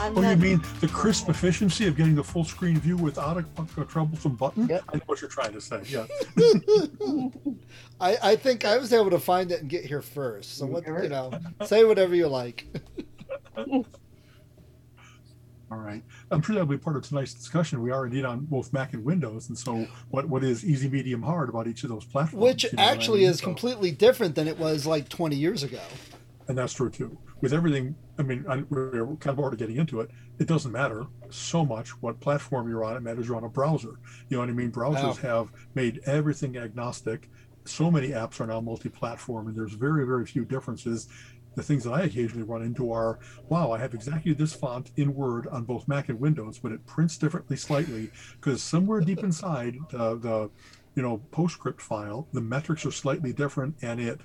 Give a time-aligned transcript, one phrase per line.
[0.00, 3.44] And Oh, you mean the crisp efficiency of getting the full screen view without a,
[3.80, 4.66] a troublesome button?
[4.68, 4.84] Yep.
[4.92, 5.82] I know what you're trying to say.
[5.86, 6.06] Yeah.
[8.00, 10.56] I, I think I was able to find it and get here first.
[10.56, 11.30] So what you know,
[11.66, 12.66] say whatever you like.
[15.72, 16.02] All right.
[16.32, 17.80] I'm sure that'll be part of tonight's discussion.
[17.82, 21.22] We are indeed on both Mac and Windows, and so what what is easy, medium,
[21.22, 22.42] hard about each of those platforms?
[22.42, 23.28] Which you know what I actually mean?
[23.30, 25.78] is So- completely different than it was like 20 years ago.
[26.48, 27.16] and that's true too.
[27.40, 30.10] With everything, I mean, I, we're kind of already getting into it.
[30.38, 32.94] It doesn't matter so much what platform you're on.
[32.94, 33.98] It matters you're on a browser.
[34.28, 34.70] You know what I mean?
[34.70, 37.30] Browsers have made everything agnostic.
[37.64, 41.08] So many apps are now multi-platform, and there's very, very few differences.
[41.54, 45.14] The things that I occasionally run into are, wow, I have exactly this font in
[45.14, 49.78] Word on both Mac and Windows, but it prints differently slightly because somewhere deep inside
[49.90, 50.50] the, the,
[50.94, 54.20] you know, PostScript file, the metrics are slightly different, and it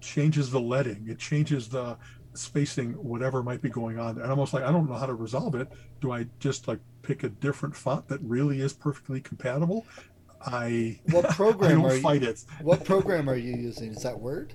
[0.00, 1.96] changes the leading, it changes the
[2.34, 4.20] spacing, whatever might be going on.
[4.20, 5.68] And almost like I don't know how to resolve it.
[6.00, 9.86] Do I just like pick a different font that really is perfectly compatible?
[10.44, 12.44] I What I program don't are you, it.
[12.60, 13.92] What program are you using?
[13.92, 14.54] Is that Word?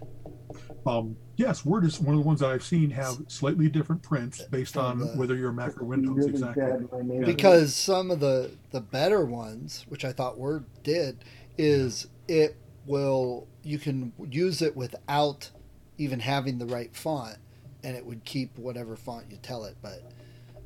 [0.86, 4.42] Um, yes, Word is one of the ones that I've seen have slightly different prints
[4.44, 6.18] based on whether you're Mac or Windows.
[6.18, 6.64] Really Exactly.
[6.64, 7.24] bad my name.
[7.24, 11.24] Because some of the the better ones, which I thought Word did,
[11.58, 15.52] is it will you can use it without
[15.98, 17.38] even having the right font,
[17.84, 19.76] and it would keep whatever font you tell it.
[19.82, 20.04] But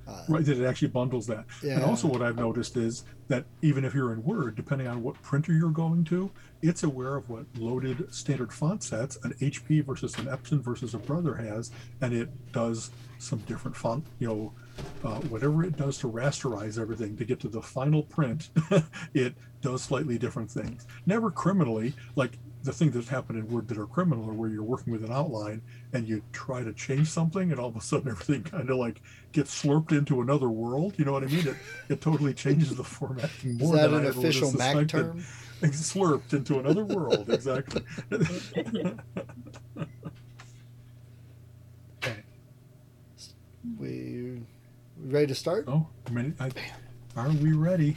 [0.07, 1.45] uh, Right, that it actually bundles that.
[1.61, 1.75] Yeah.
[1.75, 5.21] And also, what I've noticed is that even if you're in Word, depending on what
[5.21, 6.29] printer you're going to,
[6.61, 10.97] it's aware of what loaded standard font sets an HP versus an Epson versus a
[10.97, 11.71] Brother has,
[12.01, 14.53] and it does some different font, you know,
[15.03, 18.49] uh, whatever it does to rasterize everything to get to the final print,
[19.13, 20.85] it does slightly different things.
[21.05, 24.63] Never criminally, like the things that happen in Word that are criminal are where you're
[24.63, 28.09] working with an outline and you try to change something and all of a sudden
[28.11, 29.01] everything kind of like
[29.33, 30.93] gets slurped into another world.
[30.97, 31.47] You know what I mean?
[31.47, 31.55] It,
[31.89, 34.51] it totally changes the format is more that than an I ever would have official
[34.53, 34.89] Mac suspected.
[34.89, 35.23] term?
[35.61, 37.83] It's slurped into another world, exactly.
[42.03, 42.23] okay.
[43.79, 44.41] We
[45.05, 45.63] ready to start?
[45.69, 46.51] Oh, I mean, I,
[47.15, 47.95] are we ready?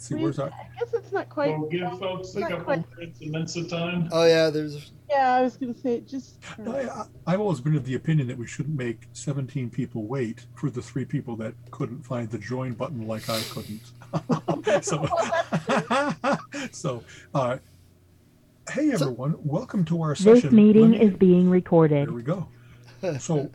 [0.00, 1.58] Let's see, where's our, I guess it's not quite.
[1.58, 2.84] We'll give folks a couple quite.
[2.96, 4.08] minutes minutes of time.
[4.12, 6.38] Oh yeah, there's Yeah, I was gonna say it just.
[6.66, 10.46] I, I- I've always been of the opinion that we shouldn't make 17 people wait
[10.54, 14.82] for the three people that couldn't find the join button like I couldn't.
[14.82, 15.06] so,
[16.72, 17.58] so uh,
[18.70, 20.34] hey everyone, welcome to our session.
[20.48, 22.08] This meeting me- is being recorded.
[22.08, 22.48] There we go.
[23.18, 23.50] So,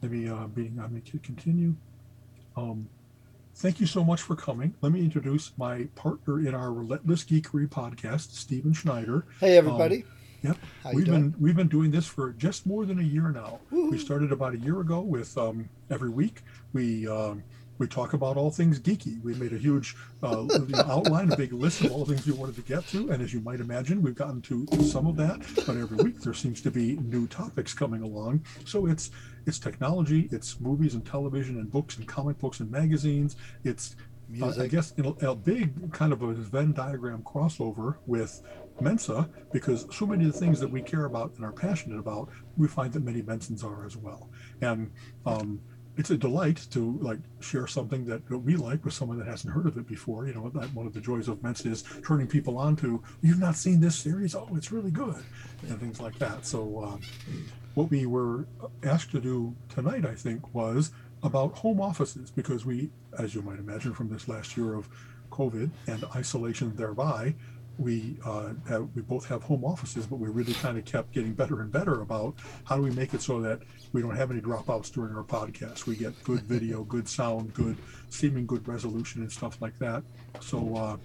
[0.00, 1.74] let me uh, being let me c- continue.
[2.56, 2.88] Um,
[3.56, 4.74] thank you so much for coming.
[4.82, 9.26] Let me introduce my partner in our Relentless Geekery podcast, Stephen Schneider.
[9.40, 10.04] hey everybody.
[10.42, 10.58] Yep.
[10.84, 11.30] How we've doing?
[11.30, 13.58] been we've been doing this for just more than a year now.
[13.70, 17.42] We started about a year ago with um, every week we um,
[17.78, 19.22] we talk about all things geeky.
[19.22, 20.46] We made a huge uh,
[20.86, 23.34] outline, a big list of all the things we wanted to get to, and as
[23.34, 25.40] you might imagine, we've gotten to some of that.
[25.66, 28.44] But every week there seems to be new topics coming along.
[28.64, 29.10] So it's
[29.46, 33.36] it's technology, it's movies and television and books and comic books and magazines.
[33.64, 33.96] It's
[34.42, 38.42] uh, I guess in a, a big kind of a Venn diagram crossover with
[38.80, 42.28] Mensa because so many of the things that we care about and are passionate about,
[42.56, 44.28] we find that many Mensans are as well.
[44.60, 44.90] And
[45.24, 45.60] um,
[45.96, 49.54] it's a delight to like share something that, that we like with someone that hasn't
[49.54, 50.26] heard of it before.
[50.26, 53.38] You know, that one of the joys of Mensa is turning people on to, you've
[53.38, 54.34] not seen this series?
[54.34, 55.22] Oh, it's really good.
[55.68, 56.44] And things like that.
[56.44, 57.00] So um,
[57.76, 58.46] what we were
[58.82, 60.92] asked to do tonight, I think, was
[61.22, 64.88] about home offices because we, as you might imagine from this last year of
[65.30, 67.34] COVID and isolation thereby,
[67.76, 71.34] we uh, have, we both have home offices, but we really kind of kept getting
[71.34, 72.34] better and better about
[72.64, 73.60] how do we make it so that
[73.92, 75.84] we don't have any dropouts during our podcast.
[75.84, 77.76] We get good video, good sound, good
[78.08, 80.02] seeming good resolution and stuff like that.
[80.40, 80.98] So,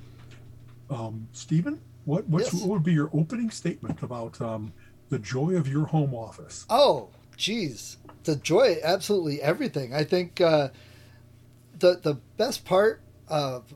[0.90, 2.62] uh, um, Stephen, what what's, Yes.
[2.62, 4.72] what would be your opening statement about um,
[5.12, 6.66] the joy of your home office?
[6.70, 9.94] Oh, geez, the joy, absolutely everything.
[9.94, 10.70] I think uh,
[11.78, 13.76] the the best part of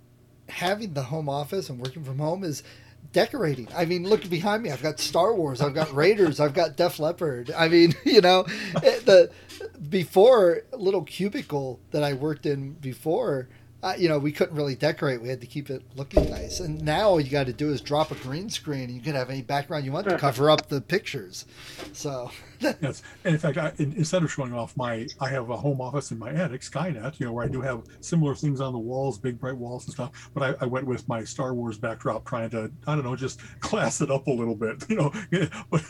[0.50, 2.64] having the home office and working from home is
[3.12, 3.68] decorating.
[3.76, 4.72] I mean, look behind me.
[4.72, 5.62] I've got Star Wars.
[5.62, 6.40] I've got Raiders.
[6.40, 7.52] I've got Def Leppard.
[7.52, 8.44] I mean, you know,
[8.74, 9.30] the
[9.90, 13.50] before little cubicle that I worked in before.
[13.84, 15.22] Uh, you know, we couldn't really decorate.
[15.22, 16.60] We had to keep it looking nice.
[16.60, 19.14] And now all you got to do is drop a green screen, and you can
[19.14, 21.46] have any background you want to cover up the pictures.
[21.94, 25.82] So yes, and in fact, I, instead of showing off my, I have a home
[25.82, 28.80] office in my attic, Skynet, you know, where I do have similar things on the
[28.80, 30.32] walls, big bright walls and stuff.
[30.34, 33.40] But I, I went with my Star Wars backdrop, trying to, I don't know, just
[33.60, 35.14] class it up a little bit, you know.
[35.70, 35.84] But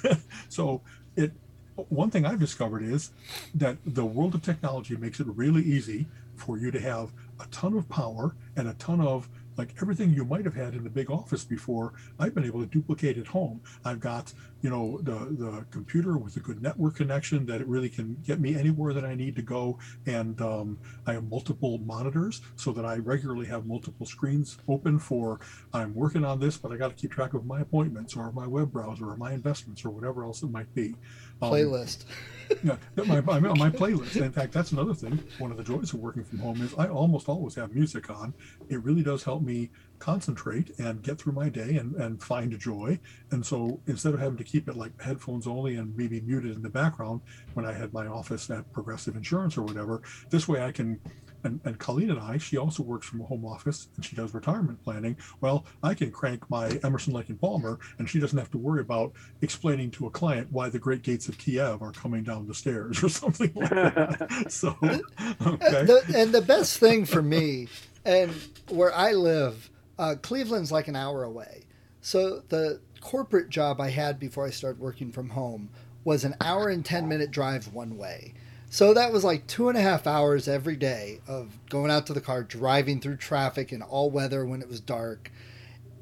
[0.50, 0.82] so
[1.16, 1.32] it,
[1.76, 3.12] one thing I've discovered is
[3.54, 7.76] that the world of technology makes it really easy for you to have a ton
[7.78, 11.10] of power and a ton of like everything you might have had in the big
[11.10, 13.62] office before i've been able to duplicate at home.
[13.84, 17.90] I've got you know the the computer with a good network connection that it really
[17.90, 19.78] can get me anywhere that i need to go.
[20.06, 25.40] And um, i have multiple monitors so that i regularly have multiple screens open for
[25.74, 28.48] i'm working on this but i got to keep track of my appointments or my
[28.48, 30.96] web browser or my investments or whatever else it might be
[31.42, 32.06] Um, playlist
[32.64, 34.22] yeah, my, my, my playlist.
[34.22, 35.20] In fact, that's another thing.
[35.40, 38.34] One of the joys of working from home is I almost always have music on.
[38.70, 43.00] It really does help me concentrate and get through my day and, and find joy.
[43.32, 46.62] And so instead of having to keep it like headphones only and maybe muted in
[46.62, 47.22] the background
[47.54, 51.00] when I had my office at Progressive Insurance or whatever, this way I can
[51.46, 54.34] and, and Colleen and I, she also works from a home office and she does
[54.34, 55.16] retirement planning.
[55.42, 58.82] Well, I can crank my Emerson, Lake and Palmer, and she doesn't have to worry
[58.82, 62.54] about explaining to a client why the Great Gates of Kiev are coming down the
[62.54, 64.46] stairs or something like that.
[64.50, 65.86] so, okay.
[65.86, 67.68] The, and the best thing for me,
[68.04, 68.34] and
[68.70, 71.64] where I live, uh, Cleveland's like an hour away.
[72.02, 75.70] So the corporate job I had before I started working from home
[76.04, 78.34] was an hour and 10 minute drive one way.
[78.70, 82.14] So that was like two and a half hours every day of going out to
[82.14, 85.32] the car, driving through traffic in all weather when it was dark.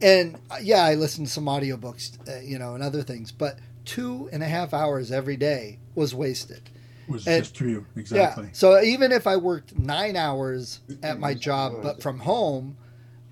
[0.01, 3.59] And uh, yeah, I listened to some audiobooks, uh, you know, and other things, but
[3.85, 6.69] two and a half hours every day was wasted.
[7.07, 8.45] Was and, just you, exactly.
[8.45, 8.49] Yeah.
[8.53, 12.77] So even if I worked nine hours at my job, but from home,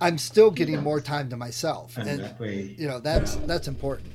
[0.01, 2.35] I'm still getting more time to myself, and
[2.77, 4.11] you know that's that's important.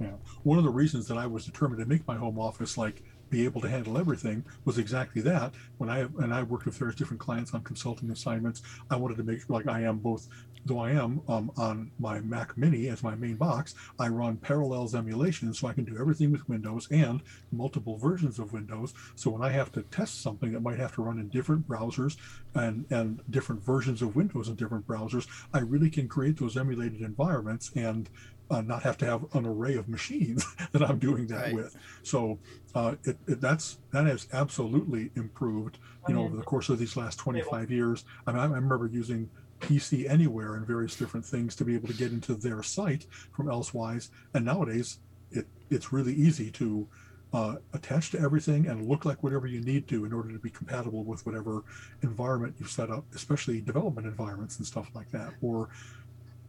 [0.00, 0.12] Yeah,
[0.44, 3.44] one of the reasons that I was determined to make my home office like be
[3.44, 5.52] able to handle everything was exactly that.
[5.78, 9.22] When I and I worked with various different clients on consulting assignments, I wanted to
[9.22, 10.28] make sure, like I am both,
[10.64, 14.94] though I am um, on my Mac Mini as my main box, I run Parallels
[14.94, 17.22] emulation, so I can do everything with Windows and
[17.52, 18.94] multiple versions of Windows.
[19.14, 22.16] So when I have to test something that might have to run in different browsers
[22.54, 27.02] and and different versions of Windows in different browsers, I really can create those emulated
[27.02, 28.08] environments and
[28.50, 31.54] uh, not have to have an array of machines that I'm doing that right.
[31.54, 31.76] with.
[32.02, 32.38] So
[32.74, 35.78] uh, it, it, that's that has absolutely improved.
[36.06, 38.06] You know, over the course of these last 25 years.
[38.26, 39.28] I, mean, I remember using
[39.60, 43.48] PC Anywhere and various different things to be able to get into their site from
[43.48, 45.00] Elsewise, and nowadays
[45.30, 46.88] it it's really easy to
[47.32, 50.48] uh, attach to everything and look like whatever you need to in order to be
[50.48, 51.62] compatible with whatever
[52.02, 55.68] environment you've set up, especially development environments and stuff like that, or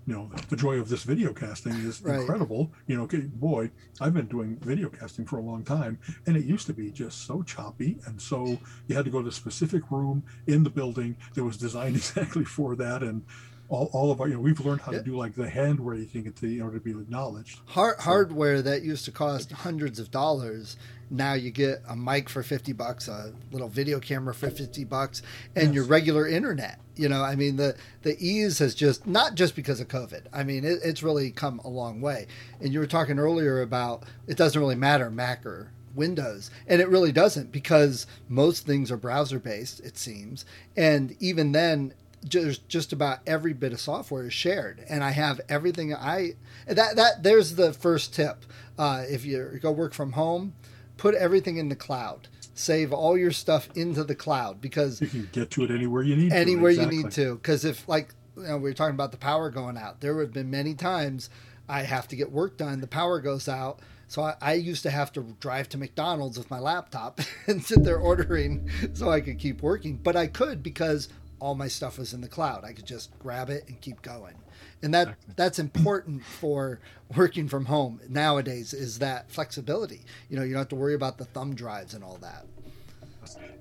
[0.09, 2.19] you know the joy of this video casting is right.
[2.19, 3.69] incredible you know boy
[4.01, 7.27] i've been doing video casting for a long time and it used to be just
[7.27, 8.57] so choppy and so
[8.87, 12.43] you had to go to a specific room in the building that was designed exactly
[12.43, 13.23] for that and
[13.69, 16.31] all, all of our, you know, we've learned how to do like the hand raising
[16.31, 17.59] to, you know, to be acknowledged.
[17.67, 18.03] Hard, so.
[18.03, 20.75] Hardware that used to cost hundreds of dollars.
[21.11, 25.21] Now you get a mic for 50 bucks, a little video camera for 50 bucks,
[25.55, 25.75] and yes.
[25.75, 26.79] your regular internet.
[26.95, 30.25] You know, I mean, the, the ease has just, not just because of COVID.
[30.33, 32.27] I mean, it, it's really come a long way.
[32.59, 36.51] And you were talking earlier about it doesn't really matter, Mac or Windows.
[36.67, 40.45] And it really doesn't because most things are browser based, it seems.
[40.75, 41.93] And even then,
[42.27, 44.83] just just about every bit of software is shared.
[44.89, 46.33] And i have everything i
[46.67, 48.45] that that there's the first tip.
[48.77, 50.53] Uh, if you go work from home
[50.99, 52.27] put everything in the cloud.
[52.53, 56.15] Save all your stuff into the cloud because you can get to it anywhere you
[56.15, 56.97] need anywhere to, exactly.
[56.97, 57.35] you need to.
[57.35, 60.01] Because if like you know, we were talking about the power going out.
[60.01, 61.29] There have been many times
[61.71, 63.79] i have to get work done the power goes out.
[64.07, 67.83] So I, I, used to have to drive to McDonald's with my laptop and sit
[67.83, 69.97] there ordering so I could keep working.
[69.97, 72.63] But I could because all my stuff was in the cloud.
[72.63, 74.35] I could just grab it and keep going.
[74.81, 75.33] And that exactly.
[75.35, 76.79] that's important for
[77.15, 80.01] working from home nowadays is that flexibility.
[80.29, 82.45] You know, you don't have to worry about the thumb drives and all that.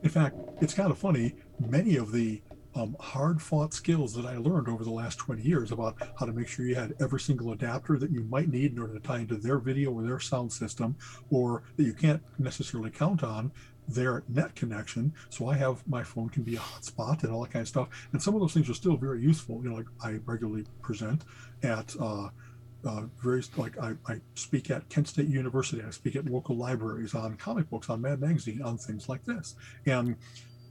[0.03, 1.35] In fact, it's kind of funny.
[1.59, 2.41] Many of the
[2.75, 6.33] um, hard fought skills that I learned over the last 20 years about how to
[6.33, 9.19] make sure you had every single adapter that you might need in order to tie
[9.19, 10.97] into their video or their sound system,
[11.31, 13.51] or that you can't necessarily count on
[13.89, 15.13] their net connection.
[15.31, 17.89] So I have my phone can be a hotspot and all that kind of stuff.
[18.13, 19.61] And some of those things are still very useful.
[19.63, 21.25] You know, like I regularly present
[21.63, 22.29] at uh,
[22.85, 25.83] uh, various like I, I speak at Kent State University.
[25.87, 29.57] I speak at local libraries on comic books, on Mad Magazine, on things like this.
[29.87, 30.17] And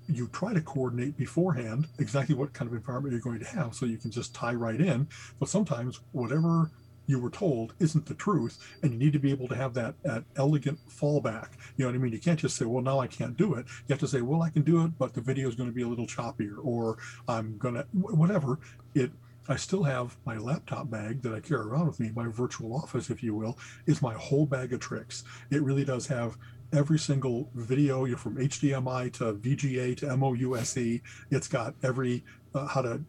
[0.09, 3.85] you try to coordinate beforehand exactly what kind of environment you're going to have so
[3.85, 5.07] you can just tie right in.
[5.39, 6.71] But sometimes whatever
[7.07, 9.95] you were told isn't the truth and you need to be able to have that,
[10.03, 13.07] that elegant fallback you know what i mean you can't just say well now i
[13.07, 15.47] can't do it you have to say well i can do it but the video
[15.47, 16.97] is going to be a little choppier or
[17.27, 18.59] i'm going to whatever
[18.93, 19.11] it
[19.49, 23.09] I still have my laptop bag that I carry around with me, my virtual office,
[23.09, 25.23] if you will, is my whole bag of tricks.
[25.51, 26.37] It really does have
[26.73, 31.01] every single video you know, from HDMI to VGA to MOUSE.
[31.31, 33.01] It's got every uh, how to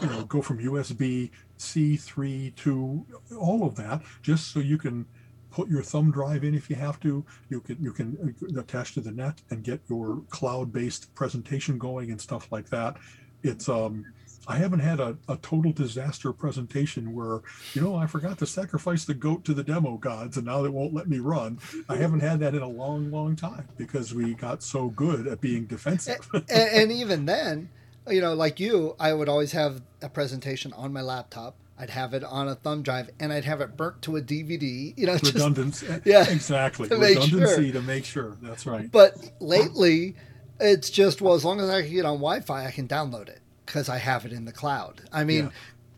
[0.00, 3.06] you know go from USB C3 to
[3.38, 5.06] all of that, just so you can
[5.50, 7.24] put your thumb drive in if you have to.
[7.48, 12.20] You can you can attach to the net and get your cloud-based presentation going and
[12.20, 12.96] stuff like that.
[13.42, 14.04] It's um
[14.46, 17.40] I haven't had a, a total disaster presentation where,
[17.72, 20.68] you know, I forgot to sacrifice the goat to the demo gods and now they
[20.68, 21.58] won't let me run.
[21.88, 25.40] I haven't had that in a long, long time because we got so good at
[25.40, 26.28] being defensive.
[26.34, 27.70] and, and even then,
[28.08, 31.56] you know, like you, I would always have a presentation on my laptop.
[31.78, 34.96] I'd have it on a thumb drive, and I'd have it burnt to a DVD.
[34.96, 35.86] You know, redundancy.
[35.86, 36.88] Just, yeah, exactly.
[36.88, 37.72] To Redundancy sure.
[37.72, 38.36] to make sure.
[38.40, 38.90] That's right.
[38.90, 40.14] But lately,
[40.60, 43.40] it's just well, as long as I can get on Wi-Fi, I can download it
[43.66, 45.02] because I have it in the cloud.
[45.12, 45.50] I mean, yeah.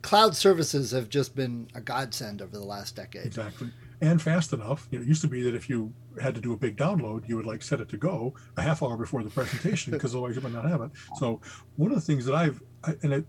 [0.02, 3.26] cloud services have just been a godsend over the last decade.
[3.26, 3.70] Exactly.
[4.00, 4.88] And fast enough.
[4.90, 7.28] You know, it used to be that if you had to do a big download,
[7.28, 10.36] you would like set it to go a half hour before the presentation because otherwise
[10.36, 10.90] you might not have it.
[11.16, 11.40] So
[11.76, 12.62] one of the things that I've
[13.02, 13.26] and it,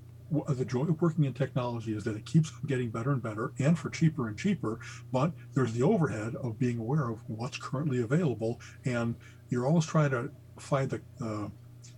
[0.49, 3.79] the joy of working in technology is that it keeps getting better and better and
[3.79, 4.77] for cheaper and cheaper
[5.13, 9.15] but there's the overhead of being aware of what's currently available and
[9.47, 11.47] you're always trying to find the uh,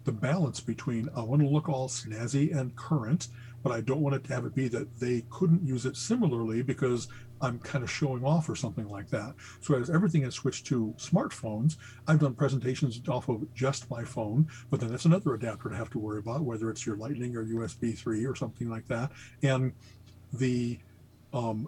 [0.05, 3.27] the balance between I want to look all snazzy and current,
[3.63, 6.61] but I don't want it to have it be that they couldn't use it similarly
[6.61, 7.07] because
[7.41, 9.33] I'm kind of showing off or something like that.
[9.61, 11.77] So as everything has switched to smartphones,
[12.07, 15.89] I've done presentations off of just my phone, but then that's another adapter to have
[15.91, 19.11] to worry about, whether it's your Lightning or USB 3 or something like that.
[19.43, 19.73] And
[20.33, 20.79] the
[21.33, 21.67] um,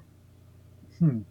[1.00, 1.22] hmm,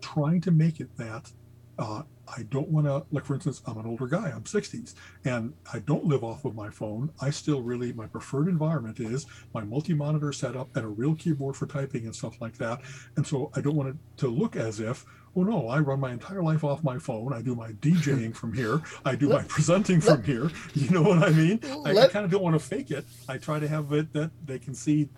[0.00, 1.30] trying to make it that
[1.78, 2.02] uh,
[2.36, 4.94] I don't want to, like, for instance, I'm an older guy, I'm 60s,
[5.24, 7.10] and I don't live off of my phone.
[7.20, 11.56] I still really, my preferred environment is my multi monitor setup and a real keyboard
[11.56, 12.80] for typing and stuff like that.
[13.16, 15.04] And so I don't want it to look as if,
[15.36, 17.32] oh no, I run my entire life off my phone.
[17.32, 18.80] I do my DJing from here.
[19.04, 20.50] I do my presenting from here.
[20.74, 21.60] You know what I mean?
[21.84, 23.04] I, I kind of don't want to fake it.
[23.28, 25.08] I try to have it that they can see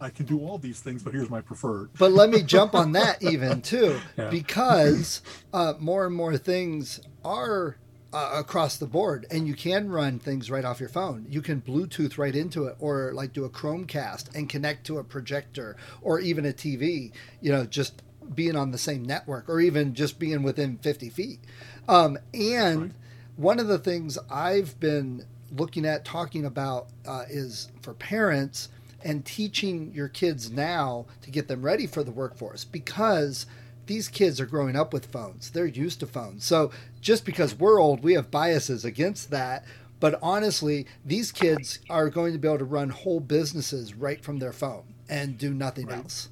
[0.00, 1.90] I can do all these things, but here's my preferred.
[1.98, 4.30] But let me jump on that even too, yeah.
[4.30, 5.22] because
[5.52, 7.76] uh, more and more things are
[8.12, 11.26] uh, across the board, and you can run things right off your phone.
[11.28, 15.04] You can Bluetooth right into it, or like do a Chromecast and connect to a
[15.04, 17.10] projector, or even a TV.
[17.40, 21.40] You know, just being on the same network, or even just being within 50 feet.
[21.88, 22.90] Um, and right.
[23.36, 28.68] one of the things I've been looking at talking about uh, is for parents
[29.04, 33.46] and teaching your kids now to get them ready for the workforce because
[33.86, 35.50] these kids are growing up with phones.
[35.50, 36.44] They're used to phones.
[36.44, 36.70] So
[37.00, 39.64] just because we're old, we have biases against that.
[40.00, 44.38] But honestly, these kids are going to be able to run whole businesses right from
[44.38, 45.98] their phone and do nothing right.
[45.98, 46.30] else.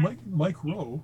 [0.00, 1.02] Mike, Mike Rowe,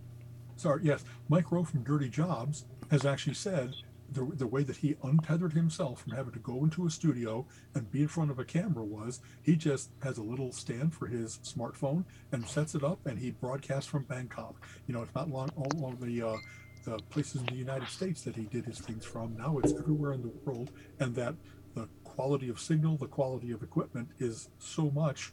[0.57, 3.75] sorry, yes, Mike Rowe from Dirty Jobs has actually said
[4.13, 7.91] the, the way that he untethered himself from having to go into a studio and
[7.91, 11.39] be in front of a camera was he just has a little stand for his
[11.45, 14.67] smartphone and sets it up and he broadcasts from Bangkok.
[14.87, 16.37] You know, it's not long all along the uh,
[16.85, 19.37] the places in the United States that he did his things from.
[19.37, 21.35] Now it's everywhere in the world, and that
[21.75, 25.33] the quality of signal, the quality of equipment is so much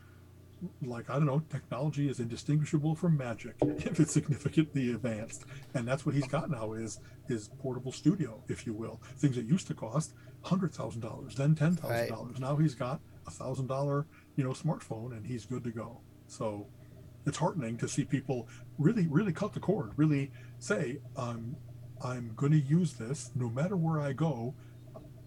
[0.81, 6.05] like I don't know, technology is indistinguishable from magic if it's significantly advanced, and that's
[6.05, 9.01] what he's got now is his portable studio, if you will.
[9.17, 12.09] Things that used to cost hundred thousand dollars, then ten thousand right.
[12.09, 12.39] dollars.
[12.39, 15.99] Now he's got a thousand dollar, you know, smartphone, and he's good to go.
[16.27, 16.67] So
[17.25, 18.47] it's heartening to see people
[18.77, 21.55] really, really cut the cord, really say, "I'm,
[22.03, 24.55] I'm going to use this no matter where I go.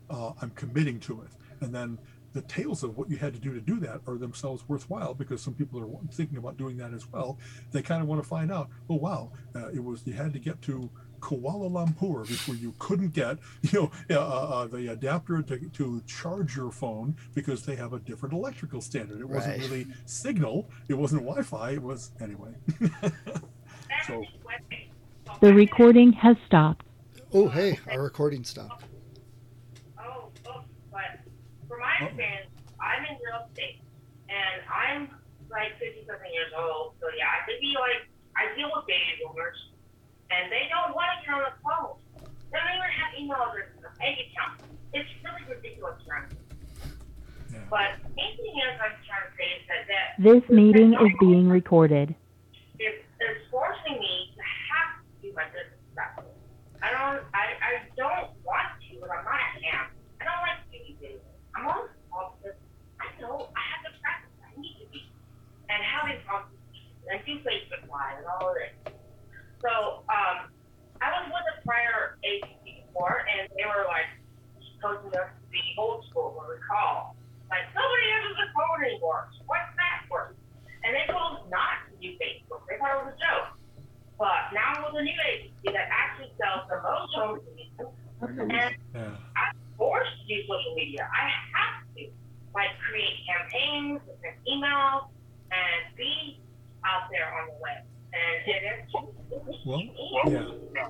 [0.08, 1.98] Uh, I'm committing to it," and then
[2.32, 5.42] the tales of what you had to do to do that are themselves worthwhile because
[5.42, 7.38] some people are thinking about doing that as well.
[7.72, 10.38] They kind of want to find out, oh wow, uh, it was you had to
[10.38, 15.42] get to Kuala Lumpur before you couldn't get you know uh, uh, uh, the adapter
[15.42, 19.20] to, to charge your phone because they have a different electrical standard.
[19.20, 19.70] It wasn't right.
[19.70, 21.72] really signal, it wasn't Wi-Fi.
[21.72, 22.54] It was anyway.
[24.06, 24.24] so
[25.40, 26.86] the recording has stopped.
[27.32, 28.84] Oh hey, our recording stopped.
[29.98, 30.30] Oh,
[32.08, 32.80] Uh-oh.
[32.80, 33.84] I'm in real estate,
[34.32, 35.00] and I'm
[35.52, 36.96] like 50 something years old.
[37.00, 39.58] So yeah, I could be like, I deal with baby boomers,
[40.32, 42.00] and they don't want to get on the phone.
[42.48, 44.64] They don't even have email addresses or bank accounts.
[44.96, 46.34] It's really ridiculous, friends.
[47.52, 47.66] Yeah.
[47.68, 52.14] But anything else I'm trying to say is that that This meeting is being recorded.
[52.78, 55.78] is, is forcing me to have to do my business.
[56.80, 59.92] I don't, I, I don't want to, but I'm not a ham.
[60.16, 61.20] I don't like to be busy.
[61.52, 62.56] I'm on this call because
[62.96, 64.32] I know I have to practice.
[64.40, 65.04] I need to be.
[65.68, 66.18] And having
[67.30, 68.74] do Facebook Live and all of this.
[69.62, 70.50] So, um,
[71.00, 74.10] I was with a prior agency before, and they were like
[74.82, 77.14] coaching us to be old school, what we call.
[77.48, 79.28] Like, nobody uses the phone anymore.
[79.46, 80.34] What's that for?
[80.84, 82.62] And they told us not to do Facebook.
[82.68, 83.58] They thought it was a joke.
[84.16, 88.54] But now with a new agency that actually sells the most home solutions, Okay.
[88.54, 89.16] and Yeah.
[89.36, 91.08] I'm forced to do social media.
[91.08, 92.02] I have to,
[92.54, 95.08] like, create campaigns, send emails,
[95.50, 96.40] and be
[96.84, 97.82] out there on the web.
[98.12, 99.64] And it is.
[99.64, 99.82] Well,
[100.72, 100.88] yeah.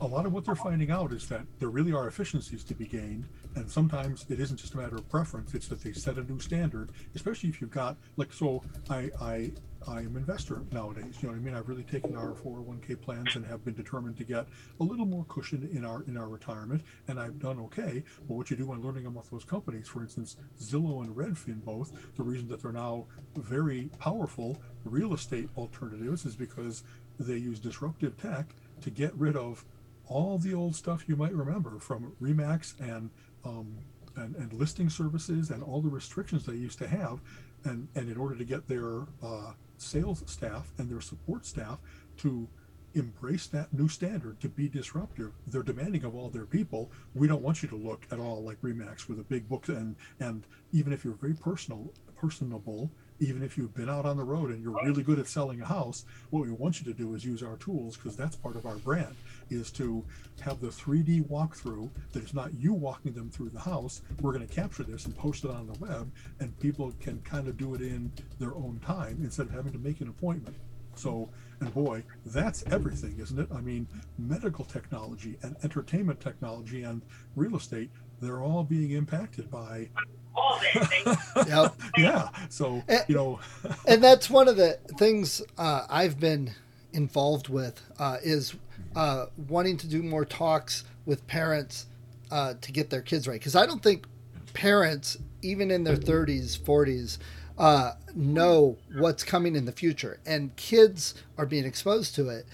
[0.00, 2.86] A lot of what they're finding out is that there really are efficiencies to be
[2.86, 3.26] gained,
[3.56, 6.38] and sometimes it isn't just a matter of preference; it's that they set a new
[6.38, 6.92] standard.
[7.16, 9.50] Especially if you've got like, so I I
[9.88, 11.16] I am investor nowadays.
[11.20, 11.54] You know what I mean?
[11.56, 14.46] I've really taken our 401k plans and have been determined to get
[14.78, 18.04] a little more cushion in our in our retirement, and I've done okay.
[18.28, 21.90] But what you do when learning about those companies, for instance, Zillow and Redfin, both
[22.14, 26.84] the reason that they're now very powerful real estate alternatives is because
[27.18, 29.64] they use disruptive tech to get rid of
[30.08, 33.10] all the old stuff you might remember from Remax and
[33.44, 33.78] um,
[34.16, 37.20] and, and listing services and all the restrictions they used to have,
[37.64, 41.78] and and in order to get their uh, sales staff and their support staff
[42.18, 42.48] to
[42.94, 47.42] embrace that new standard to be disruptive they're demanding of all their people we don't
[47.42, 50.90] want you to look at all like remax with a big book and and even
[50.92, 54.78] if you're very personal personable even if you've been out on the road and you're
[54.84, 57.56] really good at selling a house what we want you to do is use our
[57.56, 59.14] tools because that's part of our brand
[59.50, 60.04] is to
[60.40, 64.46] have the 3d walkthrough that is not you walking them through the house we're going
[64.46, 67.74] to capture this and post it on the web and people can kind of do
[67.74, 70.56] it in their own time instead of having to make an appointment
[70.98, 71.28] so,
[71.60, 73.48] and boy, that's everything, isn't it?
[73.54, 73.86] I mean,
[74.18, 77.02] medical technology and entertainment technology and
[77.36, 77.90] real estate,
[78.20, 79.88] they're all being impacted by.
[80.38, 81.48] All of it.
[81.48, 81.74] Yep.
[81.96, 82.28] yeah.
[82.48, 83.40] So, Eh, you know,
[83.88, 86.52] and that's one of the things uh, I've been
[86.92, 88.54] involved with uh, is
[88.96, 91.86] uh, wanting to do more talks with parents
[92.30, 93.38] uh, to get their kids right.
[93.40, 94.06] Because I don't think
[94.54, 97.18] parents, even in their 30s, 40s,
[97.58, 102.46] uh, know what's coming in the future, and kids are being exposed to it.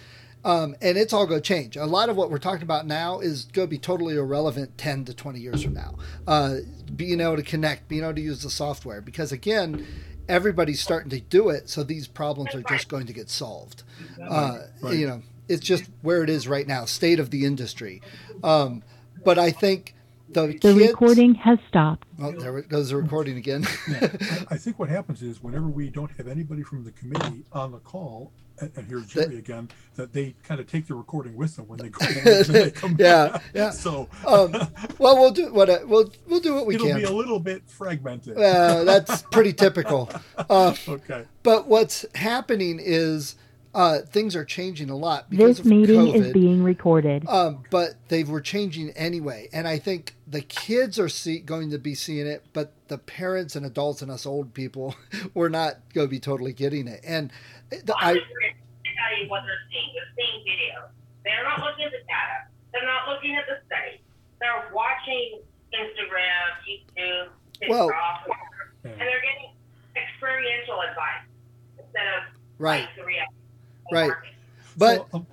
[0.44, 1.76] Um, and it's all going to change.
[1.76, 5.06] A lot of what we're talking about now is going to be totally irrelevant 10
[5.06, 5.94] to 20 years from now.
[6.26, 6.56] Uh,
[6.94, 9.86] being able to connect, being able to use the software, because again,
[10.28, 13.82] everybody's starting to do it, so these problems are just going to get solved.
[14.22, 14.96] Uh, Right.
[14.96, 18.02] You know, it's just where it is right now, state of the industry.
[18.42, 18.82] Um,
[19.24, 19.94] but I think
[20.28, 22.06] the, The kids, recording has stopped.
[22.20, 23.66] Oh, there goes the recording again.
[23.88, 27.72] I I think what happens is whenever we don't have anybody from the committee on
[27.72, 31.56] the call, and, and here's Jerry again, that they kind of take the recording with
[31.56, 32.42] them when they go.
[32.44, 33.42] they come Yeah, back.
[33.54, 33.70] yeah.
[33.70, 34.52] So um,
[34.98, 36.86] well, we'll do what uh, we'll we'll do what we can.
[36.86, 38.36] it'll be a little bit fragmented.
[38.38, 40.10] Uh, that's pretty typical.
[40.50, 41.24] Uh, okay.
[41.42, 43.36] but what's happening is
[43.74, 46.26] uh, things are changing a lot because This of meeting COVID.
[46.26, 47.26] is being recorded.
[47.28, 51.78] um, but they were changing anyway, and I think the kids are see, going to
[51.78, 54.94] be seeing it, but the parents and adults and us old people,
[55.34, 57.00] we're not going to be totally getting it.
[57.04, 57.30] And
[57.70, 59.90] the, I'm I, just going to tell you what they're seeing.
[59.94, 60.88] They're seeing videos.
[61.24, 62.46] They're not looking at the data.
[62.72, 64.00] They're not looking at the study.
[64.40, 65.40] They're watching
[65.74, 67.90] Instagram, YouTube, TikTok, Well-
[68.84, 68.90] Yeah.
[68.92, 69.50] and they're getting
[69.96, 71.24] experiential advice
[71.78, 72.22] instead of
[72.58, 73.34] right, like, the reality.
[73.92, 74.08] Right.
[74.08, 74.32] market.
[74.76, 75.26] but So, um,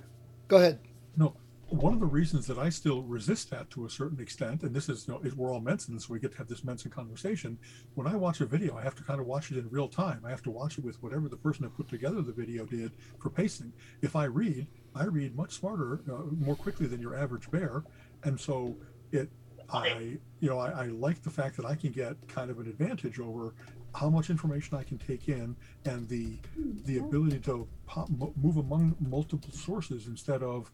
[0.48, 0.78] go ahead.
[1.16, 1.34] No,
[1.72, 4.88] one of the reasons that I still resist that to a certain extent, and this
[4.88, 7.58] is, you know, we're all Mensan, so we get to have this Mensan conversation.
[7.94, 10.22] When I watch a video, I have to kind of watch it in real time.
[10.24, 12.92] I have to watch it with whatever the person that put together the video did
[13.18, 13.72] for pacing.
[14.02, 17.84] If I read, I read much smarter, uh, more quickly than your average bear,
[18.24, 18.76] and so
[19.10, 19.30] it,
[19.72, 22.66] I, you know, I, I like the fact that I can get kind of an
[22.66, 23.54] advantage over
[23.94, 26.38] how much information I can take in and the
[26.86, 30.70] the ability to pop, move among multiple sources instead of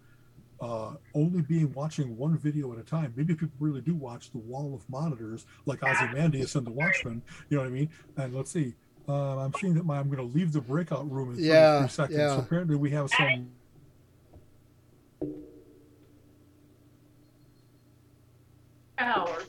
[0.61, 3.13] uh, only being watching one video at a time.
[3.17, 7.23] Maybe people really do watch the wall of monitors like Ozymandias and the Watchmen.
[7.49, 7.91] You know what I mean?
[8.17, 8.75] And let's see.
[9.09, 11.87] Uh, I'm seeing that my I'm going to leave the breakout room in 33 Yeah,
[11.87, 12.19] seconds.
[12.19, 12.35] yeah.
[12.35, 13.51] So apparently we have some.
[18.99, 19.45] Hours.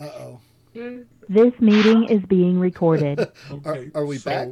[0.00, 0.40] Uh oh.
[0.74, 3.18] This meeting is being recorded.
[3.64, 3.90] Are, Okay.
[3.94, 4.48] are we so back?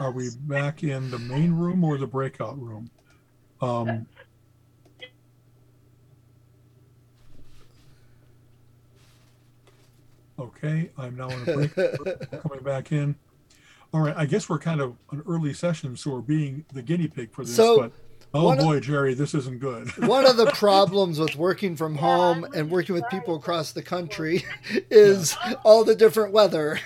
[0.00, 2.90] Are we back in the main room or the breakout room?
[3.60, 4.06] Um,
[10.38, 11.74] okay, I'm now in a break.
[12.42, 13.16] coming back in.
[13.92, 17.06] All right, I guess we're kind of an early session, so we're being the guinea
[17.06, 17.54] pig for this.
[17.54, 17.92] So, but
[18.34, 19.96] oh one of- boy, Jerry, this isn't good.
[20.06, 24.44] One of the problems with working from home and working with people across the country
[24.90, 26.80] is all the different weather.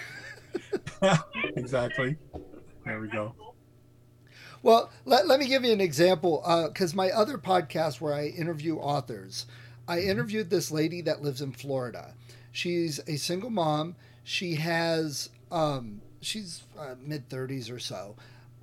[1.57, 2.17] exactly.
[2.85, 3.35] There we go.
[4.63, 8.77] Well, let, let me give you an example because my other podcast where I interview
[8.77, 9.47] authors,
[9.87, 12.15] I interviewed this lady that lives in Florida.
[12.53, 13.95] She's a single mom.
[14.25, 18.17] She has, um, she's uh, mid 30s or so,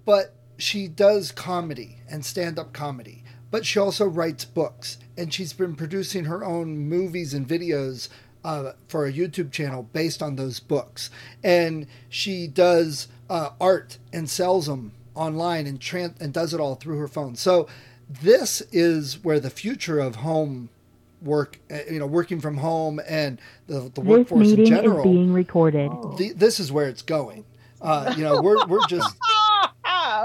[0.06, 3.24] but she does comedy and stand up comedy.
[3.52, 8.10] But she also writes books and she's been producing her own movies and videos
[8.44, 11.10] uh, for a YouTube channel based on those books.
[11.44, 16.76] And she does uh, art and sells them online and tran- and does it all
[16.76, 17.36] through her phone.
[17.36, 17.68] So
[18.10, 20.70] this is where the future of home
[21.22, 24.70] work, uh, you know, working from home and the, the This workforce in meeting is
[24.70, 25.04] general.
[25.04, 25.89] being recorded.
[26.18, 27.46] the, this is where it's going.
[27.82, 29.15] Uh, you know, we're we're just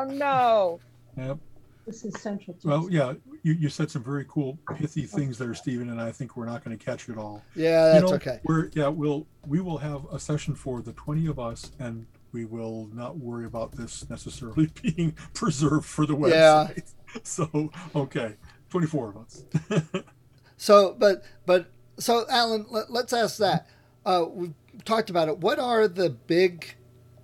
[0.01, 0.81] Oh no!
[1.17, 1.39] Yep.
[1.87, 2.57] This is central.
[2.61, 6.13] to Well, yeah, you, you said some very cool, pithy things there, Stephen, and I
[6.13, 7.43] think we're not going to catch it all.
[7.55, 8.41] yeah, You that's know, okay.
[8.45, 12.45] We're yeah, we'll we will have a session for the twenty of us, and we
[12.45, 16.77] will not worry about this necessarily being preserved for the website.
[16.77, 16.83] Yeah.
[17.25, 18.37] So okay,
[18.69, 19.45] twenty four of us.
[20.57, 23.67] So, but but so Alan, let, let's ask that.
[24.05, 25.39] Uh, we've talked about it.
[25.39, 26.75] What are the big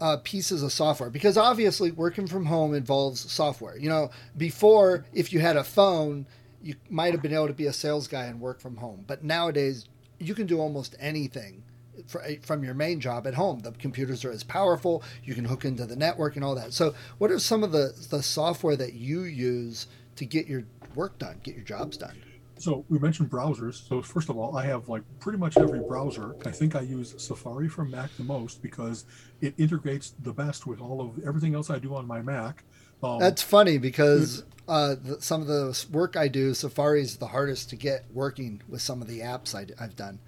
[0.00, 1.10] uh, pieces of software?
[1.10, 3.76] Because obviously, working from home involves software.
[3.78, 6.26] You know, before if you had a phone,
[6.62, 9.04] you might have been able to be a sales guy and work from home.
[9.06, 9.86] But nowadays,
[10.18, 11.62] you can do almost anything
[12.06, 13.60] fr- from your main job at home.
[13.60, 15.02] The computers are as powerful.
[15.24, 16.72] You can hook into the network and all that.
[16.72, 21.18] So, what are some of the the software that you use to get your work
[21.18, 22.16] done, get your jobs done?
[22.58, 23.86] So we mentioned browsers.
[23.86, 26.36] So first of all, I have like pretty much every browser.
[26.44, 29.04] I think I use Safari from Mac the most because
[29.40, 32.64] it integrates the best with all of everything else I do on my Mac.
[33.02, 37.26] Um, That's funny because uh, the, some of the work I do, Safari is the
[37.26, 40.18] hardest to get working with some of the apps I, have done.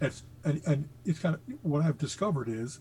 [0.00, 2.80] it's and, and it's kind of what I've discovered is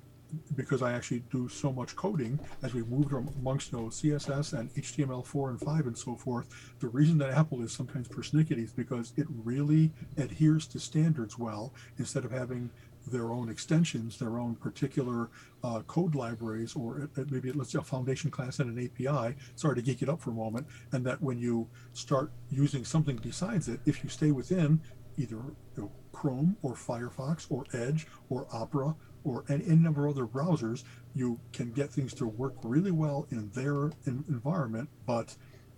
[0.55, 4.73] because I actually do so much coding as we've moved amongst you know, CSS and
[4.73, 6.47] HTML4 and 5 and so forth.
[6.79, 11.73] The reason that Apple is sometimes persnickety is because it really adheres to standards well
[11.97, 12.69] instead of having
[13.07, 15.29] their own extensions, their own particular
[15.63, 19.35] uh, code libraries, or it, it maybe let's say a foundation class and an API.
[19.55, 23.17] Sorry to geek it up for a moment, and that when you start using something
[23.17, 24.79] besides it, if you stay within
[25.17, 30.17] either you know, Chrome or Firefox or Edge or Opera or any, any number of
[30.17, 30.83] other browsers,
[31.15, 35.35] you can get things to work really well in their in, environment, but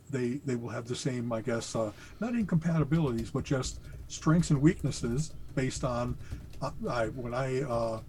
[0.09, 4.61] they they will have the same, I guess, uh, not incompatibilities, but just strengths and
[4.61, 6.17] weaknesses based on.
[6.61, 8.01] Uh, I when I uh,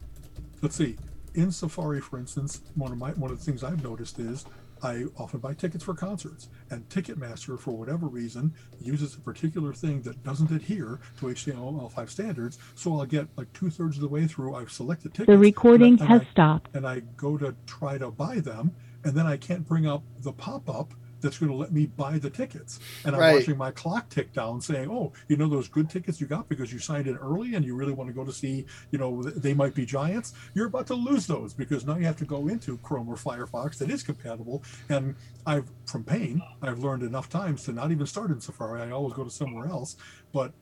[0.62, 0.96] let's see,
[1.34, 4.44] in Safari, for instance, one of my one of the things I've noticed is
[4.82, 10.02] I often buy tickets for concerts, and Ticketmaster, for whatever reason, uses a particular thing
[10.02, 12.58] that doesn't adhere to HTML5 standards.
[12.74, 14.54] So I'll get like two thirds of the way through.
[14.54, 15.28] I've selected tickets.
[15.28, 16.70] The recording and I, and has I- stopped.
[16.74, 18.72] and I go to try to buy them,
[19.04, 22.18] and then I can't bring up the pop up that's going to let me buy
[22.18, 22.78] the tickets.
[23.04, 23.34] And I'm Right.
[23.40, 26.72] watching my clock tick down, saying, "Oh, you know those good tickets you got because
[26.72, 29.54] you signed in early, and you really want to go to see, you know, they
[29.54, 30.32] might be giants.
[30.54, 33.78] You're about to lose those because now you have to go into Chrome or Firefox
[33.78, 34.62] that is compatible.
[34.88, 35.14] And
[35.46, 38.82] I've from pain, I've learned enough times to not even start in Safari.
[38.82, 39.96] I always go to somewhere else.
[40.32, 40.52] But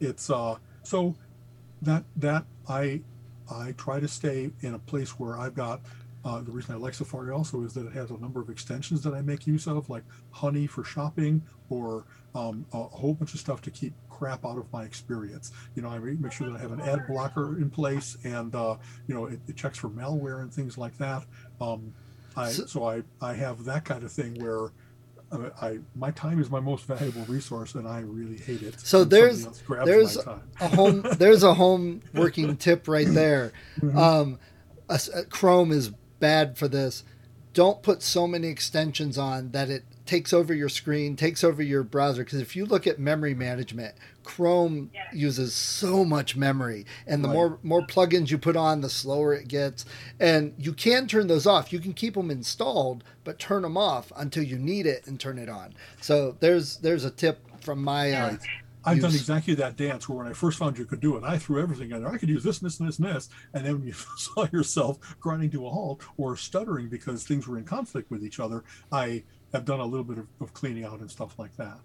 [0.00, 1.16] it's uh so
[1.82, 3.02] that that I
[3.50, 5.82] I try to stay in a place where I've got.
[6.24, 9.02] Uh, the reason I like Safari also is that it has a number of extensions
[9.02, 13.40] that I make use of, like Honey for shopping, or um, a whole bunch of
[13.40, 15.52] stuff to keep crap out of my experience.
[15.74, 18.76] You know, I make sure that I have an ad blocker in place, and uh,
[19.06, 21.24] you know, it, it checks for malware and things like that.
[21.60, 21.92] Um,
[22.36, 24.70] I So- I I have that kind of thing where.
[25.32, 28.78] uh, I my time is my most valuable resource, and I really hate it.
[28.80, 29.44] So there's-
[29.84, 30.16] there's
[30.60, 33.96] a home there's a home working tip right there Mhm.
[33.96, 34.38] um,
[34.88, 37.04] a a chrome is bad for this.
[37.52, 41.82] Don't put so many extensions on that it takes over your screen takes over your
[41.82, 42.24] browser.
[42.24, 45.02] Because if you look at memory management chrome Yeah.
[45.14, 47.34] uses so much memory and the Right.
[47.34, 49.84] more more plugins you put on the slower it gets.
[50.20, 51.72] And you can turn those off.
[51.72, 55.38] You can keep them installed but turn them off until you need it and turn
[55.38, 55.74] it on.
[56.02, 58.36] So there's there's a tip from my uh,
[58.86, 61.38] I've done exactly that dance where when I first found you could do it, I
[61.38, 62.12] threw everything in there.
[62.12, 63.28] I could use this and this and this and this.
[63.52, 67.58] And then when you saw yourself grinding to a halt or stuttering because things were
[67.58, 71.00] in conflict with each other, I have done a little bit of, of cleaning out
[71.00, 71.78] and stuff like that.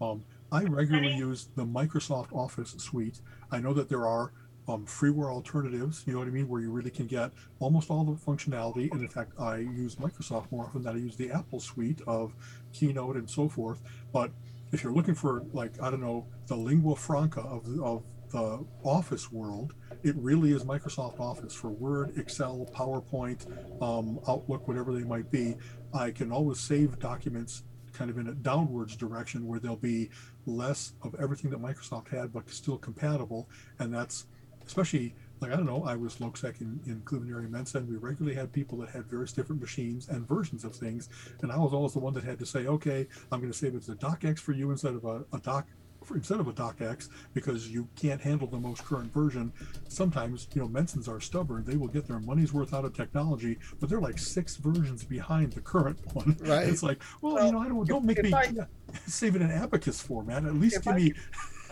[0.00, 3.20] Um, I regularly use the Microsoft Office suite.
[3.50, 4.32] I know that there are
[4.68, 8.04] um, freeware alternatives, you know what I mean, where you really can get almost all
[8.04, 8.90] the functionality.
[8.92, 12.34] And in fact, I use Microsoft more often than I use the Apple suite of
[12.72, 13.80] Keynote and so forth.
[14.12, 14.30] But
[14.72, 18.64] if you're looking for like I don't know the lingua franca of the, of the
[18.82, 23.46] Office world, it really is Microsoft Office for Word, Excel, PowerPoint,
[23.82, 25.56] um, Outlook, whatever they might be.
[25.94, 30.10] I can always save documents kind of in a downwards direction where there'll be
[30.44, 34.26] less of everything that Microsoft had, but still compatible, and that's
[34.66, 37.96] especially like I don't know, I was LocSec in, in Cleveland area Mensa, and we
[37.96, 41.08] regularly had people that had various different machines and versions of things,
[41.42, 43.74] and I was always the one that had to say, okay, I'm going to save
[43.74, 45.66] it as a docx for you instead of a, a doc
[46.14, 49.52] instead of a docx because you can't handle the most current version.
[49.88, 53.58] Sometimes you know Mensans are stubborn; they will get their money's worth out of technology,
[53.80, 56.36] but they're like six versions behind the current one.
[56.40, 56.68] Right.
[56.68, 58.64] It's like, well, Well, you know, I don't don't make me I- yeah,
[59.06, 60.44] save it in abacus format.
[60.44, 61.12] At least give I me.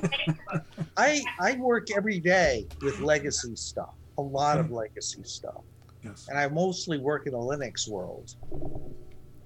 [0.96, 5.62] I I work every day with legacy stuff, a lot of legacy stuff,
[6.02, 6.26] Yes.
[6.28, 8.34] and I mostly work in the Linux world.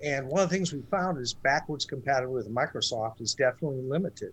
[0.02, 4.32] And one of the things we found is backwards compatibility with Microsoft is definitely limited.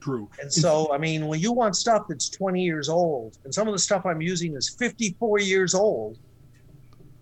[0.00, 0.28] True.
[0.40, 3.72] And so, I mean, when you want stuff that's 20 years old, and some of
[3.72, 6.18] the stuff I'm using is 54 years old,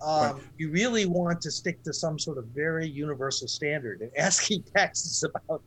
[0.00, 0.42] um, Right.
[0.58, 4.00] you really want to stick to some sort of very universal standard.
[4.00, 5.62] And ASCII text is about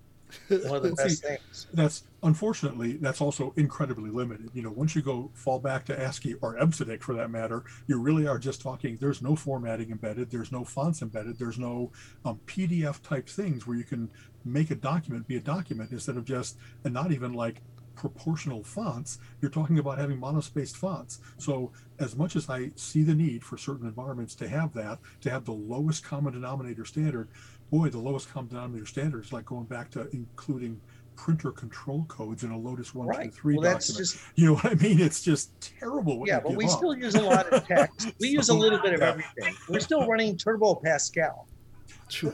[0.50, 1.67] one of the See, things.
[1.74, 6.36] that's unfortunately that's also incredibly limited you know once you go fall back to ascii
[6.41, 10.52] or EBCDIC for that matter you really are just talking there's no formatting embedded there's
[10.52, 11.91] no fonts embedded there's no
[12.26, 14.10] um, pdf type things where you can
[14.46, 17.62] make a document be a document instead of just and not even like
[17.96, 23.13] proportional fonts you're talking about having monospaced fonts so as much as i see the
[23.13, 27.28] need for certain environments to have that to have the lowest common denominator standard
[27.71, 30.79] boy the lowest common denominator standard is like going back to including
[31.15, 33.34] printer control codes in a Lotus one two Right.
[33.34, 34.10] three Well, that's document.
[34.12, 34.99] just you know what I mean?
[34.99, 36.19] It's just terrible.
[36.19, 36.71] What yeah, but we up.
[36.71, 38.12] still use a lot of text.
[38.19, 39.10] We use a little bit of yeah.
[39.10, 39.55] everything.
[39.69, 41.47] We're still running Turbo Pascal.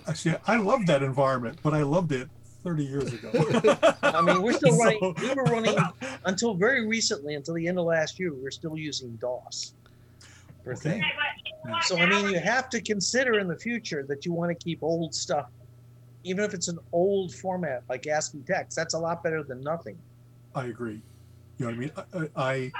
[0.07, 0.33] I see.
[0.47, 2.29] I love that environment, but I loved it
[2.63, 3.29] 30 years ago.
[4.01, 5.15] I mean, we're still So- running.
[5.21, 5.77] We were running
[6.25, 8.33] until very recently, until the end of last year.
[8.33, 9.73] We were still using DOS
[10.67, 10.99] for Okay.
[10.99, 11.05] things.
[11.63, 14.63] but So I mean, you have to consider in the future that you want to
[14.63, 15.45] keep old stuff,
[16.23, 18.75] even if it's an old format like ASCII text.
[18.75, 19.97] That's a lot better than nothing.
[20.53, 21.03] I agree.
[21.57, 22.29] You know what I mean?
[22.35, 22.71] I,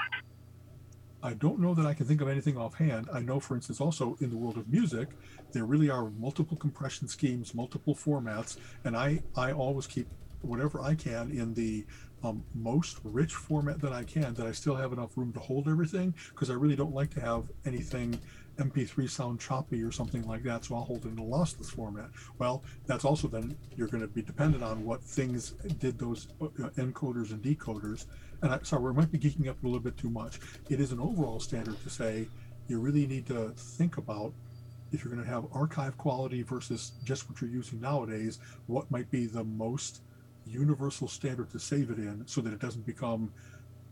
[1.22, 3.08] I I don't know that I can think of anything offhand.
[3.12, 5.08] I know, for instance, also in the world of music,
[5.52, 10.08] there really are multiple compression schemes, multiple formats, and I I always keep
[10.42, 11.84] whatever I can in the
[12.22, 14.34] um, most rich format that I can.
[14.34, 17.20] That I still have enough room to hold everything because I really don't like to
[17.20, 18.18] have anything
[18.58, 20.64] MP3 sound choppy or something like that.
[20.64, 22.10] So I'll hold it in a lossless format.
[22.38, 26.46] Well, that's also then you're going to be dependent on what things did those uh,
[26.76, 28.06] encoders and decoders.
[28.42, 30.40] And I, sorry, we might be geeking up a little bit too much.
[30.68, 32.28] It is an overall standard to say
[32.66, 34.32] you really need to think about
[34.92, 39.10] if you're going to have archive quality versus just what you're using nowadays, what might
[39.10, 40.00] be the most
[40.48, 43.32] universal standard to save it in so that it doesn't become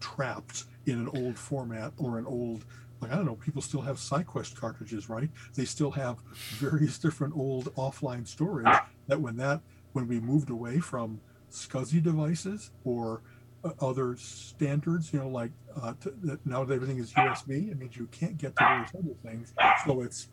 [0.01, 2.64] trapped in an old format or an old
[3.01, 5.29] like I don't know, people still have SyQuest cartridges, right?
[5.55, 6.19] They still have
[6.53, 8.75] various different old offline storage
[9.09, 9.61] that when that
[9.92, 13.23] when we moved away from SCSI devices or
[13.64, 17.97] uh, other standards, you know, like uh, to, now that everything is USB, it means
[17.97, 19.55] you can't get to those other things.
[19.87, 20.29] So it's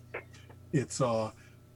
[0.72, 1.32] it's uh,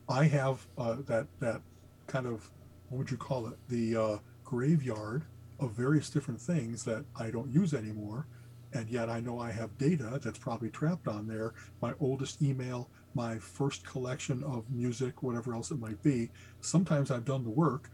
[0.10, 1.62] I have uh, that that
[2.08, 2.50] kind of
[2.90, 3.58] what would you call it?
[3.70, 5.24] The uh, graveyard
[5.60, 8.28] of various different things that I don't use anymore
[8.74, 11.54] and yet I know I have data that's probably trapped on there.
[11.82, 16.30] My oldest email, my first collection of music, whatever else it might be.
[16.62, 17.90] Sometimes I've done the work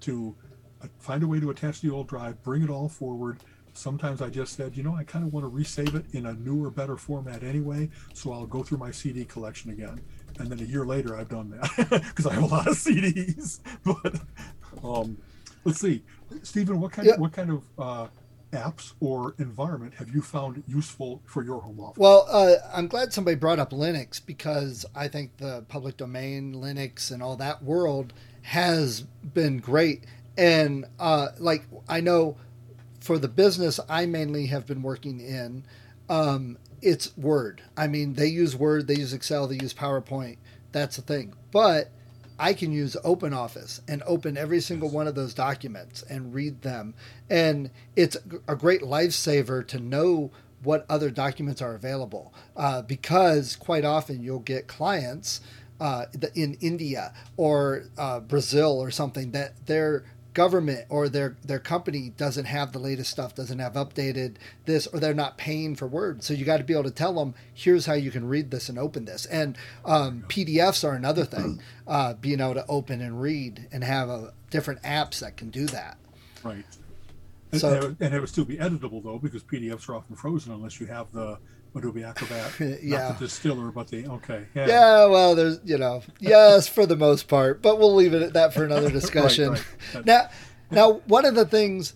[0.00, 0.34] to
[0.82, 3.38] uh, find a way to attach the old drive, bring it all forward.
[3.74, 6.32] Sometimes I just said, you know, I kind of want to resave it in a
[6.34, 10.00] newer, better format anyway, so I'll go through my CD collection again.
[10.38, 13.60] And then a year later, I've done that because I have a lot of CDs.
[13.84, 14.20] But
[14.82, 15.18] um,
[15.64, 16.02] let's see,
[16.42, 17.14] Stephen, what kind Yeah.
[17.14, 18.08] of what kind of uh,
[18.52, 21.98] apps or environment have you found useful for your home office?
[21.98, 27.10] Well, uh, I'm glad somebody brought up Linux because I think the public domain, Linux,
[27.10, 30.04] and all that world has been great.
[30.36, 32.36] And uh, like I know
[33.00, 35.64] for the business I mainly have been working in,
[36.08, 37.62] um, it's Word.
[37.76, 40.36] I mean, they use Word, they use Excel, they use PowerPoint.
[40.72, 41.34] That's the thing.
[41.50, 41.90] But
[42.38, 46.94] I can use OpenOffice and open every single one of those documents and read them.
[47.30, 48.16] And it's
[48.48, 50.30] a great lifesaver to know
[50.62, 55.40] what other documents are available uh, because quite often you'll get clients
[55.80, 62.12] uh, in India or uh, Brazil or something that they're government or their their company
[62.16, 64.34] doesn't have the latest stuff doesn't have updated
[64.66, 66.22] this or they're not paying for word.
[66.22, 68.68] So you got to be able to tell them here's how you can read this
[68.68, 69.26] and open this.
[69.26, 74.08] And um, pdfs are another thing uh, being able to open and read and have
[74.08, 75.96] a, different apps that can do that.
[76.42, 76.64] Right.
[77.52, 80.16] So- and, it, would- and it would still be editable though, because PDFs are often
[80.16, 81.38] frozen unless you have the
[81.74, 83.08] Adobe Acrobat, Yeah.
[83.08, 84.46] not the distiller, but the okay.
[84.54, 84.66] Yeah.
[84.66, 88.32] yeah well there's you know yes for the most part but we'll leave it at
[88.34, 89.50] that for another discussion.
[89.50, 89.64] right.
[89.92, 90.06] That-
[90.70, 91.94] now now one of the things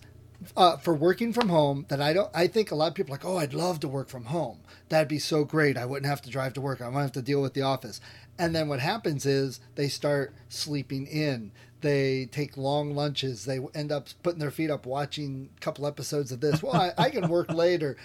[0.55, 3.17] uh, for working from home that I don't I think a lot of people are
[3.17, 4.59] like oh I'd love to work from home.
[4.89, 5.77] That'd be so great.
[5.77, 6.81] I wouldn't have to drive to work.
[6.81, 8.01] I wouldn't have to deal with the office.
[8.39, 11.51] And then what happens is they start sleeping in.
[11.81, 13.45] They take long lunches.
[13.45, 16.63] They end up putting their feet up watching a couple episodes of this.
[16.63, 17.97] Well I, I can work later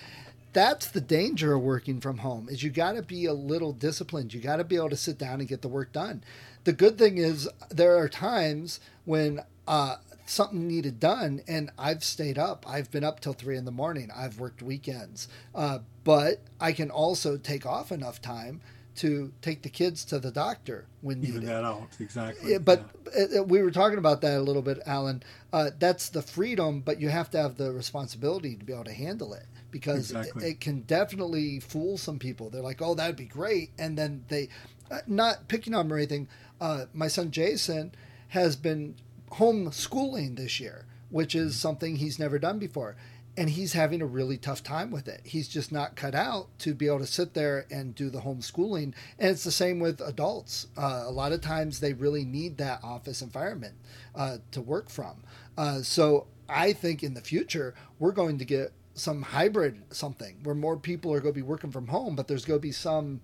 [0.54, 4.32] that's the danger of working from home is you got to be a little disciplined.
[4.32, 6.24] You got to be able to sit down and get the work done.
[6.62, 12.38] The good thing is there are times when uh, something needed done and i've stayed
[12.38, 12.64] up.
[12.68, 14.10] I've been up till three in the morning.
[14.14, 15.28] I've worked weekends.
[15.54, 18.60] Uh, but i can also take off enough time
[18.96, 21.48] to take the kids to the doctor when Even needed.
[21.48, 22.52] that out exactly.
[22.52, 22.88] yeah, but
[23.36, 25.20] uh, we were talking about that a little bit, Alan.
[25.52, 28.92] Uh, that's the freedom, but you have to have the responsibility to be able to
[28.92, 30.44] handle it because Exactly.
[30.46, 32.48] it, it can definitely fool some people.
[32.48, 34.48] They're like, "Oh, that'd be great," and then they,
[34.88, 36.28] uh, not picking on them or anything.
[36.60, 37.92] Uh, my son Jason
[38.28, 38.94] has been
[39.32, 42.96] homeschooling this year, which is something he's never done before.
[43.36, 45.20] And he's having a really tough time with it.
[45.24, 48.94] He's just not cut out to be able to sit there and do the homeschooling.
[49.18, 50.68] And it's the same with adults.
[50.76, 53.74] Uh, a lot of times they really need that office environment
[54.14, 55.24] uh, to work from.
[55.58, 60.54] Uh, so I think in the future, we're going to get some hybrid something where
[60.54, 63.20] more people are going to be working from home, but there's going to be some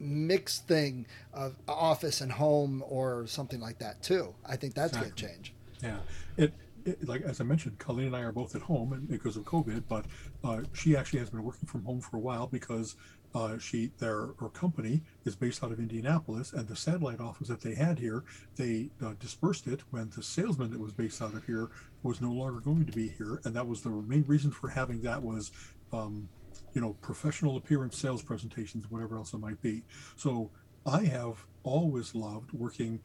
[0.00, 4.34] mixed thing of office and home or something like that too.
[4.46, 5.54] I think that's going to change.
[5.82, 5.98] Yeah,
[6.36, 6.52] it,
[6.84, 9.44] it like as I mentioned, Colleen and I are both at home and because of
[9.44, 10.04] COVID, but
[10.44, 12.96] uh, she actually has been working from home for a while because
[13.34, 17.60] uh, she their her company is based out of Indianapolis, and the satellite office that
[17.60, 18.24] they had here,
[18.56, 21.70] they uh, dispersed it when the salesman that was based out of here
[22.02, 25.02] was no longer going to be here, and that was the main reason for having
[25.02, 25.50] that was.
[25.92, 26.28] Um,
[26.74, 29.82] you know, professional appearance sales presentations, whatever else it might be.
[30.16, 30.50] So
[30.84, 33.00] I have always loved working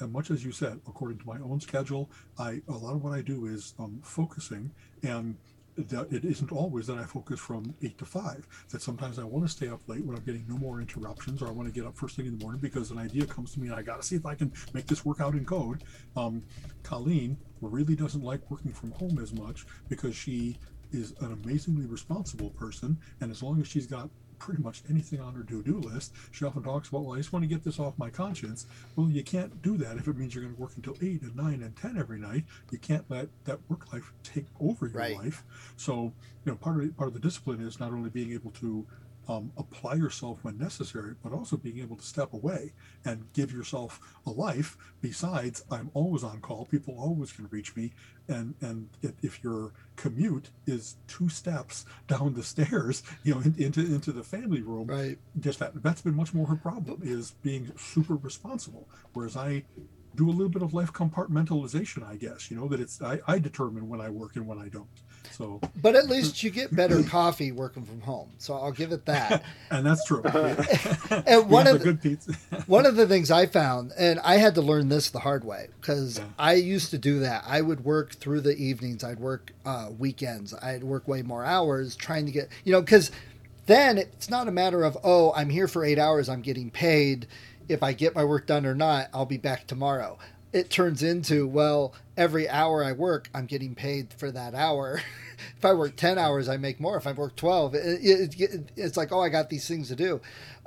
[0.00, 3.12] uh, much as you said, according to my own schedule, I a lot of what
[3.12, 4.70] I do is um, focusing,
[5.02, 5.36] and
[5.76, 8.46] that it isn't always that I focus from eight to five.
[8.70, 11.48] That sometimes I want to stay up late when I'm getting no more interruptions, or
[11.48, 13.60] I want to get up first thing in the morning because an idea comes to
[13.60, 15.84] me and I got to see if I can make this work out in code.
[16.16, 16.42] Um,
[16.82, 20.58] Colleen really doesn't like working from home as much because she
[20.92, 24.08] is an amazingly responsible person, and as long as she's got
[24.38, 26.12] pretty much anything on her to-do list.
[26.30, 28.66] She often talks about, well, I just want to get this off my conscience.
[28.94, 31.34] Well, you can't do that if it means you're going to work until eight and
[31.36, 32.44] nine and ten every night.
[32.70, 35.16] You can't let that work life take over your Right.
[35.16, 35.44] life.
[35.76, 36.12] So,
[36.44, 38.86] you know, part of part of the discipline is not only being able to
[39.28, 42.72] um, apply yourself when necessary, but also being able to step away
[43.04, 44.76] and give yourself a life.
[45.00, 46.66] Besides, I'm always on call.
[46.66, 47.92] People always can reach me,
[48.28, 53.80] and and if, your commute is two steps down the stairs, you know, in, into
[53.80, 55.18] into the family room, Right.
[55.40, 59.64] just that that's been much more her problem is being super responsible whereas i
[60.14, 63.38] do a little bit of life compartmentalization i guess you know that it's i, I
[63.38, 64.88] determine when i work and when i don't
[65.36, 68.30] so But at least you get better coffee working from home.
[68.38, 69.42] So I'll give it that.
[69.70, 72.32] and that's true And one of the good pizza
[72.66, 75.68] One of the things I found, and I had to learn this the hard way,
[75.80, 76.24] because Yeah.
[76.38, 77.44] I used to do that.
[77.46, 79.04] I would work through the evenings.
[79.04, 80.54] I'd work uh, weekends.
[80.54, 83.10] I'd work way more hours trying to get, you know, because
[83.66, 86.28] then it's not a matter of, oh, I'm here for eight hours.
[86.28, 87.26] I'm getting paid.
[87.68, 90.18] If I get my work done or not, I'll be back tomorrow.
[90.52, 95.02] It turns into, well, every hour I work, I'm getting paid for that hour.
[95.56, 96.96] if I work 10 hours, I make more.
[96.96, 99.96] If I work 12, it, it, it, it's like, oh, I got these things to
[99.96, 100.20] do.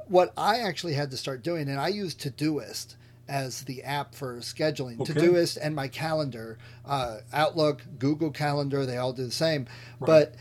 [0.07, 2.95] What I actually had to start doing, and I use Todoist
[3.27, 4.99] as the app for scheduling.
[4.99, 5.13] Okay.
[5.13, 9.67] Todoist and my calendar, uh, Outlook, Google Calendar, they all do the same.
[9.99, 10.07] Right.
[10.07, 10.35] But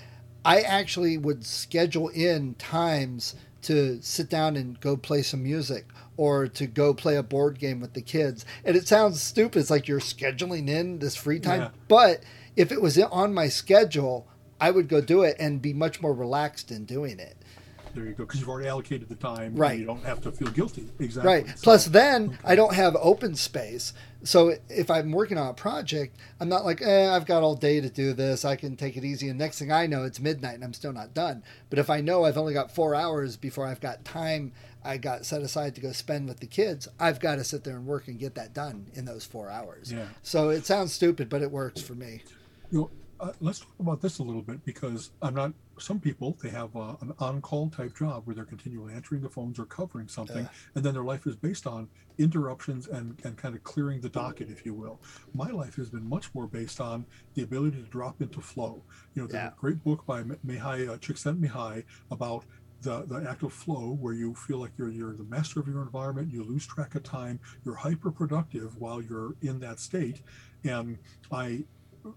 [0.44, 5.86] I actually would schedule in times to sit down and go play some music
[6.18, 8.44] or to go play a board game with the kids.
[8.64, 9.60] And it sounds stupid.
[9.60, 11.60] It's like you're scheduling in this free time.
[11.62, 11.68] Yeah.
[11.86, 12.22] But
[12.56, 14.26] if it was on my schedule,
[14.60, 17.36] I would go do it and be much more relaxed in doing it.
[17.94, 19.46] there you go, because you've already allocated the time.
[19.46, 19.78] and Right.
[19.78, 20.88] You don't have to feel guilty.
[20.98, 21.32] Exactly.
[21.32, 21.48] Right.
[21.50, 23.92] So- Plus, then I don't have open space.
[24.24, 27.80] So if I'm working on a project, I'm not like, eh, I've got all day
[27.80, 28.44] to do this.
[28.44, 29.28] I can take it easy.
[29.28, 31.44] And next thing I know, it's midnight and I'm still not done.
[31.70, 34.52] But if I know I've only got four hours before I've got time
[34.88, 37.76] I got set aside to go spend with the kids, I've got to sit there
[37.76, 39.92] and work and get that done in those four hours.
[39.92, 40.06] Yeah.
[40.22, 42.22] So it sounds stupid, but it works for me.
[42.70, 45.52] You know, uh, let's talk about this a little bit because I'm not.
[45.78, 49.58] Some people they have uh, an on-call type job where they're continually answering the phones
[49.60, 53.62] or covering something, and then their life is based on interruptions and and kind of
[53.62, 55.00] clearing the docket, if you will.
[55.34, 58.82] My life has been much more based on the ability to drop into flow.
[59.14, 59.48] You know, there's Yeah.
[59.48, 62.44] a great book by Mihaly uh, Csikszentmihalyi about
[62.82, 65.82] the, the act of flow where you feel like you're you're the master of your
[65.82, 70.22] environment you lose track of time you're hyper productive while you're in that state
[70.64, 70.98] and
[71.32, 71.64] i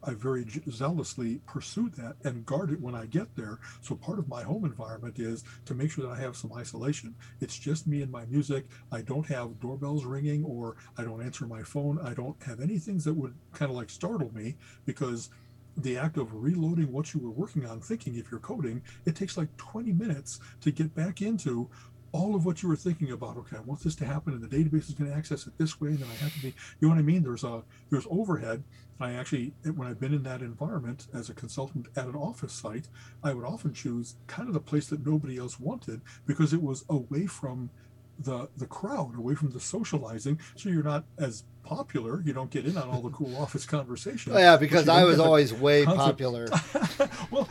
[0.04, 3.60] I very zealously pursue that and guard it when I get there.
[3.82, 7.16] So part of my home environment is to make sure that I have some isolation.
[7.40, 8.66] It's just me and my music.
[8.92, 12.00] I don't have doorbells ringing or I don't answer my phone.
[12.00, 14.56] I don't have any things that would kind of like startle me
[14.86, 15.30] because
[15.82, 19.38] the act of reloading what you were working on, thinking if you're coding, it takes
[19.38, 21.70] like 20 minutes to get back into
[22.14, 23.38] all of what you were thinking about.
[23.38, 25.80] Okay, I want this to happen, and the database is going to access it this
[25.80, 26.54] way, and then I have to be.
[26.80, 27.24] You know what I mean?
[27.24, 28.64] There's a there's overhead.
[29.00, 32.88] I actually, when I've been in that environment as a consultant at an office site,
[33.24, 36.86] I would often choose kind of the place that nobody else wanted because it was
[36.88, 37.72] away from
[38.20, 40.40] the the crowd, away from the socializing.
[40.56, 42.22] So you're not as popular.
[42.26, 44.36] You don't get in on all the cool office conversations.
[44.36, 46.48] Oh, yeah, because I was always way popular.
[47.32, 47.48] well,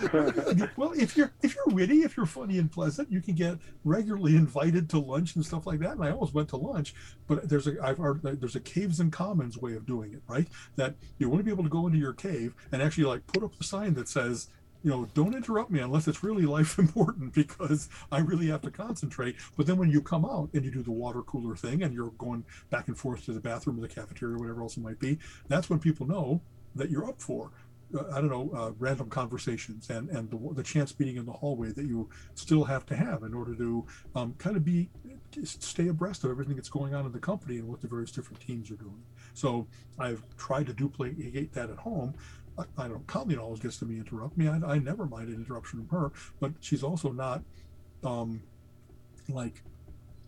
[0.76, 4.36] well, if you're if you're witty, if you're funny and pleasant, you can get regularly
[4.36, 5.92] invited to lunch and stuff like that.
[5.92, 6.94] And I always went to lunch,
[7.26, 10.46] but there's a I've heard there's a caves and commons way of doing it, right?
[10.76, 13.42] That you want to be able to go into your cave and actually like put
[13.42, 14.48] up a sign that says.
[14.82, 18.70] You know, don't interrupt me unless it's really life important because I really have to
[18.70, 19.36] concentrate.
[19.56, 22.10] But then when you come out and you do the water cooler thing and you're
[22.12, 24.98] going back and forth to the bathroom or the cafeteria, or whatever else it might
[24.98, 25.18] be,
[25.48, 26.40] that's when people know
[26.74, 27.50] that you're up for
[27.94, 31.32] uh, I don't know, uh, random conversations and and the, the chance meeting in the
[31.32, 34.90] hallway that you still have to have in order to um, kind of be
[35.44, 38.40] stay abreast of everything that's going on in the company and what the various different
[38.40, 39.02] teams are doing.
[39.34, 39.66] So
[39.98, 42.14] I've tried to duplicate that at home.
[42.78, 42.92] I, don't.
[42.92, 44.48] know, Colleen always gets to me interrupt me.
[44.48, 47.42] I, I never mind an interruption from her, but she's also not
[48.04, 48.42] um,
[49.28, 49.62] like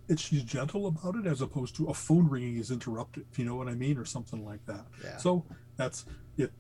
[0.08, 3.26] it's she's gentle about it as opposed to a phone ringing is interrupted.
[3.36, 4.84] You know what I mean, or something like that.
[5.02, 5.16] Yeah.
[5.16, 5.44] So
[5.76, 6.04] that's
[6.36, 6.52] it.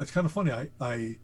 [0.00, 0.52] It's kind of funny.
[0.52, 1.16] I I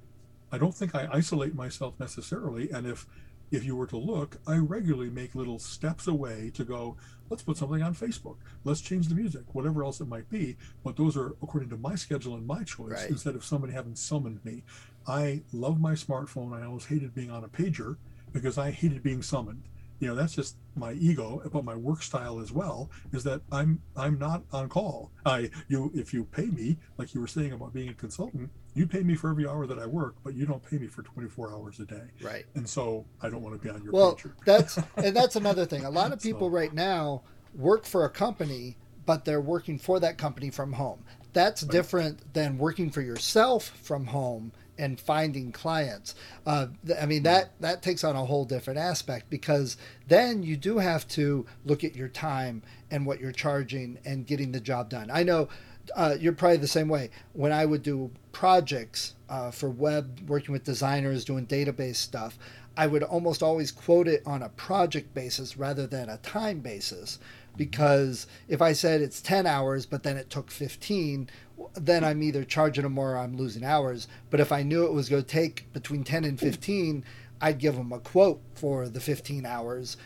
[0.50, 3.06] I don't think I isolate myself necessarily, and if
[3.50, 6.96] if you were to look, I regularly make little steps away to go.
[7.30, 8.36] Let's put something on Facebook.
[8.64, 10.56] Let's change the music, whatever else it might be.
[10.84, 13.10] But those are according to my schedule and my choice, Right.
[13.10, 14.62] instead of somebody having summoned me.
[15.06, 16.52] I love my smartphone.
[16.52, 17.96] I always hated being on a pager
[18.32, 19.62] because I hated being summoned.
[19.98, 23.80] You know, that's just my ego, but my work style as well is that I'm
[23.96, 25.10] I'm not on call.
[25.24, 28.86] I you if you pay me, like you were saying about being a consultant, you
[28.86, 31.50] pay me for every hour that I work, but you don't pay me for 24
[31.52, 32.02] hours a day.
[32.20, 32.44] Right.
[32.54, 34.32] And so I don't want to be on your Well, pager.
[34.44, 35.84] that's and that's another thing.
[35.84, 37.22] A lot of people So- right now
[37.54, 41.02] work for a company, but they're working for that company from home.
[41.32, 46.14] That's different than working for yourself from home and finding clients.
[46.46, 46.66] Uh,
[47.00, 49.76] I mean that that takes on a whole different aspect because
[50.08, 54.52] then you do have to look at your time and what you're charging and getting
[54.52, 55.10] the job done.
[55.10, 55.48] I know
[55.94, 57.10] uh, you're probably the same way.
[57.32, 62.38] When I would do projects uh, for web, working with designers, doing database stuff,
[62.76, 67.18] I would almost always quote it on a project basis rather than a time basis.
[67.56, 71.30] Because if I said it's 10 hours, but then it took 15,
[71.74, 74.08] then I'm either charging them more or I'm losing hours.
[74.28, 77.02] But if I knew it was going to take between 10 and 15,
[77.40, 79.96] I'd give them a quote for the 15 hours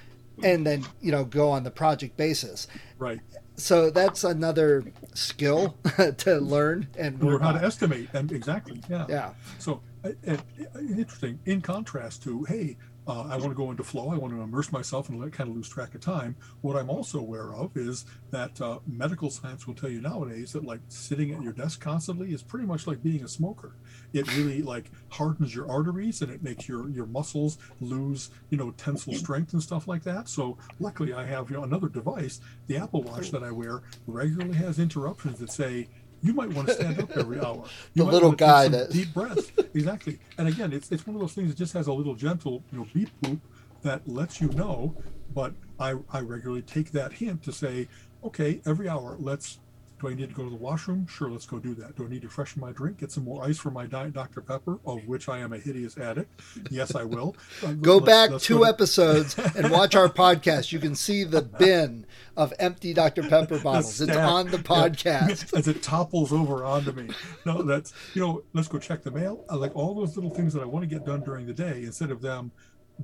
[0.42, 2.66] and then, you know, go on the project basis.
[2.98, 3.20] Right.
[3.60, 4.84] So that's another
[5.14, 5.76] skill
[6.18, 8.08] to learn and Learn how to estimate.
[8.14, 8.80] And exactly.
[8.88, 9.06] Yeah.
[9.08, 9.30] Yeah.
[9.58, 10.36] So, uh, uh,
[10.78, 11.38] interesting.
[11.44, 14.10] In contrast to, hey, uh, I want to go into flow.
[14.10, 16.36] I want to immerse myself and let, kind of lose track of time.
[16.60, 20.64] What I'm also aware of is that uh, medical science will tell you nowadays that
[20.64, 23.74] like sitting at your desk constantly is pretty much like being a smoker.
[24.12, 28.72] It really like hardens your arteries and it makes your your muscles lose you know
[28.72, 30.28] tensile strength and stuff like that.
[30.28, 34.54] So luckily, I have you know another device, the Apple Watch that I wear, regularly
[34.56, 35.88] has interruptions that say.
[36.22, 37.64] You might want to stand up every hour.
[37.94, 39.52] You The little want to take guy that- deep breaths.
[39.72, 40.18] Exactly.
[40.36, 42.76] And again, it's it's one of those things that just has a little gentle, you
[42.78, 43.40] know, beep boop
[43.80, 44.94] that lets you know.
[45.34, 47.88] But I I regularly take that hint to say,
[48.22, 49.60] okay, every hour, let's
[50.00, 51.06] Do I need to go to the washroom?
[51.06, 51.94] Sure, let's go do that.
[51.94, 52.98] Do I need to freshen my drink?
[52.98, 54.40] Get some more ice for my Diet Dr.
[54.40, 56.40] Pepper, of which I am a hideous addict.
[56.70, 57.36] Yes, I will.
[57.62, 60.72] Uh, Go let's- back let's two go to- episodes and watch our podcast.
[60.72, 63.22] You can see the bin of empty Dr.
[63.24, 64.00] Pepper bottles.
[64.00, 64.62] It's on the Yeah.
[64.62, 65.52] podcast.
[65.58, 67.10] as it topples over onto me.
[67.44, 69.44] No, that's you know, let's go check the mail.
[69.50, 71.82] I like all those little things that I want to get done during the day
[71.82, 72.50] instead of them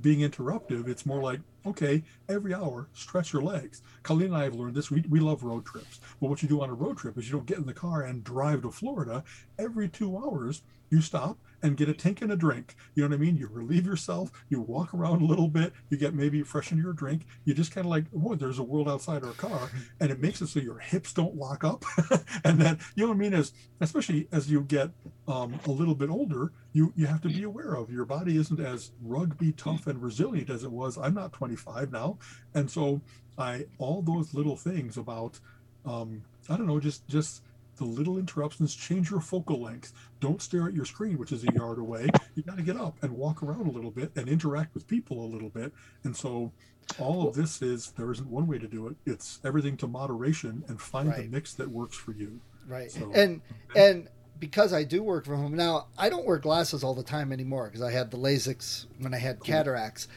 [0.01, 0.87] being interruptive.
[0.87, 3.81] It's more like, okay, every hour, stretch your legs.
[4.03, 4.91] Colleen and I have learned this.
[4.91, 5.99] We, we love road trips.
[6.19, 8.03] But what you do on a road trip is you don't get in the car
[8.03, 9.23] and drive to Florida.
[9.57, 12.75] Every two hours, you stop and get a tank and a drink.
[12.95, 13.37] You know what I mean?
[13.37, 17.25] You relieve yourself, you walk around a little bit, you get maybe freshen your drink.
[17.45, 19.69] You just kind of like, oh, there's a world outside our car.
[19.99, 21.83] And it makes it so your hips don't lock up.
[22.43, 23.33] and then, you know what I mean?
[23.33, 24.89] Is especially as you get
[25.27, 28.59] um, a little bit older, you, you have to be aware of your body isn't
[28.59, 30.97] as rugby tough and resilient as it was.
[30.97, 32.17] I'm not 25 now.
[32.53, 33.01] And so
[33.37, 35.39] I, all those little things about,
[35.85, 37.41] um, I don't know, just, just,
[37.77, 39.93] the little interruptions change your focal length.
[40.19, 42.07] Don't stare at your screen which is a yard away.
[42.35, 45.23] You got to get up and walk around a little bit and interact with people
[45.23, 45.71] a little bit.
[46.03, 46.51] And so
[46.99, 48.95] all of this is there isn't one way to do it.
[49.05, 52.39] It's everything to moderation and find the mix that works for you.
[52.67, 52.91] Right.
[52.91, 53.41] So- And
[53.75, 54.09] and
[54.39, 57.65] because I do work from home now, I don't wear glasses all the time anymore
[57.65, 60.07] because I had the LASIKs when I had cataracts.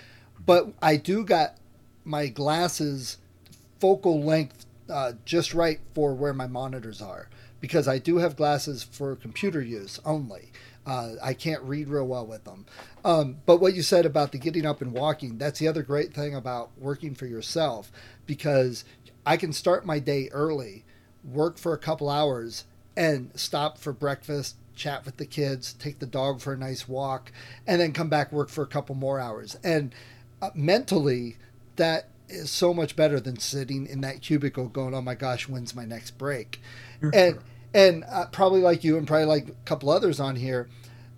[0.44, 1.56] But I do got
[2.04, 3.18] my glasses
[3.78, 7.28] focal length uh, just right for where my monitors are
[7.60, 10.52] because I do have glasses for computer use only.
[10.86, 12.66] Uh, I can't read real well with them.
[13.04, 16.14] Um, but what you said about the getting up and walking, that's the other great
[16.14, 17.92] thing about working for yourself
[18.26, 18.84] because
[19.26, 20.84] I can start my day early,
[21.22, 22.64] work for a couple hours,
[22.96, 27.30] and stop for breakfast, chat with the kids, take the dog for a nice walk,
[27.66, 29.58] and then come back work for a couple more hours.
[29.62, 29.94] And
[30.40, 31.36] uh, mentally,
[31.76, 35.74] that is so much better than sitting in that cubicle going, "Oh my gosh, when's
[35.74, 36.60] my next break?"
[37.00, 37.38] Sure, and
[37.74, 40.68] and uh, probably like you and probably like a couple others on here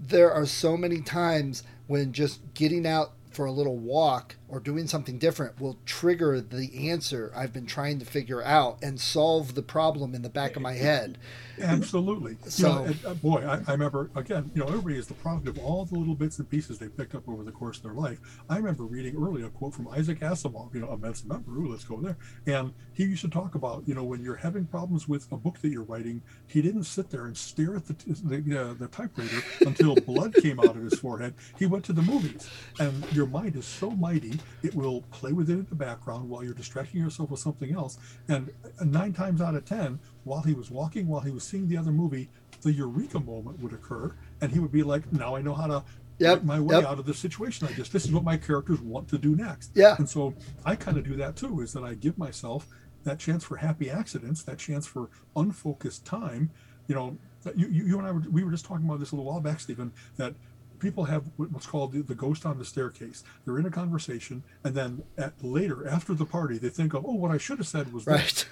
[0.08, 4.86] there are so many times when just getting out for a little walk or doing
[4.86, 9.62] something different will trigger the answer I've been trying to figure out and solve the
[9.62, 11.16] problem in the back of my head.
[11.62, 12.36] Absolutely.
[12.48, 14.50] So- you know, and, uh, boy, I, I remember again.
[14.54, 17.14] You know, everybody is the product of all the little bits and pieces they picked
[17.14, 18.20] up over the course of their life.
[18.48, 20.74] I remember reading early a quote from Isaac Asimov.
[20.74, 21.52] You know, a Mensa member.
[21.52, 22.16] Ooh, let's go there.
[22.46, 25.58] And he used to talk about, you know, when you're having problems with a book
[25.60, 29.42] that you're writing, he didn't sit there and stare at the the, uh, the typewriter
[29.60, 31.34] until blood came out of his forehead.
[31.58, 32.48] He went to the movies,
[32.80, 36.42] and your mind is so mighty it will play with it in the background while
[36.44, 37.98] you're distracting yourself with something else.
[38.28, 38.50] And
[38.80, 41.76] uh, nine times out of ten, while he was walking, while he was seeing the
[41.76, 42.28] other movie,
[42.62, 45.84] the eureka moment would occur, and he would be like, "Now I know how to."
[46.18, 46.84] Yep, get my way yep.
[46.84, 47.88] out of this situation I this.
[47.88, 49.72] This is what my characters want to do next.
[49.74, 49.96] Yeah.
[49.98, 52.68] And so I kind of do that too, is that I give myself
[53.04, 56.50] that chance for happy accidents, that chance for unfocused time.
[56.86, 57.18] You know,
[57.56, 59.40] you, you, you and I were, we were just talking about this a little while
[59.40, 60.34] back, Stephen, that
[60.78, 63.24] people have what's called the, the ghost on the staircase.
[63.44, 67.14] They're in a conversation, and then at later, after the party, they think of, oh,
[67.14, 68.14] what I should have said was this.
[68.14, 68.46] Right.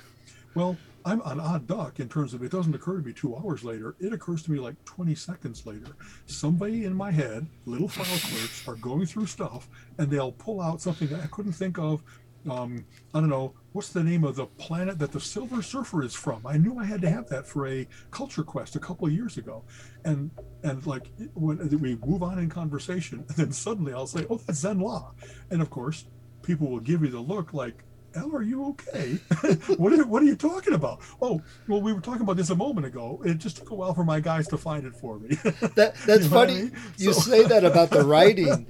[0.55, 3.64] Well, I'm an odd duck in terms of it doesn't occur to me two hours
[3.64, 3.94] later.
[4.01, 5.96] It occurs to me like 20 seconds later.
[6.26, 10.80] Somebody in my head, little file clerks, are going through stuff and they'll pull out
[10.80, 12.03] something that I couldn't think of.
[12.48, 16.14] Um, I don't know, what's the name of the planet that the Silver Surfer is
[16.14, 16.46] from?
[16.46, 19.36] I knew I had to have that for a culture quest a couple of years
[19.36, 19.62] ago.
[20.05, 20.30] And
[20.62, 24.64] and like when we move on in conversation, and then suddenly I'll say, oh, that's
[24.64, 25.11] Zenn-La.
[25.51, 26.07] And of course,
[26.42, 27.84] people will give you the look like,
[28.15, 29.13] Elle, are you okay?
[29.77, 31.01] what, are, what are you talking about?
[31.23, 33.21] Oh, well, we were talking about this a moment ago.
[33.25, 35.37] It just took a while for my guys to find it for me.
[35.77, 36.55] That that's You know what I funny.
[36.65, 36.77] mean?
[36.97, 38.67] You So- say that about the writing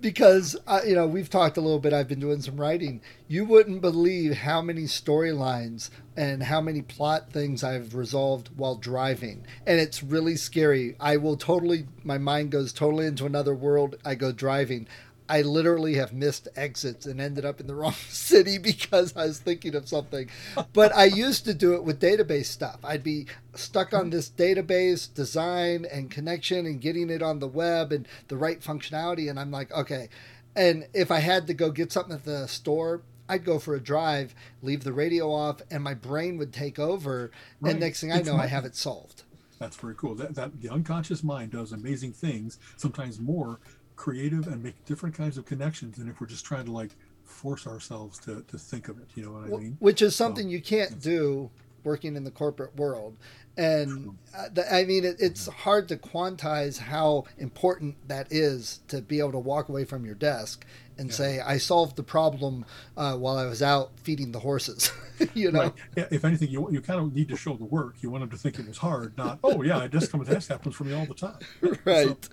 [0.00, 1.92] because uh, you know we've talked a little bit.
[1.92, 3.00] I've been doing some writing.
[3.28, 9.44] You wouldn't believe how many storylines and how many plot things I've resolved while driving,
[9.66, 10.96] and it's really scary.
[11.00, 11.86] I will totally.
[12.04, 13.96] My mind goes totally into another world.
[14.04, 14.86] I go driving.
[15.28, 19.38] I literally have missed exits and ended up in the wrong city because I was
[19.38, 20.28] thinking of something.
[20.72, 22.78] But I used to do it with database stuff.
[22.84, 27.92] I'd be stuck on this database design and connection and getting it on the web
[27.92, 29.28] and the right functionality.
[29.28, 30.08] And I'm like, okay.
[30.54, 33.80] And if I had to go get something at the store, I'd go for a
[33.80, 37.30] drive, leave the radio off, and my brain would take over.
[37.60, 37.72] Right.
[37.72, 39.24] And next thing I know, I have it solved.
[39.58, 40.14] That's very cool.
[40.14, 43.58] That, that the unconscious mind does amazing things, sometimes more
[43.96, 46.90] creative and make different kinds of connections than if we're just trying to like
[47.24, 49.08] force ourselves to, to think of it.
[49.14, 49.76] You know what I mean?
[49.80, 51.50] Which is something you can't do
[51.82, 53.16] working in the corporate world.
[53.56, 59.00] And uh, the, I mean, it, it's hard to quantize how important that is to
[59.00, 60.66] be able to walk away from your desk
[60.98, 61.14] and Yeah.
[61.16, 62.66] say, I solved the problem
[62.96, 64.92] uh, while I was out feeding the horses.
[65.34, 65.62] you know?
[65.62, 65.72] Right.
[65.96, 67.96] Yeah, if anything, you you kind of need to show the work.
[68.00, 70.28] You want them to think it was hard, not oh yeah, I just come with
[70.28, 71.38] this happens for me all the time.
[71.84, 72.28] Right.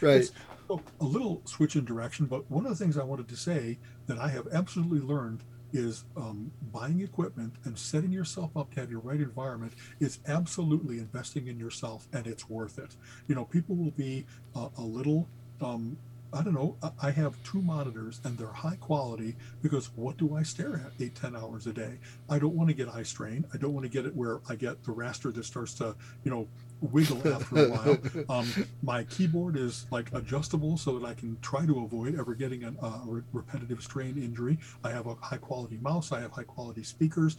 [0.00, 0.30] right.
[0.68, 3.36] It's a, a little switch in direction, but one of the things I wanted to
[3.36, 5.42] say that I have absolutely learned
[5.72, 10.98] is um, buying equipment and setting yourself up to have your right environment is absolutely
[10.98, 12.96] investing in yourself, and it's worth it.
[13.28, 15.28] You know, people will be uh, a little.
[15.60, 15.96] Um,
[16.32, 16.76] I don't know.
[16.82, 20.92] I- I have two monitors and they're high quality because what do I stare at
[21.00, 21.98] eight, 10 hours a day?
[22.28, 23.46] I don't want to get eye strain.
[23.54, 25.94] I don't want to get it where I get the raster that starts to,
[26.24, 26.48] you know,
[26.80, 27.98] wiggle after a while.
[28.28, 32.64] Um, my keyboard is like adjustable so that I can try to avoid ever getting
[32.64, 34.58] a uh, re- repetitive strain injury.
[34.84, 36.12] I have a high quality mouse.
[36.12, 37.36] I have high quality speakers.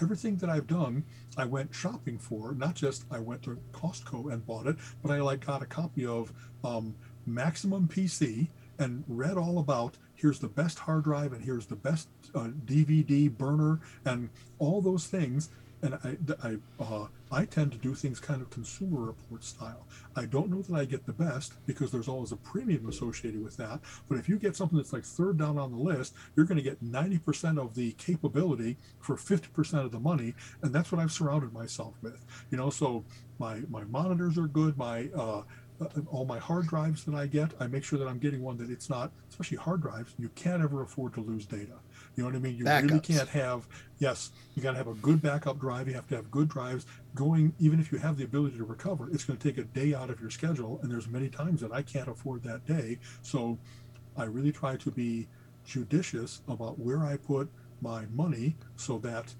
[0.00, 1.04] Everything that I've done,
[1.36, 2.54] I went shopping for.
[2.54, 6.06] Not just I went to Costco and bought it, but I like got a copy
[6.06, 6.32] of
[6.64, 6.94] um,
[7.26, 12.08] Maximum PC and read all about here's the best hard drive and here's the best
[12.34, 15.50] uh, DVD burner and all those things.
[15.82, 19.86] And I, I, uh, I tend to do things kind of consumer report style.
[20.16, 23.56] I don't know that I get the best because there's always a premium associated with
[23.58, 23.80] that.
[24.08, 26.62] But if you get something that's like third down on the list, you're going to
[26.62, 30.34] get 90% of the capability for 50% of the money.
[30.62, 32.24] And that's what I've surrounded myself with.
[32.50, 33.04] You know, so
[33.38, 34.76] my, my monitors are good.
[34.76, 35.42] My, uh,
[35.80, 38.58] uh, all my hard drives that I get, I make sure that I'm getting one
[38.58, 41.78] that it's not, especially hard drives, you can't ever afford to lose data.
[42.16, 42.56] You know what I mean?
[42.56, 43.66] You really can't have,
[43.98, 45.88] yes, you got to have a good backup drive.
[45.88, 46.84] You have to have good drives
[47.14, 49.94] going, even if you have the ability to recover, it's going to take a day
[49.94, 50.78] out of your schedule.
[50.82, 52.98] And there's many times that I can't afford that day.
[53.22, 53.58] So
[54.16, 55.28] I really try to be
[55.64, 57.48] judicious about where I put
[57.80, 59.34] my money so that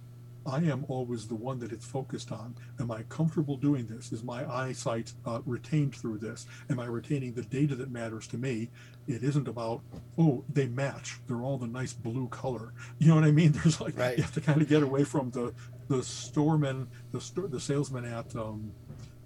[0.47, 2.55] I am always the one that it's focused on.
[2.81, 4.11] Am I comfortable doing this?
[4.11, 6.47] Is my eyesight uh, retained through this?
[6.71, 8.71] Am I retaining the data that matters to me?
[9.07, 9.83] It isn't about,
[10.19, 11.19] oh, they match.
[11.27, 12.73] They're all the nice blue color.
[12.99, 13.53] You know what I mean?
[13.63, 14.17] There's like, Right.
[14.17, 15.53] you have to kind of get away from the,
[15.91, 18.71] the storeman, the, store, the salesman at um,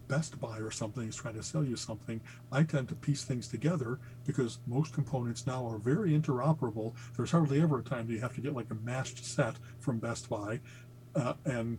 [0.09, 2.23] Best Buy or something is trying to sell you something.
[2.51, 6.95] I tend to piece things together because most components now are very interoperable.
[7.17, 9.99] There's hardly ever a time that you have to get like a matched set from
[9.99, 10.61] Best Buy
[11.15, 11.79] uh, and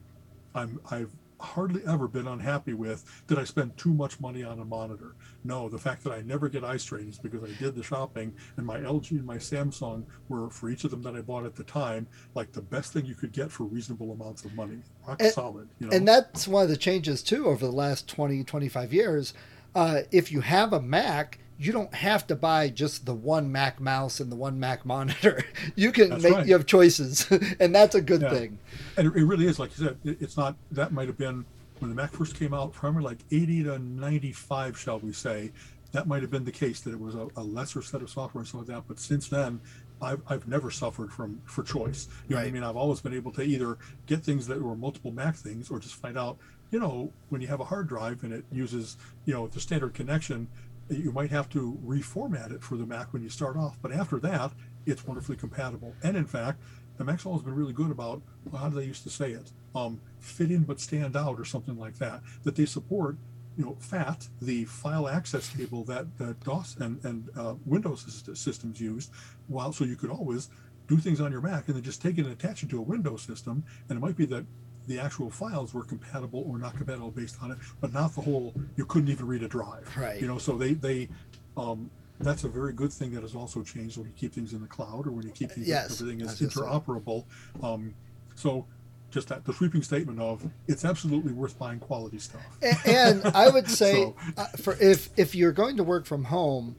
[0.54, 4.66] I'm I've hardly ever been unhappy with did I spend too much money on a
[4.66, 5.16] monitor.
[5.46, 8.34] No, the fact that I never get eye strain is because I did the shopping
[8.58, 11.56] and my LG and my Samsung were for each of them that I bought at
[11.56, 14.80] the time like the best thing you could get for reasonable amounts of money.
[15.08, 15.96] Rock And- solid, you know.
[15.96, 19.34] And that's one of the changes too over the last 20, 25 years.
[19.76, 23.80] Uh, if you have a Mac, you don't have to buy just the one Mac
[23.80, 25.44] mouse and the one Mac monitor.
[25.76, 26.46] You can That's make right.
[26.48, 27.30] you have choices,
[27.60, 28.30] and that's a good Yeah.
[28.32, 28.58] thing.
[28.98, 31.46] and it, it really is like you said it's not that might have been
[31.80, 35.52] when the mac first came out probably like 80 to 95 shall we say
[35.96, 38.42] that might have been the case that it was a, a lesser set of software
[38.42, 38.84] and stuff like that.
[38.86, 39.62] But since then
[40.02, 42.10] I've, I've never suffered from for choice.
[42.28, 42.64] You know what i mean?
[42.64, 45.96] I've always been able to either get things that were multiple mac things or just
[45.96, 46.38] find out
[46.70, 49.94] you know when you have a hard drive and it uses you know the standard
[49.94, 50.50] connection
[50.90, 53.78] you might have to reformat it for the mac when you start off.
[53.82, 54.52] But after that
[54.86, 55.96] it's wonderfully compatible.
[56.04, 56.62] And in fact
[56.98, 59.50] the Maxwell has been really good about well, how do they used to say it?
[59.76, 62.22] Um, fit in but stand out, or something like that.
[62.44, 63.18] That they support,
[63.58, 68.80] you know, FAT, the file access table that, that DOS and and uh, Windows systems
[68.80, 69.12] used.
[69.48, 70.50] While so you could always
[70.88, 72.82] do things on your Mac and then just take it and attach it to a
[72.82, 74.46] Windows system, and it might be that
[74.88, 78.54] the actual files were compatible or not compatible based on it, but not the whole.
[78.78, 79.92] You couldn't even read a drive.
[79.98, 80.22] Right.
[80.22, 81.10] You know, so they they.
[81.58, 84.62] Um, that's a very good thing that has also changed when you keep things in
[84.62, 87.26] the cloud or when you keep things, Yes, everything is interoperable.
[87.62, 87.94] Um,
[88.36, 88.66] so
[89.12, 92.42] just that the sweeping statement of it's absolutely worth buying quality stuff.
[92.86, 96.76] And I would say So- uh, for if if you're going to work from home,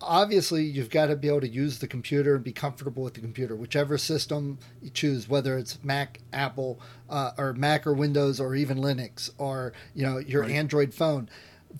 [0.00, 3.20] obviously you've got to be able to use the computer and be comfortable with the
[3.20, 8.54] computer, whichever system you choose, whether it's Mac, Apple, uh, or Mac or Windows, or
[8.54, 10.50] even Linux, or you know your Right.
[10.52, 11.28] Android phone.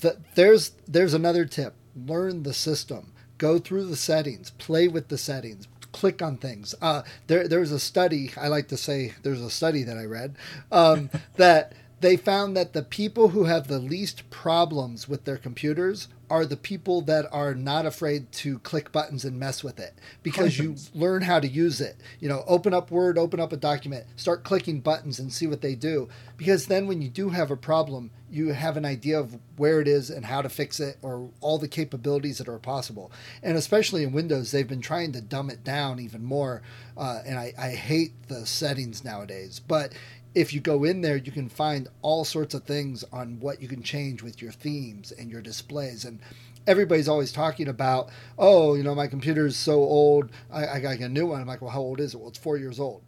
[0.00, 5.18] The, there's there's another tip: learn the system, go through the settings, play with the
[5.18, 5.68] settings.
[5.92, 6.74] Click on things.
[6.80, 8.32] Uh, there, there's a study.
[8.36, 10.36] I like to say there's a study that I read
[10.70, 16.08] um, that they found that the people who have the least problems with their computers
[16.32, 20.58] are the people that are not afraid to click buttons and mess with it because
[20.58, 21.94] you learn how to use it.
[22.20, 25.60] You know, open up Word, open up a document, start clicking buttons and see what
[25.60, 26.08] they do.
[26.38, 29.86] Because then when you do have a problem, you have an idea of where it
[29.86, 33.12] is and how to fix it or all the capabilities that are possible.
[33.42, 36.62] And especially in Windows, they've been trying to dumb it down even more.
[36.96, 39.60] Uh, and I, I hate the settings nowadays.
[39.60, 39.92] But
[40.34, 43.68] if you go in there, you can find all sorts of things on what you
[43.68, 46.04] can change with your themes and your displays.
[46.04, 46.20] And
[46.66, 48.08] everybody's always talking about,
[48.38, 51.40] oh, you know, my computer is so old, I, I got a new one.
[51.40, 52.18] I'm like, well, how old is it?
[52.18, 53.02] Well, it's four years old.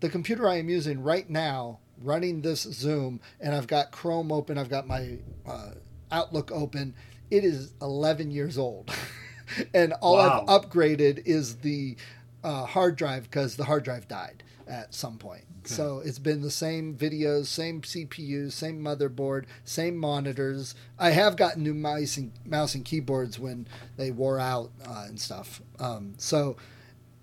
[0.00, 4.58] The computer I am using right now, running this Zoom, and I've got Chrome open,
[4.58, 5.70] I've got my uh,
[6.10, 6.94] Outlook open,
[7.30, 8.90] it is 11 years old.
[9.74, 10.44] and all Wow.
[10.48, 11.96] I've upgraded is the
[12.42, 15.44] uh, hard drive because the hard drive died at some point.
[15.64, 15.74] Okay.
[15.74, 20.74] So it's been the same videos, same CPU, same motherboard, same monitors.
[20.98, 25.18] I have gotten new mice and, mouse and keyboards when they wore out uh, and
[25.18, 25.62] stuff.
[25.78, 26.56] Um, so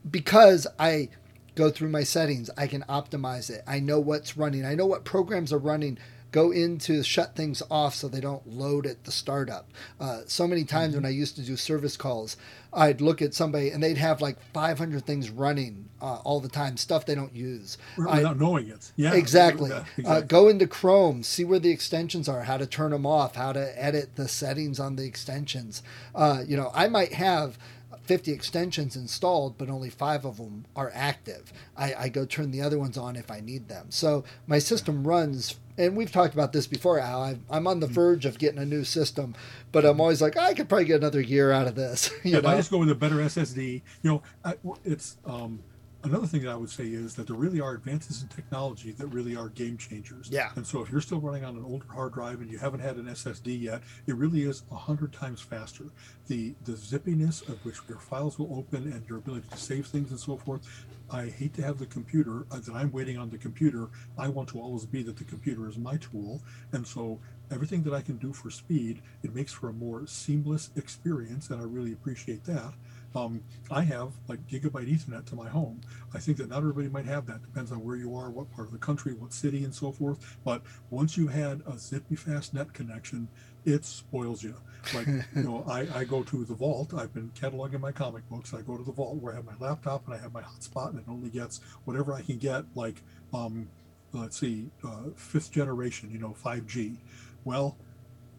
[0.09, 1.09] because I
[1.55, 3.63] go through my settings, I can optimize it.
[3.67, 4.65] I know what's running.
[4.65, 5.97] I know what programs are running.
[6.31, 9.69] Go in to shut things off so they don't load at the startup.
[9.99, 12.37] Uh, so many times when I used to do service calls,
[12.73, 16.77] I'd look at somebody and they'd have like 500 things running uh, all the time,
[16.77, 17.77] stuff they don't use.
[18.09, 18.91] I- knowing it.
[18.95, 19.71] Yeah, exactly.
[19.71, 23.35] Yeah, Uh, go into Chrome, see where the extensions are, how to turn them off,
[23.35, 25.83] how to edit the settings on the extensions.
[26.15, 27.57] Uh, you know, I might have
[28.03, 31.51] 50 extensions installed, but only five of them are active.
[31.77, 33.87] I, I go turn the other ones on if I need them.
[33.89, 37.21] So my system runs, and we've talked about this before, Al.
[37.23, 37.93] I, I'm on the Mm-hmm.
[37.95, 39.35] verge of getting a new system,
[39.71, 42.09] but I'm always like, I could probably get another year out of this.
[42.23, 42.49] You if know?
[42.49, 44.53] I just go with a better SSD, you know, I,
[44.85, 45.59] it's um,
[46.03, 49.07] another thing that I would say is that there really are advances in technology that
[49.07, 50.29] really are game changers.
[50.31, 50.51] Yeah.
[50.55, 52.97] And so if you're still running on an older hard drive and you haven't had
[52.97, 55.85] an SSD yet, it really is a hundred times faster.
[56.27, 60.11] The the zippiness of which your files will open and your ability to save things
[60.11, 60.67] and so forth.
[61.09, 63.89] I hate to have the computer uh, that I'm waiting on the computer.
[64.17, 66.41] I want to always be that the computer is my tool,
[66.71, 67.19] and so
[67.51, 71.61] everything that I can do for speed, it makes for a more seamless experience, and
[71.61, 72.73] I really appreciate that.
[73.15, 75.81] Um, I have like gigabyte Ethernet to my home.
[76.13, 77.41] I think that not everybody might have that.
[77.41, 80.37] Depends on where you are, what part of the country, what city, and so forth.
[80.45, 83.27] But once you had a zippy fast net connection,
[83.65, 84.55] it spoils you.
[84.93, 86.93] Like you know, I, I go to the vault.
[86.93, 88.53] I've been cataloging my comic books.
[88.53, 90.91] I go to the vault where I have my laptop and I have my hotspot,
[90.91, 92.65] and it only gets whatever I can get.
[92.75, 93.01] Like
[93.33, 93.67] um,
[94.13, 96.97] let's see, uh, fifth generation, you know, 5G.
[97.43, 97.77] Well,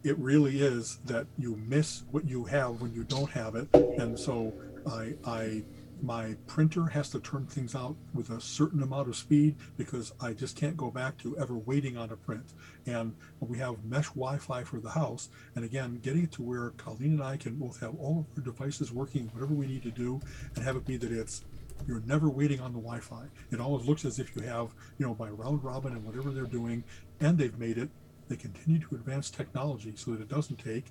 [0.03, 4.19] it really is that you miss what you have when you don't have it, and
[4.19, 4.53] so
[4.85, 5.63] I, I,
[6.01, 10.33] my printer has to turn things out with a certain amount of speed because I
[10.33, 12.53] just can't go back to ever waiting on a print.
[12.85, 17.13] And we have mesh Wi-Fi for the house, and again, getting it to where Colleen
[17.13, 20.19] and I can both have all of our devices working, whatever we need to do,
[20.55, 21.45] and have it be that it's
[21.87, 23.23] you're never waiting on the Wi-Fi.
[23.51, 26.43] It always looks as if you have, you know, by round robin and whatever they're
[26.45, 26.83] doing,
[27.19, 27.89] and they've made it.
[28.29, 30.85] They continue to advance technology so that it doesn't take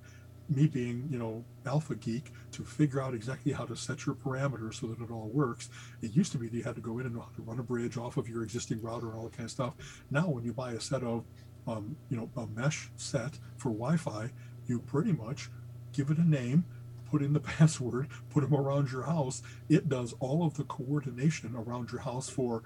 [0.49, 4.75] me being, you know, alpha geek to figure out exactly how to set your parameters
[4.75, 5.71] so that it all works.
[6.03, 7.59] It used to be that you had to go in and know how to run
[7.59, 9.75] a bridge off of your existing router and all that kind of stuff.
[10.11, 11.25] Now, when you buy a set of,
[11.67, 14.31] um, you know, a mesh set for Wi-Fi,
[14.67, 15.49] you pretty much
[15.93, 16.65] give it a name,
[17.13, 19.43] put in the password, put them around your house.
[19.69, 22.63] It does all of the coordination around your house for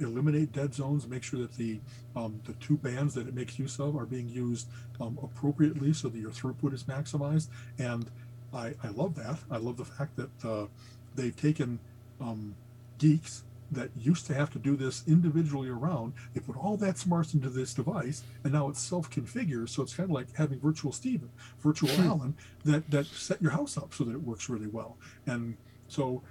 [0.00, 1.80] eliminate dead zones, make sure that the
[2.16, 4.68] um, the two bands that it makes use of are being used
[5.00, 7.48] um, appropriately so that your throughput is maximized.
[7.78, 8.10] And
[8.54, 9.38] I, I love that.
[9.50, 10.66] I love the fact that uh,
[11.14, 11.80] they've taken
[12.20, 12.54] um,
[12.98, 16.14] geeks that used to have to do this individually around.
[16.34, 19.68] They put all that smarts into this device, and now it's self-configures.
[19.70, 23.76] So it's kind of like having virtual Steven, virtual Alan, that that set your house
[23.76, 24.96] up so that it works really well.
[25.26, 25.56] And
[25.88, 26.22] so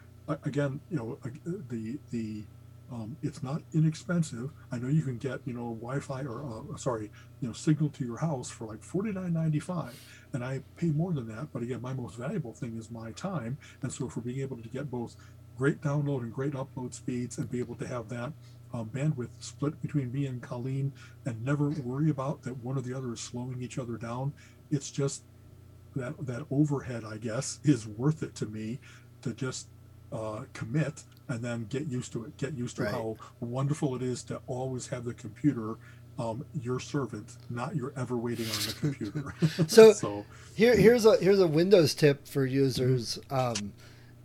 [0.43, 1.17] again, you know,
[1.69, 2.43] the the
[2.91, 4.49] um, it's not inexpensive.
[4.71, 7.11] I know you can get you know Wi-Fi or uh, sorry,
[7.41, 9.93] you know, signal to your house for like forty nine ninety five,
[10.33, 11.49] and I pay more than that.
[11.51, 14.69] But again, my most valuable thing is my time, and so for being able to
[14.69, 15.15] get both
[15.57, 18.31] great download and great upload speeds, and be able to have that
[18.73, 20.91] um, bandwidth split between me and Colleen,
[21.25, 24.33] and never worry about that one or the other is slowing each other down.
[24.71, 25.23] It's just
[25.95, 28.79] that that overhead, I guess, is worth it to me
[29.21, 29.67] to just
[30.11, 32.37] uh, commit and then get used to it.
[32.37, 32.91] Get used to Right.
[32.93, 35.75] how wonderful it is to always have the computer
[36.19, 39.33] um, your servant, not your ever waiting on the computer.
[39.67, 43.73] So- so Here, here's a here's a Windows tip for users um,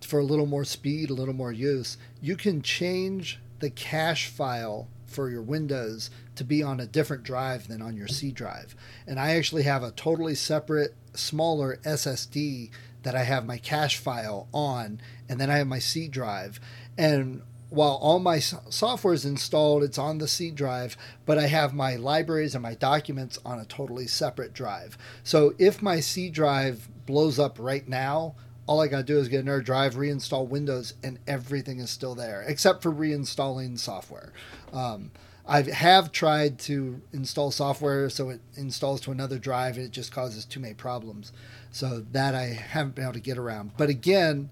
[0.04, 1.96] for a little more speed, a little more use.
[2.20, 7.68] You can change the cache file for your Windows to be on a different drive
[7.68, 8.74] than on your C drive.
[9.06, 12.70] And I actually have a totally separate, smaller SSD
[13.02, 16.60] that I have my cache file on, and then I have my C drive.
[16.96, 21.72] And while all my software is installed, it's on the C drive, but I have
[21.72, 24.98] my libraries and my documents on a totally separate drive.
[25.24, 28.34] So if my C drive blows up right now,
[28.66, 32.14] all I got to do is get another drive, reinstall Windows, and everything is still
[32.14, 34.32] there, except for reinstalling software.
[34.72, 35.10] Um,
[35.46, 40.12] I have tried to install software so it installs to another drive and it just
[40.12, 41.32] causes too many problems.
[41.72, 43.72] So that I haven't been able to get around.
[43.76, 44.50] But again,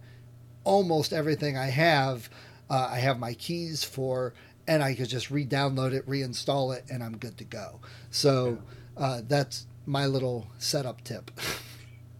[0.64, 2.28] almost everything I have,
[2.68, 4.34] uh, I have my keys for,
[4.66, 7.80] and I could just re-download it, reinstall it, and I'm good to go.
[8.11, 8.58] So
[8.96, 11.30] uh, that's my little setup tip.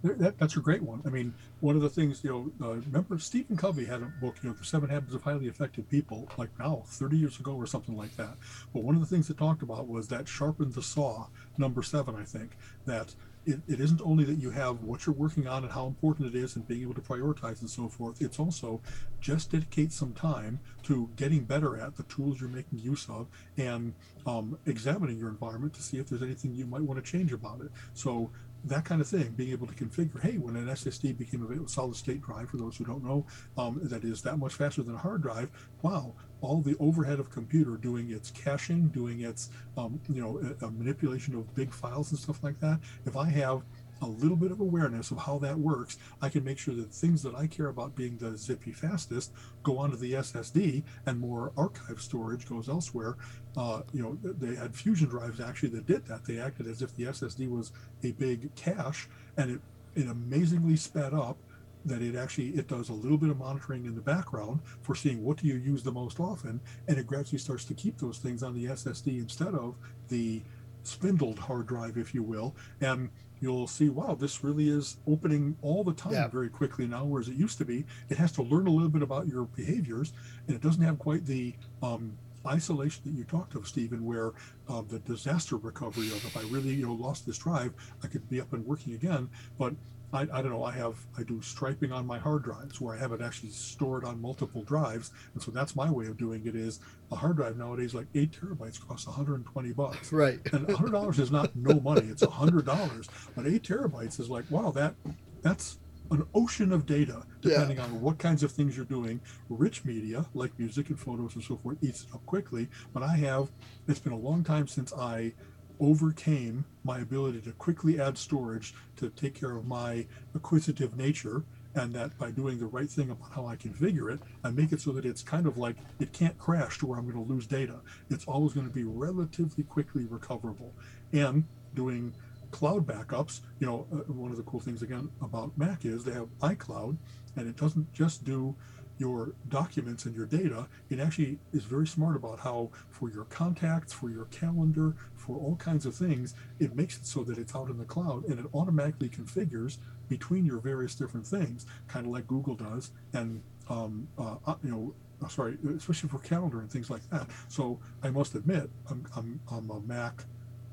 [0.03, 1.03] That, that's a great one.
[1.05, 4.37] I mean, one of the things, you know, uh, remember Stephen Covey had a book,
[4.43, 7.67] you know, The Seven Habits of Highly Effective People, like now, 30 years ago or
[7.67, 8.37] something like that.
[8.73, 11.27] But one of the things it talked about was that sharpen the saw,
[11.59, 12.57] number seven, I think,
[12.87, 13.15] that
[13.47, 16.39] it, it isn't only that you have what you're working on and how important it
[16.39, 18.21] is and being able to prioritize and so forth.
[18.21, 18.81] It's also
[19.21, 23.95] just dedicate some time to getting better at the tools you're making use of and
[24.27, 27.61] um, examining your environment to see if there's anything you might want to change about
[27.61, 27.71] it.
[27.95, 28.31] So
[28.65, 31.97] that kind of thing, being able to configure, hey, when an SSD became available, solid
[31.97, 33.25] state drive, for those who don't know,
[33.57, 35.49] um, that is that much faster than a hard drive,
[35.83, 40.67] wow, all the overhead of computer doing its caching, doing its, um, you know, a,
[40.67, 42.81] a manipulation of big files and stuff like that.
[43.07, 43.63] If I have
[44.03, 47.23] a little bit of awareness of how that works, I can make sure that things
[47.23, 49.33] that I care about being the zippy fastest
[49.63, 53.17] go onto the SSD and more archive storage goes elsewhere.
[53.57, 56.25] Uh, you know, they had fusion drives actually that did that.
[56.25, 57.73] They acted as if the SSD was
[58.03, 59.61] a big cache and it,
[59.95, 61.37] it amazingly sped up
[61.85, 65.25] that it actually it does a little bit of monitoring in the background for seeing
[65.25, 68.43] what do you use the most often and it gradually starts to keep those things
[68.43, 69.77] on the ssd instead of
[70.09, 70.43] the
[70.83, 73.09] spindled hard drive if you will and
[73.41, 76.29] you'll see wow this really is opening all the time Yeah.
[76.29, 79.03] very quickly now whereas it used to be it has to learn a little bit
[79.03, 80.13] about your behaviors
[80.47, 82.17] and it doesn't have quite the um,
[82.47, 84.33] isolation that you talked of stephen where
[84.69, 87.73] uh, the disaster recovery of if i really you know lost this drive
[88.03, 89.29] i could be up and working again
[89.59, 89.75] but
[90.13, 90.65] I, I don't know.
[90.65, 94.05] I have I do striping on my hard drives where I have it actually stored
[94.05, 96.57] on multiple drives, and so that's my way of doing it.
[96.57, 96.81] Is
[97.13, 100.41] a hard drive nowadays like eight terabytes costs 120 bucks, right.
[100.53, 102.07] and 100 dollars is not no money.
[102.09, 104.95] It's 100 dollars, but eight terabytes is like wow that
[105.43, 105.79] that's
[106.11, 109.21] an ocean of data depending on what kinds of things you're doing.
[109.49, 113.17] Rich media like music and photos and so forth eats it up quickly, but I
[113.17, 113.51] have.
[113.87, 115.33] It's been a long time since I
[115.81, 121.95] overcame my ability to quickly add storage to take care of my acquisitive nature and
[121.95, 124.93] that by doing the right thing about how I configure it, I make it so
[124.93, 127.77] that it's kind of like it can't crash to where I'm going to lose data.
[128.11, 130.75] It's always going to be relatively quickly recoverable.
[131.13, 132.13] And doing
[132.51, 136.13] cloud backups, you know, uh, one of the cool things again about Mac is they
[136.13, 136.97] have iCloud,
[137.37, 138.57] and it doesn't just do
[139.01, 143.95] your documents and your data, it actually is very smart about how, for your contacts,
[143.95, 147.71] for your calendar, for all kinds of things, it makes it so that it's out
[147.71, 149.79] in the cloud and it automatically configures
[150.09, 154.71] between your various different things, kind of like Google does, and um, uh, uh, you
[154.71, 154.95] know,
[155.25, 157.27] uh, sorry, especially for calendar and things like that.
[157.49, 160.25] So I must admit, I'm, I'm, I'm a Mac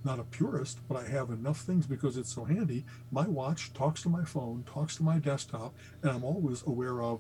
[0.08, 2.86] not a purist, but I have enough things because it's so handy.
[3.12, 7.20] My watch talks to my phone, talks to my desktop, and I'm always aware of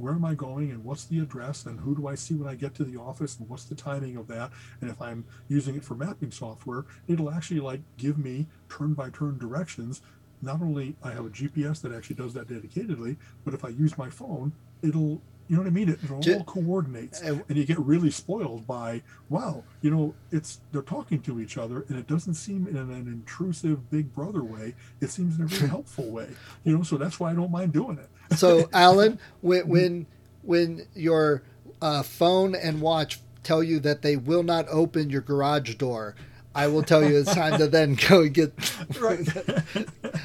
[0.00, 2.54] where am I going and what's the address and who do I see when I
[2.54, 4.50] get to the office and what's the timing of that.
[4.80, 9.10] And if I'm using it for mapping software, it'll actually like give me turn by
[9.10, 10.02] turn directions.
[10.40, 13.98] Not only I have a GPS that actually does that dedicatedly, but if I use
[13.98, 15.88] my phone, it'll you know what I mean?
[15.88, 19.64] It, it all coordinates, and- you get really spoiled by wow.
[19.80, 23.90] You know, it's they're talking to each other, and it doesn't seem in an intrusive
[23.90, 24.74] Big Brother way.
[25.00, 26.28] It seems in a very helpful way.
[26.64, 28.36] You know, so that's why I don't mind doing it.
[28.38, 30.06] So, Alan, when when
[30.42, 31.42] when your
[31.80, 36.14] uh, phone and watch tell you that they will not open your garage door,
[36.54, 38.98] I will tell you it's time to then go and get.
[39.00, 39.26] Right.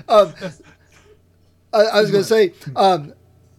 [0.10, 0.34] Um,
[1.74, 3.14] I, I was going to say um,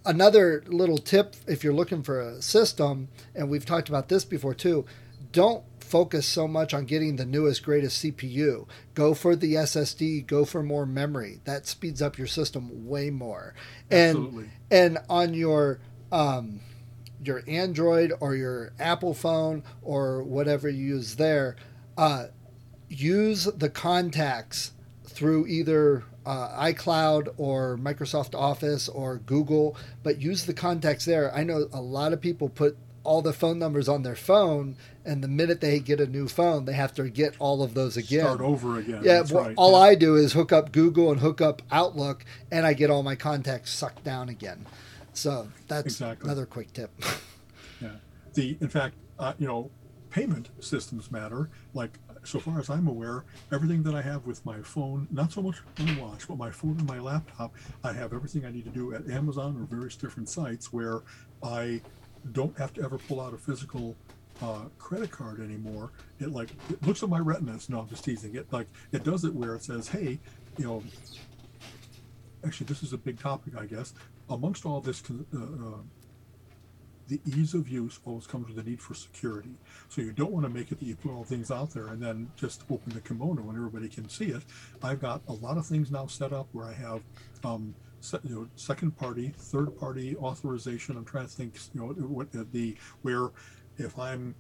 [0.05, 4.55] another little tip if you're looking for a system, and we've talked about this before
[4.55, 4.85] too.
[5.33, 8.67] Don't focus so much on getting the newest, greatest CPU.
[8.95, 10.27] Go for the SSD.
[10.27, 11.41] Go for more memory.
[11.45, 13.55] That speeds up your system way more.
[13.91, 14.51] And Absolutely.
[14.71, 15.81] and on your
[16.13, 16.61] um,
[17.23, 21.57] your Android or your Apple phone or whatever you use there,
[21.97, 22.27] uh,
[22.89, 24.73] use the contacts
[25.05, 31.35] through either uh, iCloud or Microsoft Office or Google, but use the contacts there.
[31.35, 35.23] I know a lot of people put all the phone numbers on their phone, and
[35.23, 38.25] the minute they get a new phone, they have to get all of those again.
[38.25, 39.03] Start over again.
[39.05, 39.55] Yeah, well, right.
[39.59, 39.91] all yeah.
[39.91, 43.15] I do is hook up Google and hook up Outlook, and I get all my
[43.15, 44.65] contacts sucked down again.
[45.13, 46.27] So that's Exactly.
[46.27, 46.91] another quick tip.
[47.81, 47.97] Yeah.
[48.35, 49.71] The in fact, uh, you know,
[50.09, 51.51] payment systems matter.
[51.75, 55.43] Like so far as I'm aware, everything that I have with my phone, not so
[55.43, 58.71] much my watch, but my phone and my laptop, I have everything I need to
[58.71, 61.03] do at Amazon or various different sites where
[61.43, 61.81] I
[62.33, 63.97] don't have to ever pull out a physical
[64.43, 67.69] uh, credit card anymore, it like it looks at my retinas.
[67.69, 68.35] No, I'm just teasing.
[68.35, 70.19] It like it does it where it says, "Hey,
[70.59, 70.83] you know."
[72.45, 73.95] Actually, this is a big topic, I guess.
[74.29, 75.79] Amongst all this, uh, uh,
[77.09, 79.55] the ease of use always comes with the need for security.
[79.89, 82.03] So you don't want to make it that you put all things out there and
[82.03, 84.43] then just open the kimono and everybody can see it.
[84.83, 87.03] I've got a lot of things now set up where I have
[87.45, 87.75] um,
[88.23, 90.97] you know, second party, third party authorization.
[90.97, 93.31] I'm trying to think, you know, what the where
[93.79, 94.35] if I'm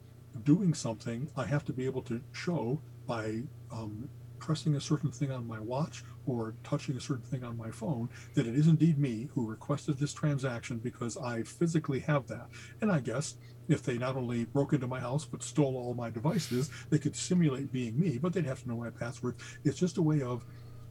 [0.44, 3.42] doing something, I have to be able to show by
[3.72, 4.08] um,
[4.38, 8.09] pressing a certain thing on my watch or touching a certain thing on my phone
[8.35, 12.49] that it is indeed me who requested this transaction because I physically have that.
[12.81, 13.35] And I guess
[13.68, 17.16] if they not only broke into my house but stole all my devices, they could
[17.16, 19.37] simulate being me, but they'd have to know my password.
[19.64, 20.45] It's just a way of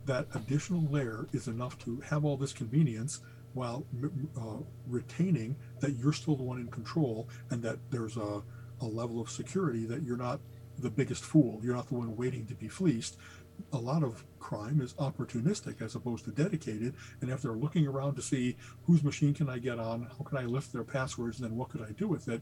[0.06, 3.22] that additional layer is enough to have all this convenience
[3.54, 3.86] while
[4.38, 4.58] uh,
[4.88, 8.42] retaining that you're still the one in control and that there's a,
[8.82, 10.40] a level of security that you're not
[10.80, 11.60] the biggest fool.
[11.64, 13.18] You're not the one waiting to be fleeced
[13.72, 16.94] a lot of crime is opportunistic as opposed to dedicated.
[17.22, 20.38] And if they're looking around to see whose machine can I get on, how can
[20.38, 22.42] I lift their passwords, and then what could I do with it,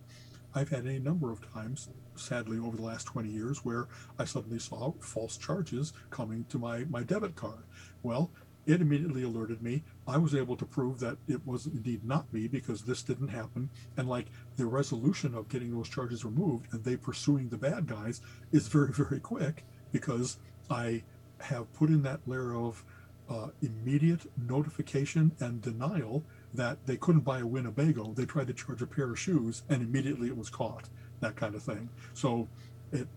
[0.54, 3.88] I've had a number of times, sadly, over the last 20 years, where
[4.20, 7.64] I suddenly saw false charges coming to my, my debit card.
[8.04, 8.32] Well,
[8.66, 9.84] it immediately alerted me.
[10.08, 13.70] I was able to prove that it was indeed not me because this didn't happen.
[13.98, 18.22] And like the resolution of getting those charges removed and they pursuing the bad guys
[18.52, 20.38] is very, very quick because
[20.72, 21.04] I
[21.42, 22.84] have put in that layer of
[23.30, 28.14] uh, immediate notification and denial that they couldn't buy a Winnebago.
[28.14, 30.90] They tried to charge a pair of shoes and immediately it was caught,
[31.22, 31.90] that kind of thing.
[32.14, 32.48] So
[32.92, 33.08] it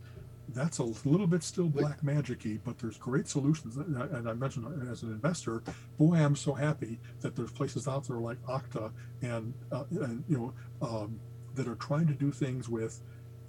[0.48, 3.76] that's a little bit still black magicy, but there's great solutions.
[3.76, 5.62] And I mentioned as an investor,
[5.98, 8.92] boy, I'm so happy that there's places out there like Okta
[9.22, 11.18] and, uh, and you know um,
[11.54, 13.00] that are trying to do things with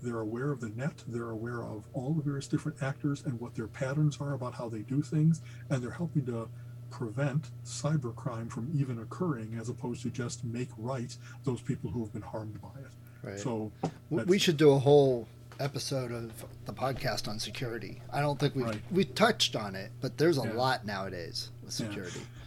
[0.05, 1.03] they're aware of the net.
[1.07, 4.69] They're aware of all the various different actors and what their patterns are about how
[4.69, 5.41] they do things.
[5.69, 6.47] And they're helping to
[6.91, 12.13] prevent cybercrime from even occurring as opposed to just make right those people who have
[12.13, 12.91] been harmed by it.
[13.27, 13.39] Right.
[13.39, 13.71] So
[14.09, 15.27] we should do a whole
[15.59, 16.31] episode of
[16.65, 18.01] the podcast on security.
[18.13, 18.81] I don't think we Right.
[18.91, 20.53] we touched on it, but there's a Yeah.
[20.53, 21.87] lot nowadays with Yeah.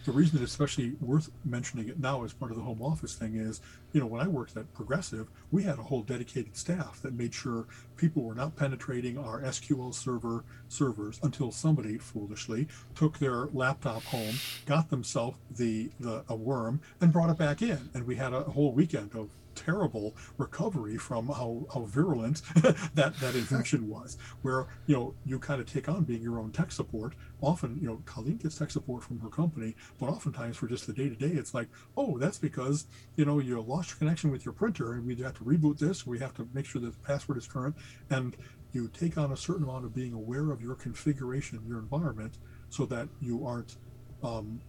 [0.09, 3.35] The reason it's especially worth mentioning it now as part of the home office thing
[3.35, 3.61] is,
[3.93, 7.31] you know, when I worked at Progressive, we had a whole dedicated staff that made
[7.31, 14.01] sure people were not penetrating our SQL server servers until somebody foolishly took their laptop
[14.05, 14.33] home,
[14.65, 18.41] got themselves the the a worm, and brought it back in, and we had a
[18.41, 19.29] whole weekend of
[19.65, 22.41] terrible recovery from how, how virulent
[22.95, 26.51] that that infection was where you know you kind of take on being your own
[26.51, 27.13] tech support.
[27.41, 30.93] Often you know colleen gets tech support from her company but oftentimes for just the
[30.93, 34.45] day to day it's like oh that's because you know you lost your connection with
[34.45, 36.07] your printer and we have to reboot this.
[36.07, 37.75] We have to make sure the password is current.
[38.09, 38.35] And
[38.71, 42.37] you take on a certain amount of being aware of your configuration your environment
[42.69, 43.77] so that you aren't
[44.23, 44.61] um,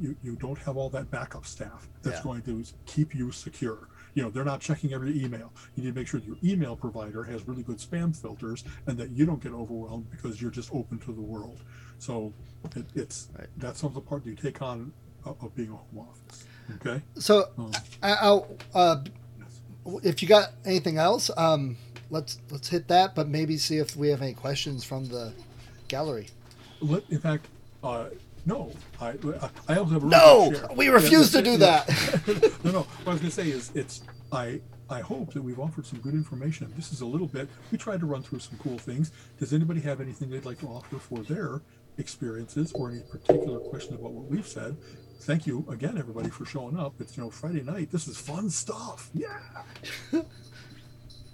[0.00, 2.22] you, you don't have all that backup staff that's Yeah.
[2.22, 3.88] going to keep you secure
[4.18, 5.52] you know they're not checking every email.
[5.76, 9.10] You need to make sure your email provider has really good spam filters and that
[9.10, 11.60] you don't get overwhelmed because you're just open to the world.
[12.00, 12.32] So
[12.74, 13.46] it, it's Right.
[13.58, 14.24] that's some of the part.
[14.24, 14.92] That you take on
[15.24, 16.46] of, of being a home office.
[16.76, 17.00] Okay?
[17.14, 17.70] So Um,
[18.02, 19.04] I, I'll uh,
[20.02, 21.76] if you got anything else, um,
[22.10, 25.32] let's let's hit that, but maybe see if we have any questions from the
[25.86, 26.26] gallery.
[27.08, 27.46] in fact
[27.84, 28.06] uh,
[28.46, 29.14] no I,
[29.68, 31.84] I also have a No, we refuse Yeah, to do yeah.
[31.84, 32.60] that.
[32.64, 32.80] no, no.
[32.82, 34.60] What I was going to say is, it's I.
[34.90, 36.72] I hope that we've offered some good information.
[36.74, 37.46] This is a little bit.
[37.70, 39.12] We tried to run through some cool things.
[39.38, 41.60] Does anybody have anything they'd like to offer for their
[41.98, 44.78] experiences or any particular question about what we've said?
[45.20, 46.94] Thank you again, everybody, for showing up.
[47.00, 47.90] It's you know Friday night.
[47.92, 49.10] This is fun stuff.
[49.12, 49.38] Yeah.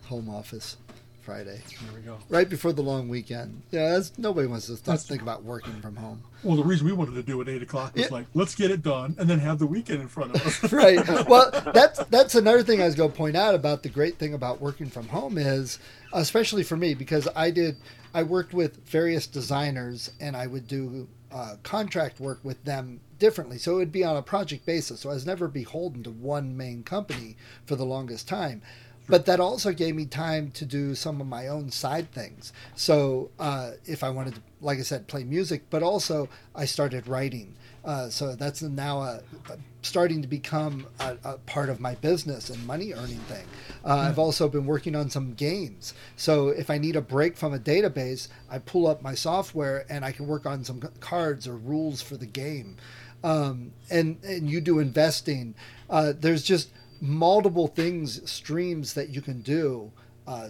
[0.06, 0.76] Home office
[1.24, 2.18] Friday, There we go.
[2.28, 3.62] right before the long weekend.
[3.70, 6.22] Yeah, that's, nobody wants to That's- think about working from home.
[6.42, 8.08] Well, the reason we wanted to do it eight o'clock was Yeah.
[8.10, 10.72] like, let's get it done and then have the weekend in front of us.
[10.72, 11.00] right.
[11.28, 14.34] Well, that's that's another thing I was going to point out about the great thing
[14.34, 15.78] about working from home is,
[16.12, 17.76] especially for me, because I did
[18.12, 23.56] I worked with various designers and I would do uh, contract work with them differently.
[23.58, 25.00] So it would be on a project basis.
[25.00, 28.60] So I was never beholden to one main company for the longest time.
[29.06, 32.52] But that also gave me time to do some of my own side things.
[32.74, 37.06] So uh, if I wanted to, like I said, play music, but also I started
[37.06, 37.54] writing.
[37.84, 42.48] Uh, so that's now a, a starting to become a, a part of my business
[42.48, 43.44] and money earning thing.
[43.84, 45.92] Uh, I've also been working on some games.
[46.16, 50.02] So if I need a break from a database, I pull up my software and
[50.02, 52.76] I can work on some cards or rules for the game.
[53.22, 55.54] Um, and and you do investing.
[55.88, 56.70] Uh, there's just
[57.04, 59.92] multiple things streams that you can do
[60.26, 60.48] uh,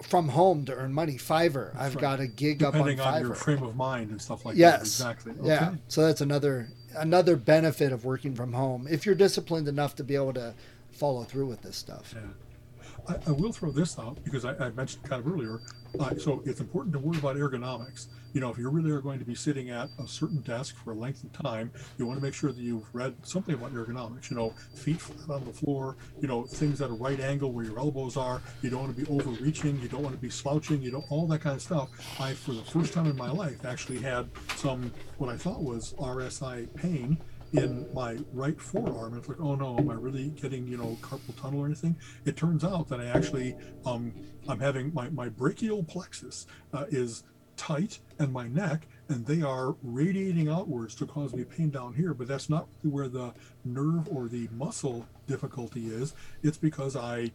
[0.00, 1.14] from home to earn money.
[1.14, 1.74] Fiverr.
[1.76, 2.00] I've right.
[2.00, 4.98] got a gig up on Depending on your frame of mind and stuff like Yes.
[4.98, 5.10] that.
[5.10, 5.34] Exactly.
[5.42, 5.68] Yeah.
[5.70, 5.78] Okay.
[5.88, 10.14] So that's another another benefit of working from home if you're disciplined enough to be
[10.14, 10.54] able to
[10.92, 12.14] follow through with this stuff.
[12.14, 12.22] Yeah.
[13.08, 15.60] I, I will throw this out because I, I mentioned kind of earlier.
[15.98, 18.06] Uh, so it's important to worry about ergonomics.
[18.32, 20.92] You know, if you really are going to be sitting at a certain desk for
[20.92, 24.30] a length of time, you want to make sure that you've read something about ergonomics.
[24.30, 25.96] You know, feet flat on the floor.
[26.20, 28.42] You know, things at a right angle where your elbows are.
[28.62, 29.80] You don't want to be overreaching.
[29.80, 30.82] You don't want to be slouching.
[30.82, 31.90] You know, all that kind of stuff.
[32.20, 35.94] I, for the first time in my life, actually had some what I thought was
[35.94, 37.18] RSI pain
[37.52, 39.16] in my right forearm.
[39.16, 41.96] It's like, oh no, am I really getting, you know, carpal tunnel or anything?
[42.24, 44.12] It turns out that I actually, um,
[44.48, 47.24] I'm having my, my brachial plexus uh, is
[47.60, 52.14] tight and my neck, and they are radiating outwards to cause me pain down here.
[52.14, 53.34] But that's not where the
[53.66, 56.14] nerve or the muscle difficulty is.
[56.42, 57.32] It's because I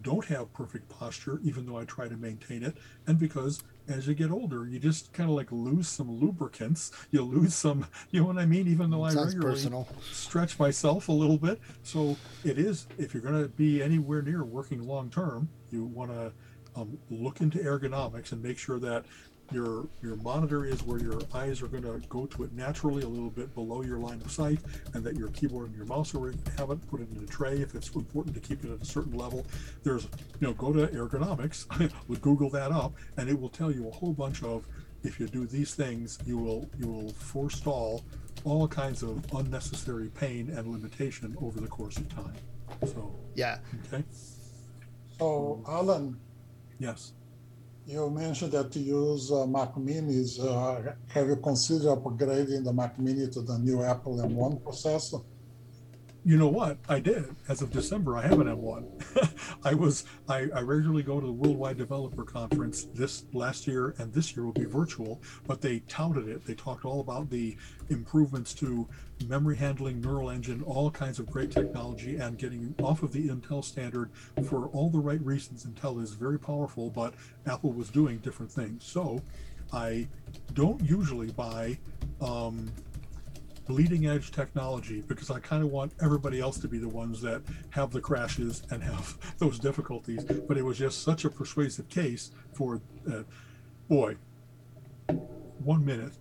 [0.00, 2.76] don't have perfect posture, even though I try to maintain it,
[3.08, 6.92] and because as you get older, you just kind of like lose some lubricants.
[7.10, 8.68] You lose some, you know what I mean?
[8.68, 9.88] Even though I Sounds regularly personal.
[10.12, 11.58] stretch myself a little bit.
[11.82, 16.12] So it is, if you're going to be anywhere near working long term, you want
[16.12, 16.32] to
[16.76, 19.04] um, look into ergonomics and make sure that
[19.52, 23.08] your your monitor is where your eyes are going to go to it naturally, a
[23.08, 24.58] little bit below your line of sight,
[24.94, 26.90] and that your keyboard and your mouse are where you have it.
[26.90, 29.46] Put it in a tray if it's important to keep it at a certain level.
[29.84, 31.66] There's, you know, go to ergonomics,
[32.20, 34.66] Google that up, and it will tell you a whole bunch of.
[35.04, 38.04] If you do these things, you will you will forestall
[38.44, 42.34] all kinds of unnecessary pain and limitation over the course of time.
[42.84, 43.58] So, Yeah.
[43.92, 44.04] okay,
[45.18, 46.18] So, Alan,
[46.78, 47.12] yes.
[47.88, 50.38] You mentioned that you use uh, Mac Minis.
[50.38, 55.24] Uh, have you considered upgrading the Mac Mini to the new Apple M1 processor?
[56.22, 56.76] You know what?
[56.86, 57.34] I did.
[57.48, 59.32] As of December, I have an M1.
[59.64, 64.12] I was I, I regularly go to the Worldwide Developer Conference this last year and
[64.12, 66.44] this year will be virtual, but they touted it.
[66.44, 67.56] They talked all about the
[67.88, 68.86] improvements to
[69.26, 73.64] memory handling, neural engine, all kinds of great technology and getting off of the Intel
[73.64, 74.10] standard
[74.48, 75.64] for all the right reasons.
[75.64, 77.14] Intel is very powerful, but
[77.46, 78.84] Apple was doing different things.
[78.84, 79.22] So
[79.72, 80.08] I
[80.54, 81.78] don't usually buy
[82.20, 82.70] um,
[83.66, 87.42] bleeding edge technology because I kind of want everybody else to be the ones that
[87.70, 90.24] have the crashes and have those difficulties.
[90.24, 93.22] But it was just such a persuasive case for, uh,
[93.88, 94.16] boy,
[95.58, 96.12] one minute.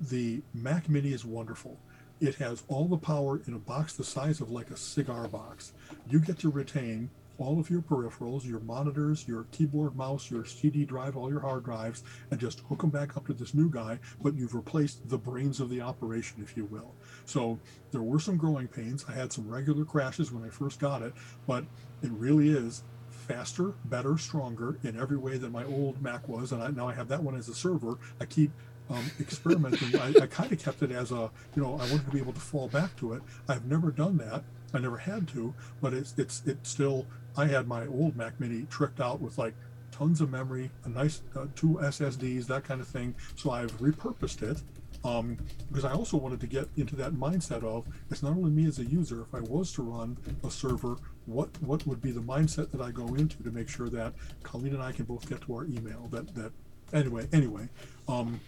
[0.00, 1.78] The Mac Mini is wonderful.
[2.20, 5.72] It has all the power in a box the size of like a cigar box.
[6.08, 7.08] You get to retain
[7.38, 11.64] all of your peripherals, your monitors, your keyboard, mouse, your CD drive, all your hard
[11.64, 13.98] drives, and just hook them back up to this new guy.
[14.22, 16.94] But you've replaced the brains of the operation, if you will.
[17.24, 17.58] So
[17.90, 19.06] there were some growing pains.
[19.08, 21.14] I had some regular crashes when I first got it,
[21.46, 21.64] but
[22.02, 26.52] it really is faster, better, stronger in every way than my old Mac was.
[26.52, 27.98] And I, now I have that one as a server.
[28.20, 28.50] I keep
[28.90, 29.98] um, experimenting.
[29.98, 32.32] I, I kind of kept it as a, you know, I wanted to be able
[32.32, 33.22] to fall back to it.
[33.48, 34.42] I've never done that.
[34.74, 37.06] I never had to, but it's it's it's still.
[37.36, 39.54] I had my old Mac Mini tricked out with like
[39.92, 43.14] tons of memory, a nice uh, two SSDs, that kind of thing.
[43.36, 44.62] So I've repurposed it
[45.04, 45.38] um,
[45.68, 48.78] because I also wanted to get into that mindset of it's not only me as
[48.78, 49.22] a user.
[49.22, 52.90] If I was to run a server, what what would be the mindset that I
[52.90, 54.12] go into to make sure that
[54.42, 56.08] Colleen and I can both get to our email?
[56.10, 56.52] That that
[56.92, 57.68] anyway anyway.
[58.08, 58.40] Um,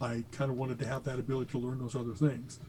[0.00, 2.60] I kind of wanted to have that ability to learn those other things.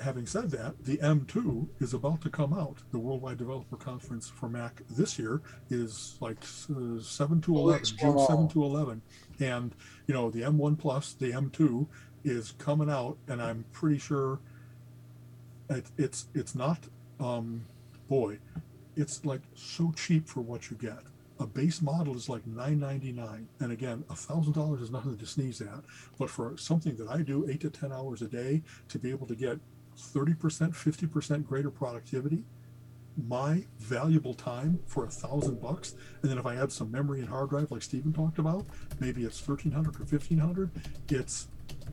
[0.00, 2.78] Having said that, the M2 is about to come out.
[2.92, 6.38] The Worldwide Developer Conference for Mac this year is like
[6.70, 9.02] uh, 7 to 11, weeks June from 7 to 11.
[9.40, 9.74] And,
[10.06, 11.88] you know, the M1 Plus, the M2
[12.24, 14.38] is coming out, and I'm pretty sure
[15.70, 16.78] it, it's it's not,
[17.20, 17.64] um,
[18.08, 18.38] boy,
[18.96, 21.00] it's like so cheap for what you get.
[21.40, 25.16] A base model is like nine ninety nine, and again, a thousand dollars is nothing
[25.16, 25.84] to sneeze at.
[26.18, 29.26] But for something that I do eight to ten hours a day, to be able
[29.28, 29.58] to get
[29.96, 32.42] thirty percent, fifty percent greater productivity,
[33.28, 37.28] my valuable time for a thousand bucks, and then if I add some memory and
[37.28, 38.66] hard drive, like Stephen talked about,
[38.98, 40.70] maybe it's thirteen hundred or fifteen hundred.
[41.08, 41.46] It's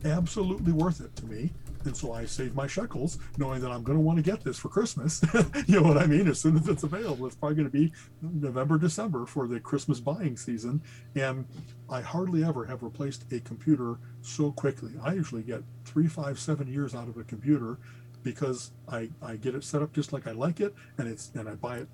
[0.04, 1.52] absolutely worth it to me.
[1.84, 4.58] And so I save my shekels, knowing that I'm going to want to get this
[4.58, 5.22] for Christmas.
[5.66, 6.26] you know what I mean?
[6.26, 10.00] As soon as it's available, it's probably going to be November, December for the Christmas
[10.00, 10.82] buying season.
[11.14, 11.46] And
[11.88, 14.92] I hardly ever have replaced a computer so quickly.
[15.02, 17.78] I usually get three, five, seven years out of a computer
[18.24, 21.48] because I, I get it set up just like I like it, and it's and
[21.48, 21.88] I buy it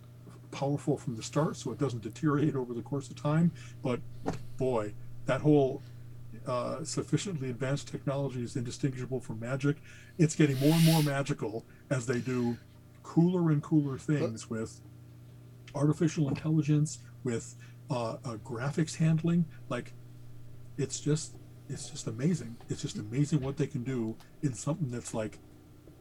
[0.51, 3.53] powerful from the start so it doesn't deteriorate over the course of time.
[3.83, 4.01] But
[4.57, 4.95] boy,
[5.27, 5.83] that whole
[6.47, 9.77] uh, sufficiently advanced technology is indistinguishable from magic.
[10.19, 12.57] It's getting more and more magical as they do
[13.03, 14.81] cooler and cooler things with
[15.75, 17.57] artificial intelligence, with
[17.91, 19.45] uh, uh, graphics handling.
[19.69, 19.93] Like,
[20.77, 21.37] it's just
[21.69, 22.57] it's just amazing.
[22.69, 25.39] It's just amazing what they can do in something that's like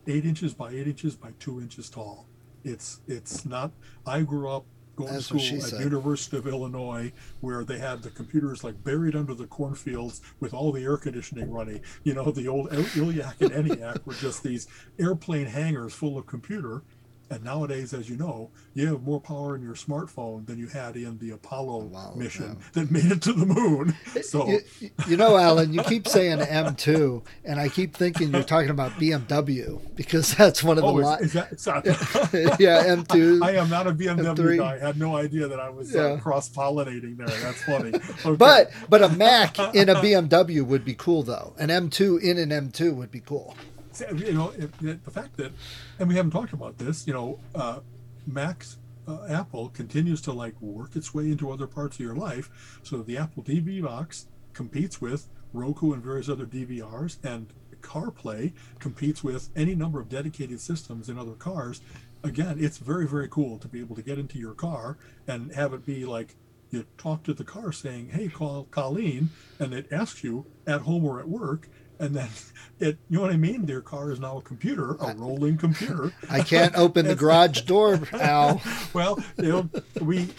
[0.08, 2.28] eight inches by eight inches by two inches tall.
[2.64, 3.72] It's it's not.
[4.06, 4.66] I grew up
[5.02, 5.82] going That's to school at said.
[5.82, 7.12] University of Illinois,
[7.42, 11.52] where they had the computers like buried under the cornfields with all the air conditioning
[11.52, 11.82] running.
[12.04, 14.68] You know, the old Il- ILLIAC and ENIAC were just these
[15.00, 16.84] airplane hangars full of computer.
[17.32, 20.96] And nowadays, as you know, you have more power in your smartphone than you had
[20.98, 22.66] in the Apollo Wow, mission yeah.
[22.74, 23.96] that made it to the moon.
[24.24, 24.60] So You,
[25.08, 29.80] you know, Alan, you keep saying M2, and I keep thinking you're talking about BMW
[29.96, 31.22] because that's one of the Oh, lot.
[31.22, 31.60] is, is that?
[31.60, 31.82] Sorry.
[32.60, 33.42] yeah, M2.
[33.44, 34.58] I am not a BMW M3.
[34.58, 34.76] guy.
[34.76, 37.28] I had no idea that I was uh, cross pollinating there.
[37.28, 37.92] That's funny.
[38.26, 38.36] Okay.
[38.36, 41.54] But but a Mac in a BMW would be cool though.
[41.58, 43.56] An M2 in an M2 would be cool.
[44.00, 45.52] You know, the fact that,
[46.00, 47.80] and we haven't talked about this, you know, uh,
[48.26, 48.78] Max,
[49.08, 52.80] uh, Apple continues to like work its way into other parts of your life.
[52.84, 57.48] So the Apple TV box competes with Roku and various other DVRs, and
[57.82, 61.82] CarPlay competes with any number of dedicated systems in other cars.
[62.24, 64.98] Again, it's very, very cool to be able to get into your car
[65.28, 66.36] and have it be like
[66.70, 71.04] you talk to the car saying, "Hey, call Colleen," and it asks you at home
[71.04, 71.68] or at work,
[72.02, 72.30] and then
[72.80, 73.66] it, you know what I mean?
[73.66, 76.12] Their car is now a computer, a rolling computer.
[76.30, 78.60] I can't open the garage door, Al.
[78.94, 79.70] well, you know,
[80.02, 80.30] we.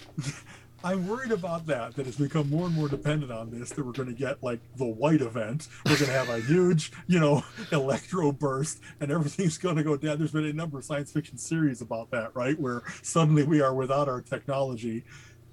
[0.85, 1.95] I'm worried about that.
[1.95, 3.71] That it's become more and more dependent on this.
[3.71, 5.69] That we're going to get like the white event.
[5.87, 9.97] We're going to have a huge, you know, electro burst, and everything's going to go
[9.97, 10.19] down.
[10.19, 12.59] There's been a number of science fiction series about that, right?
[12.59, 15.05] Where suddenly we are without our technology,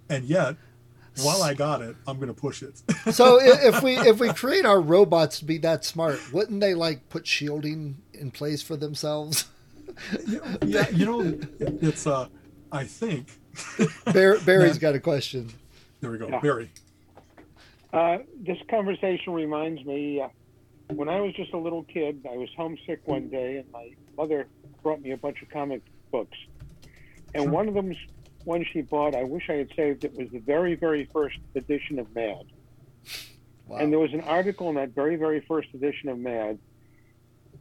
[0.10, 0.56] and yet,
[1.24, 2.82] while I got it, I'm going to push it.
[3.14, 7.10] So if we if we create our robots to be that smart, wouldn't they like
[7.10, 9.46] put shielding in place for themselves?
[10.66, 12.28] yeah, you know, it's uh,
[12.72, 13.28] I think.
[14.06, 15.50] Bar- Barry's got a question.
[16.02, 16.40] There we go, Yeah.
[16.40, 16.72] Barry.
[17.92, 20.28] Uh, this conversation reminds me uh,
[20.94, 24.48] when I was just a little kid, I was homesick one day, and my mother
[24.84, 25.82] brought me a bunch of comic
[26.12, 26.38] books.
[27.34, 27.52] And Sure.
[27.52, 27.98] one of them's
[28.50, 32.00] one she bought, I wish I had saved it, was the very, very first edition
[32.00, 32.44] of Mad.
[33.68, 33.78] Wow.
[33.78, 36.60] And there was an article in that very, very first edition of Mad.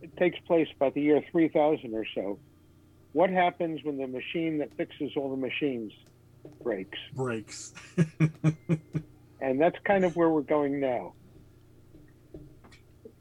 [0.02, 2.38] It takes place about the year 3000 or so.
[3.12, 5.92] What happens when the machine that fixes all the machines
[6.62, 6.98] breaks?
[7.14, 7.74] Breaks.
[9.40, 11.14] And that's kind of where we're going now.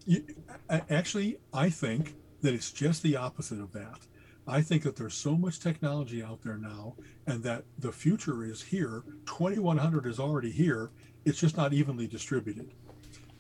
[0.06, 0.23] You,
[0.69, 3.99] actually, I think that it's just the opposite of that.
[4.48, 6.95] I think that there's so much technology out there now,
[7.26, 9.03] and that the future is here.
[9.26, 10.91] 2100 is already here.
[11.26, 12.72] It's just not evenly distributed.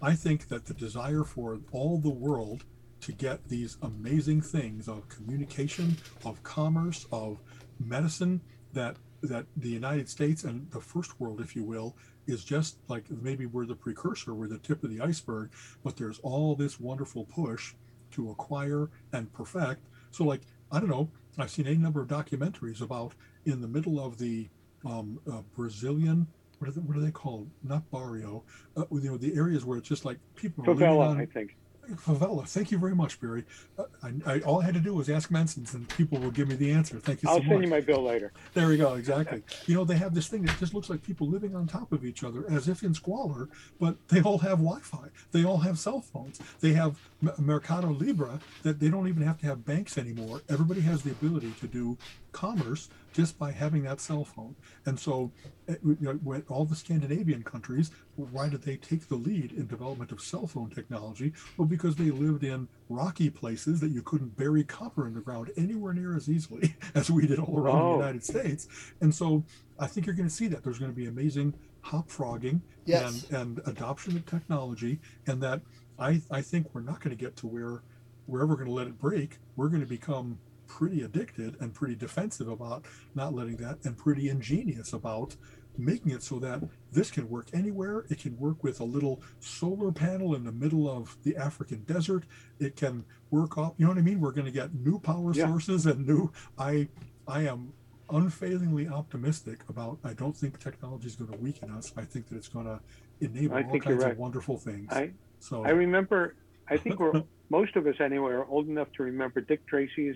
[0.01, 2.65] I think that the desire for all the world
[3.01, 7.39] to get these amazing things of communication, of commerce, of
[7.79, 8.41] medicine,
[8.73, 11.95] that that the United States and the first world, if you will,
[12.27, 15.49] is just like maybe we're the precursor, we're the tip of the iceberg,
[15.83, 17.73] but there's all this wonderful push
[18.11, 19.87] to acquire and perfect.
[20.11, 23.13] So, like, I don't know, I've seen any number of documentaries about
[23.45, 24.49] in the middle of the
[24.85, 26.27] um, uh, Brazilian,
[26.59, 27.49] what are, they, what are they called?
[27.63, 28.43] Not barrio,
[28.75, 31.55] uh, you know, the areas where it's just like people are Favela, on I think.
[31.95, 32.47] Favela.
[32.47, 33.43] Thank you very much, Barry.
[33.77, 36.47] Uh, I, I, all I had to do was ask Mensans, and people will give
[36.47, 36.99] me the answer.
[36.99, 37.47] Thank you so I'll much.
[37.49, 38.31] send you my bill later.
[38.53, 38.93] There we go.
[38.95, 39.43] Exactly.
[39.65, 42.05] You know, they have this thing that just looks like people living on top of
[42.05, 43.49] each other as if in squalor,
[43.79, 45.09] but they all have Wi-Fi.
[45.31, 46.39] They all have cell phones.
[46.59, 46.97] They have
[47.37, 50.41] Mercado Libre that they don't even have to have banks anymore.
[50.49, 51.97] Everybody has the ability to do
[52.41, 54.55] commerce just by having that cell phone.
[54.85, 55.31] And so,
[55.67, 60.11] eh, you know, all the Scandinavian countries, why did they take the lead in development
[60.11, 61.33] of cell phone technology?
[61.57, 65.49] Well, because they lived in rocky places that you couldn't bury copper in the ground
[65.57, 67.91] anywhere near as easily as we did all around Oh.
[67.93, 68.67] the United States.
[69.01, 69.43] And so,
[69.79, 73.25] I think you're going to see that there's going to be amazing hop frogging Yes.
[73.31, 75.61] and, and adoption of technology, and that
[75.97, 77.81] I, I think we're not going to get to where
[78.27, 79.37] we're ever going to let it break.
[79.55, 82.85] We're going to become pretty addicted and pretty defensive about
[83.15, 85.35] not letting that, and pretty ingenious about
[85.77, 86.61] making it so that
[86.91, 88.05] this can work anywhere.
[88.09, 92.23] It can work with a little solar panel in the middle of the African desert.
[92.59, 93.73] It can work off.
[93.77, 94.19] You know what I mean?
[94.19, 95.47] We're going to get new power Yeah.
[95.47, 96.31] sources and new.
[96.57, 96.87] I
[97.27, 97.73] I am
[98.09, 99.99] unfailingly optimistic about.
[100.03, 101.93] I don't think technology is going to weaken us.
[101.97, 102.79] I think that it's going to
[103.19, 104.91] enable I all kinds of wonderful things.
[104.91, 106.35] I, so I remember,
[106.69, 110.15] I think we're, most of us anyway, are old enough to remember Dick Tracy's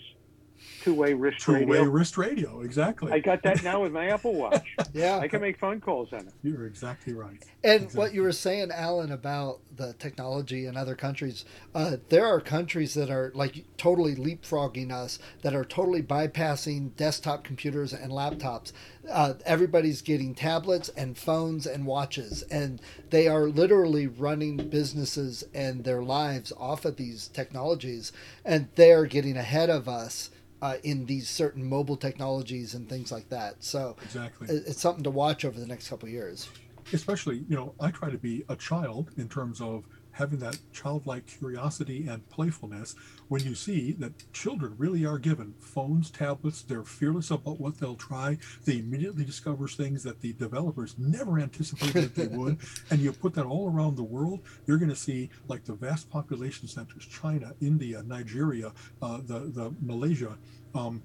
[0.83, 1.83] two-way wrist Two-way radio.
[1.83, 3.11] wrist radio, exactly.
[3.11, 4.75] I got that now with my Apple Watch.
[4.93, 5.17] Yeah.
[5.19, 6.33] I can make phone calls on it.
[6.43, 7.41] You're exactly right.
[7.63, 7.97] And Exactly.
[7.99, 12.93] what you were saying, Alan, about the technology in other countries, uh, there are countries
[12.95, 18.73] that are like totally leapfrogging us, that are totally bypassing desktop computers and laptops.
[19.09, 22.79] Uh, everybody's getting tablets and phones and watches, and
[23.09, 28.11] they are literally running businesses and their lives off of these technologies,
[28.45, 30.29] and they are getting ahead of us.
[30.63, 34.47] Uh, in these certain mobile technologies and things like that, so Exactly.
[34.47, 36.49] it- it's something to watch over the next couple of years.
[36.93, 39.83] especially you know i try to be a child in terms of
[40.13, 42.95] having that childlike curiosity and playfulness
[43.27, 47.95] when you see that children really are given phones tablets they're fearless about what they'll
[47.95, 52.57] try they immediately discover things that the developers never anticipated that they would
[52.89, 56.09] and you put that all around the world you're going to see like the vast
[56.09, 58.71] population centers china india nigeria
[59.01, 60.37] uh, the, the malaysia
[60.75, 61.01] um,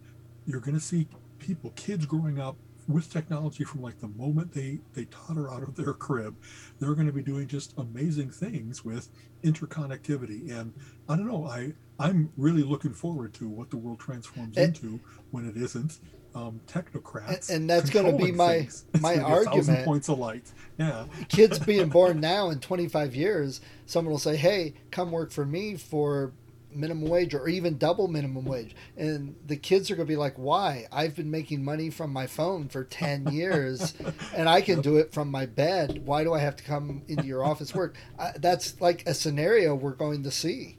[0.47, 1.09] you're going to see
[1.39, 2.57] people kids growing up
[2.89, 6.37] with technology from like the moment they they totter out of their crib
[6.79, 9.09] they're going to be doing just amazing things with
[9.43, 10.73] interconnectivity and
[11.09, 15.01] i don't know i i'm really looking forward to what the world transforms And- into
[15.31, 15.99] when it isn't
[16.35, 18.85] um, technocrats And- and that's gonna be my- things.
[19.01, 19.85] my It's gonna be a thousand argument.
[19.87, 24.75] points of light yeah kids being born now in 25 years, someone will say, "Hey,
[24.91, 26.33] come work for me for
[26.71, 30.37] minimum wage or even double minimum wage." And the kids are going to be like,
[30.37, 30.87] "Why?
[30.93, 33.95] I've been making money from my phone for 10 years
[34.35, 36.05] and I can do it from my bed.
[36.05, 39.75] Why do I have to come into your office work?" Uh, that's like a scenario
[39.75, 40.77] we're going to see.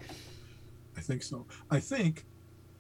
[0.98, 1.46] I think so.
[1.70, 2.26] I think,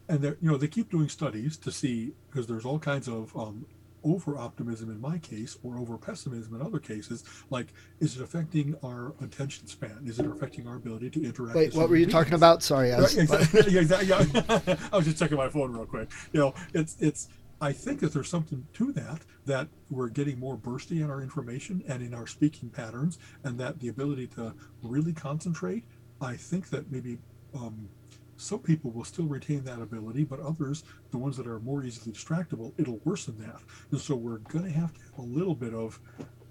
[0.09, 3.35] and they you know they keep doing studies to see because there's all kinds of
[3.37, 3.65] um,
[4.03, 7.23] over optimism in my case or over pessimism in other cases.
[7.49, 7.67] Like,
[7.99, 10.03] is it affecting our attention span?
[10.05, 11.55] Is it affecting our ability to interact?
[11.55, 12.63] Wait, what were you talking about?
[12.63, 13.73] Sorry, I Right, was, exactly.
[13.73, 14.07] yeah, exactly.
[14.67, 14.77] Yeah.
[14.91, 16.09] I was just checking my phone real quick.
[16.33, 17.29] You know, it's it's.
[17.59, 19.21] I think that there's something to that.
[19.45, 23.79] That we're getting more bursty in our information and in our speaking patterns, and that
[23.79, 24.53] the ability to
[24.83, 25.83] really concentrate.
[26.21, 27.17] I think that maybe
[27.55, 27.89] um,
[28.37, 32.13] some people will still retain that ability, but others, the ones that are more easily
[32.13, 33.59] distractible, it'll worsen that.
[33.91, 35.99] And so we're going to have to have a little bit of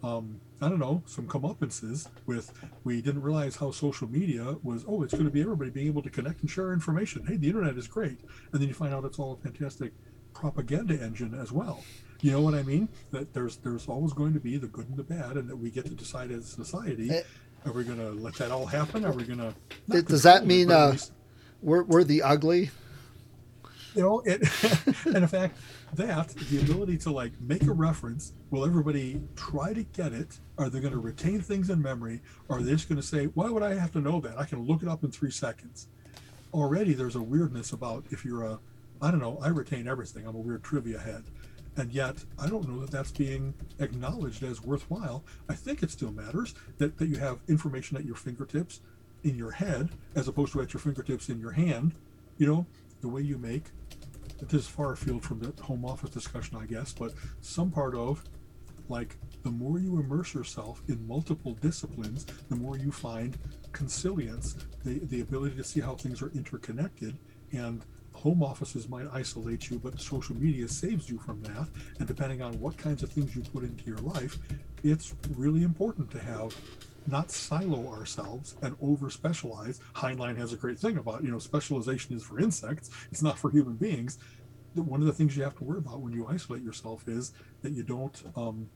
[0.02, 2.52] um, I don't know, some comeuppances with
[2.84, 6.02] we didn't realize how social media was, oh, it's going to be everybody being able
[6.02, 7.26] to connect and share information.
[7.26, 8.20] Hey, the internet is great.
[8.52, 9.92] And then you find out it's all a fantastic
[10.34, 11.82] propaganda engine as well.
[12.20, 12.88] You know what I mean?
[13.10, 15.70] That there's there's always going to be the good and the bad, and that we
[15.70, 17.10] get to decide as a society.
[17.10, 17.22] Eh.
[17.66, 19.04] Are we going to let that all happen?
[19.04, 20.02] Are we going to?
[20.02, 20.96] Does that mean, uh,
[21.66, 22.70] we're, we're the ugly?
[23.96, 24.42] you know it
[25.06, 25.56] and in fact
[25.94, 30.38] that the ability to like make a reference will everybody try to get it?
[30.58, 32.20] Are they going to retain things in memory?
[32.48, 34.38] Or are they just going to say why would i have to know that?
[34.38, 35.88] I can look it up in three seconds.
[36.52, 38.58] Already there's a weirdness about if you're a
[39.00, 40.26] i don't know i retain everything.
[40.26, 41.24] I'm a weird trivia head.
[41.78, 45.24] And yet i don't know that that's being acknowledged as worthwhile.
[45.48, 48.80] I think it still matters that, that you have information at your fingertips
[49.24, 51.92] in your head as opposed to at your fingertips in your hand
[52.38, 52.66] you know
[53.00, 53.64] the way you make
[54.42, 58.22] this is far afield from the home office discussion, I guess, but some part of
[58.88, 63.36] like the more you immerse yourself in multiple disciplines, the more you find
[63.72, 67.16] consilience, the, the ability to see how things are interconnected.
[67.52, 67.82] And
[68.12, 71.68] home offices might isolate you, but social media saves you from that.
[71.98, 74.38] And depending on what kinds of things you put into your life,
[74.84, 76.54] it's really important to have
[77.08, 79.80] not silo ourselves and over specialize.
[79.94, 83.50] Heinlein has a great thing about, you know, specialization is for insects, it's not for
[83.50, 84.18] human beings.
[84.74, 87.72] One of the things you have to worry about when you isolate yourself is that
[87.72, 88.68] you don't um,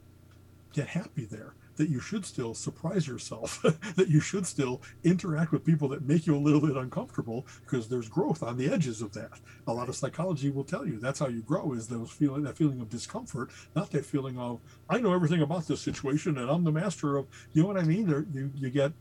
[0.73, 3.63] get happy there, that you should still surprise yourself,
[3.97, 7.89] that you should still interact with people that make you a little bit uncomfortable because
[7.89, 9.31] there's growth on the edges of that.
[9.67, 12.59] A lot of psychology will tell you that's how you grow is those feeling that
[12.59, 16.65] feeling of discomfort, not that feeling of I know everything about this situation and I'm
[16.65, 18.07] the master of you know what I mean?
[18.07, 18.93] There you, you get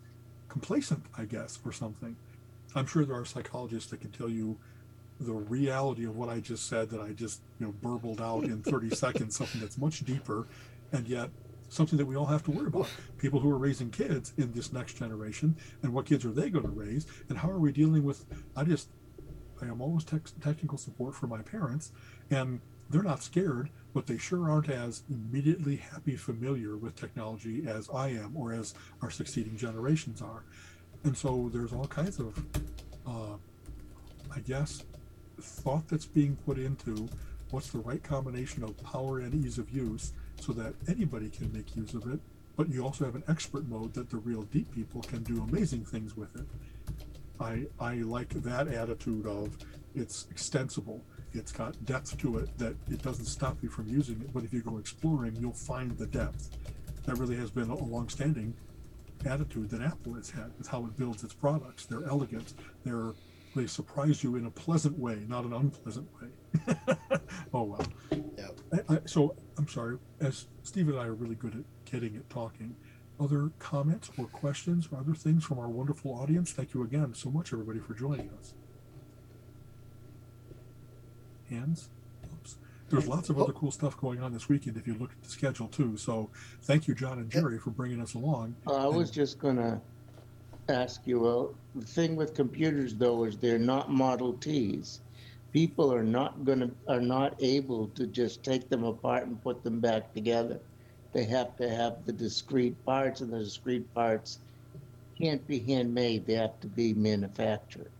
[0.48, 2.16] complacent, I guess, or something.
[2.76, 4.58] I'm sure there are psychologists that can tell you
[5.20, 8.64] the reality of what I just said that I just you know burbled out in
[8.64, 10.48] 30 seconds, something that's much deeper,
[10.94, 11.30] and yet
[11.70, 12.90] something that we all have to worry about.
[13.18, 16.66] People who are raising kids in this next generation, and what kids are they going
[16.66, 18.26] to raise, and how are we dealing with?
[18.56, 18.90] I just
[19.62, 21.91] I am always tech technical support for my parents,
[22.30, 27.90] and they're not scared, but they sure aren't as immediately happy familiar with technology as
[27.94, 30.44] I am, or as our succeeding generations are.
[31.04, 32.44] And so there's all kinds of,
[33.08, 33.38] uh,
[34.36, 34.84] I guess,
[35.40, 37.08] thought that's being put into
[37.52, 41.76] what's the right combination of power and ease of use so that anybody can make
[41.76, 42.20] use of it,
[42.56, 45.86] but you also have an expert mode that the real deep people can do amazing
[45.86, 46.45] things with it.
[47.40, 49.57] I, I like that attitude of
[49.95, 51.02] it's extensible.
[51.34, 54.53] It's got depth to it that it doesn't stop you from using it, but if
[54.53, 56.57] you go exploring, you'll find the depth.
[57.06, 58.53] That really has been a long-standing
[59.26, 61.86] attitude that Apple has had with how it builds its products.
[61.86, 62.53] They're elegant.
[62.84, 63.14] They're
[63.60, 66.76] they surprise you in a pleasant way, not an unpleasant way.
[67.53, 67.86] oh well.
[68.38, 68.48] Yeah.
[68.90, 69.98] I, I, so I'm sorry.
[70.22, 72.76] As Steve and I are really good at getting it talking,
[73.19, 76.53] other comments or questions or other things from our wonderful audience?
[76.53, 78.53] Thank you again so much, everybody, for joining us.
[81.49, 81.90] Hands?
[82.31, 82.57] Oops.
[82.90, 85.30] There's lots of other cool stuff going on this weekend if you look at the
[85.30, 85.98] schedule too.
[85.98, 86.30] So
[86.61, 88.56] thank you, John and Jerry, for bringing us along.
[88.65, 89.81] Uh, I was And- just gonna
[90.70, 95.02] ask you, uh, the thing with computers though is they're not Model Ts.
[95.52, 99.80] People are not gonna, are not able to just take them apart and put them
[99.80, 100.60] back together.
[101.14, 104.40] They have to have the discrete parts and the discrete parts
[105.20, 107.91] can't be handmade, they have to be manufactured.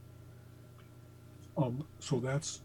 [1.58, 2.62] Um, so that's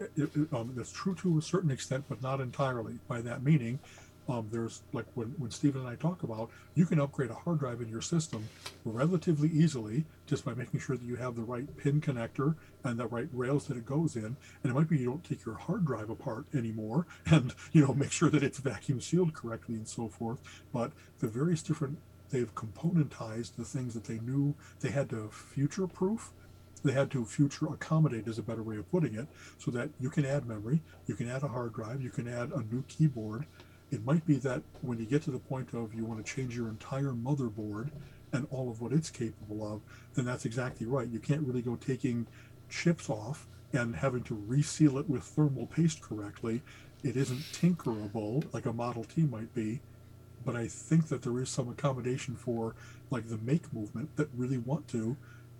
[0.00, 2.98] it, it, um, that's true to a certain extent, but not entirely.
[3.08, 3.80] By that meaning,
[4.28, 7.58] um, there's like when when Stephen and I talk about, you can upgrade a hard
[7.58, 8.48] drive in your system
[8.84, 13.06] relatively easily just by making sure that you have the right pin connector and the
[13.06, 14.24] right rails that it goes in.
[14.24, 17.94] And it might be you don't take your hard drive apart anymore, and you know
[17.94, 20.40] make sure that it's vacuum sealed correctly and so forth.
[20.72, 21.98] But the various different
[22.30, 26.32] they've componentized the things that they knew they had to future proof
[26.84, 29.26] they had to future accommodate is a better way of putting it
[29.58, 32.50] so that you can add memory you can add a hard drive you can add
[32.52, 33.46] a new keyboard
[33.90, 36.56] it might be that when you get to the point of you want to change
[36.56, 37.90] your entire motherboard
[38.32, 39.80] and all of what it's capable of
[40.14, 41.08] then that's exactly right.
[41.08, 42.26] You can't really go taking
[42.68, 46.62] chips off and having to reseal it with thermal paste correctly.
[47.02, 49.80] It isn't tinkerable like a model t might be
[50.44, 52.74] but i think that there is some accommodation for
[53.10, 55.16] like the make movement that really want to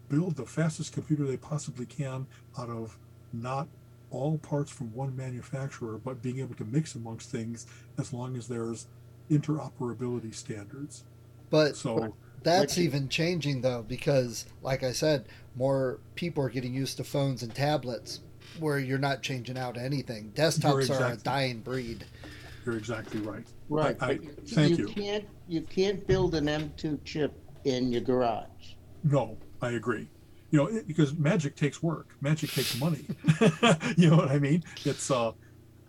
[0.09, 2.27] build the fastest computer they possibly can
[2.59, 2.97] out of
[3.33, 3.69] not
[4.11, 7.67] all parts from one manufacturer, but being able to mix amongst things
[7.99, 8.87] as long as there's
[9.31, 11.05] interoperability standards.
[11.51, 15.27] But So that's Like- even changing though, because like I said,
[15.57, 18.21] more people are getting used to phones and tablets
[18.59, 20.33] where you're not changing out anything.
[20.35, 22.05] Desktops are a dying breed.
[22.65, 23.47] you're exactly right.
[23.71, 24.89] Right, I- but thank you.
[24.89, 27.33] can't, you can't build an M2 chip
[27.65, 28.75] in your garage.
[29.05, 30.09] No, I agree.
[30.51, 32.09] You know, it, because magic takes work.
[32.21, 33.05] Magic takes money.
[33.97, 34.65] you know what I mean?
[34.85, 35.33] It's uh,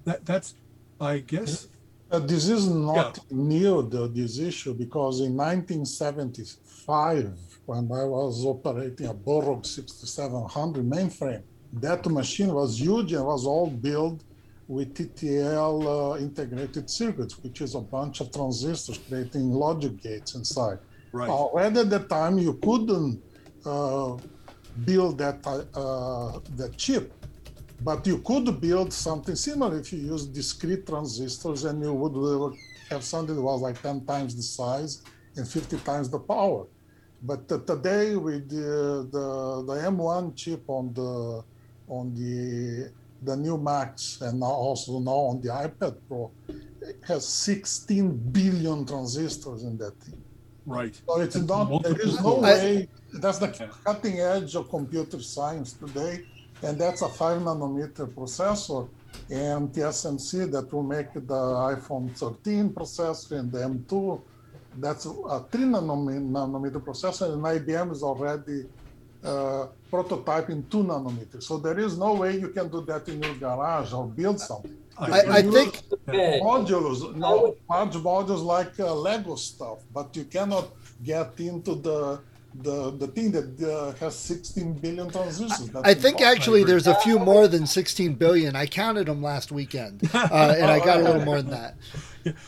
[0.05, 0.55] that that's,
[0.99, 1.67] I guess.
[2.11, 7.37] Uh, this is not new, the, this issue, because in 1975,
[7.67, 13.69] when I was operating a Burroughs 6700 mainframe, that machine was huge and was all
[13.69, 14.23] built
[14.67, 20.79] with TTL uh, integrated circuits, which is a bunch of transistors creating logic gates inside.
[21.11, 21.29] Right.
[21.29, 23.21] Already at the time, you couldn't
[23.65, 24.15] uh,
[24.85, 27.13] build that uh, that chip,
[27.81, 32.55] but you could build something similar if you use discrete transistors, and you would uh,
[32.89, 35.01] have something that was like 10 times the size
[35.35, 36.65] and 50 times the power.
[37.21, 41.43] But uh, today, with the, the the M1 chip on the
[41.87, 42.91] on the
[43.23, 46.31] the new Macs and now also now on the iPad Pro,
[46.81, 50.23] it has 16 billion transistors in that thing.
[50.65, 50.95] Right.
[51.05, 53.67] So it's not, there is no way, that's the Yeah.
[53.83, 56.25] cutting edge of computer science today.
[56.61, 58.87] And that's a five nanometer processor.
[59.29, 61.41] And TSMC that will make the
[61.73, 64.21] iPhone 13 processor and the M2,
[64.77, 67.33] that's a three nanometer, nanometer processor.
[67.33, 68.65] And IBM is already
[69.23, 71.43] uh, prototyping two nanometers.
[71.43, 74.75] So there is no way you can do that in your garage or build something.
[74.97, 80.67] I, I think Ed, modules, no, large modules like uh, Lego stuff, but you cannot
[81.03, 82.19] get into the
[82.55, 85.67] the the thing that uh, has 16 billion transistors.
[85.69, 86.25] That's I think impossible.
[86.25, 88.55] actually there's a few more than 16 billion.
[88.55, 90.27] I counted them last weekend, uh,
[90.59, 91.75] and I got a little more than that.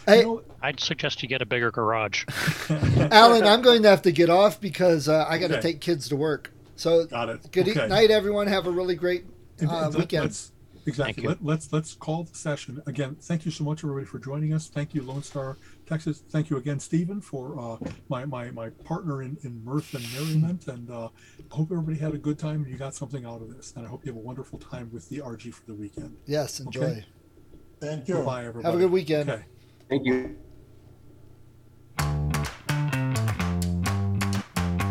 [0.05, 2.25] Hey, You know, I'd suggest you get a bigger garage.
[3.11, 5.73] Alan, I'm going to have to get off because uh, I got to Okay.
[5.73, 6.51] take kids to work.
[6.75, 7.51] So got it.
[7.51, 7.87] good Okay.
[7.87, 8.47] night, everyone.
[8.47, 9.25] Have a really great
[9.59, 10.23] And- uh, weekend.
[10.25, 10.51] let's-
[10.87, 11.27] Exactly.
[11.27, 13.15] Let, let's let's call the session again.
[13.21, 14.67] Thank you so much, everybody, for joining us.
[14.67, 15.57] Thank you, Lone Star
[15.91, 16.23] Texas.
[16.29, 20.67] Thank you again, Stephen, for uh, my, my my partner in, in mirth and merriment.
[20.67, 21.09] And uh,
[21.51, 23.73] I hope everybody had a good time and you got something out of this.
[23.75, 26.15] And I hope you have a wonderful time with the RG for the weekend.
[26.25, 26.81] Yes, enjoy.
[26.81, 27.05] Okay.
[27.81, 28.19] Thank you.
[28.19, 28.65] Bye, everybody.
[28.65, 29.29] Have a good weekend.
[29.29, 29.43] Okay.
[29.89, 30.37] Thank you.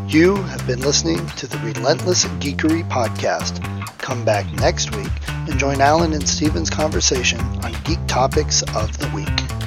[0.07, 3.63] You have been listening to the Relentless Geekery Podcast.
[3.99, 9.09] Come back next week and join Alan and Steven's conversation on geek topics of the
[9.15, 9.60] week.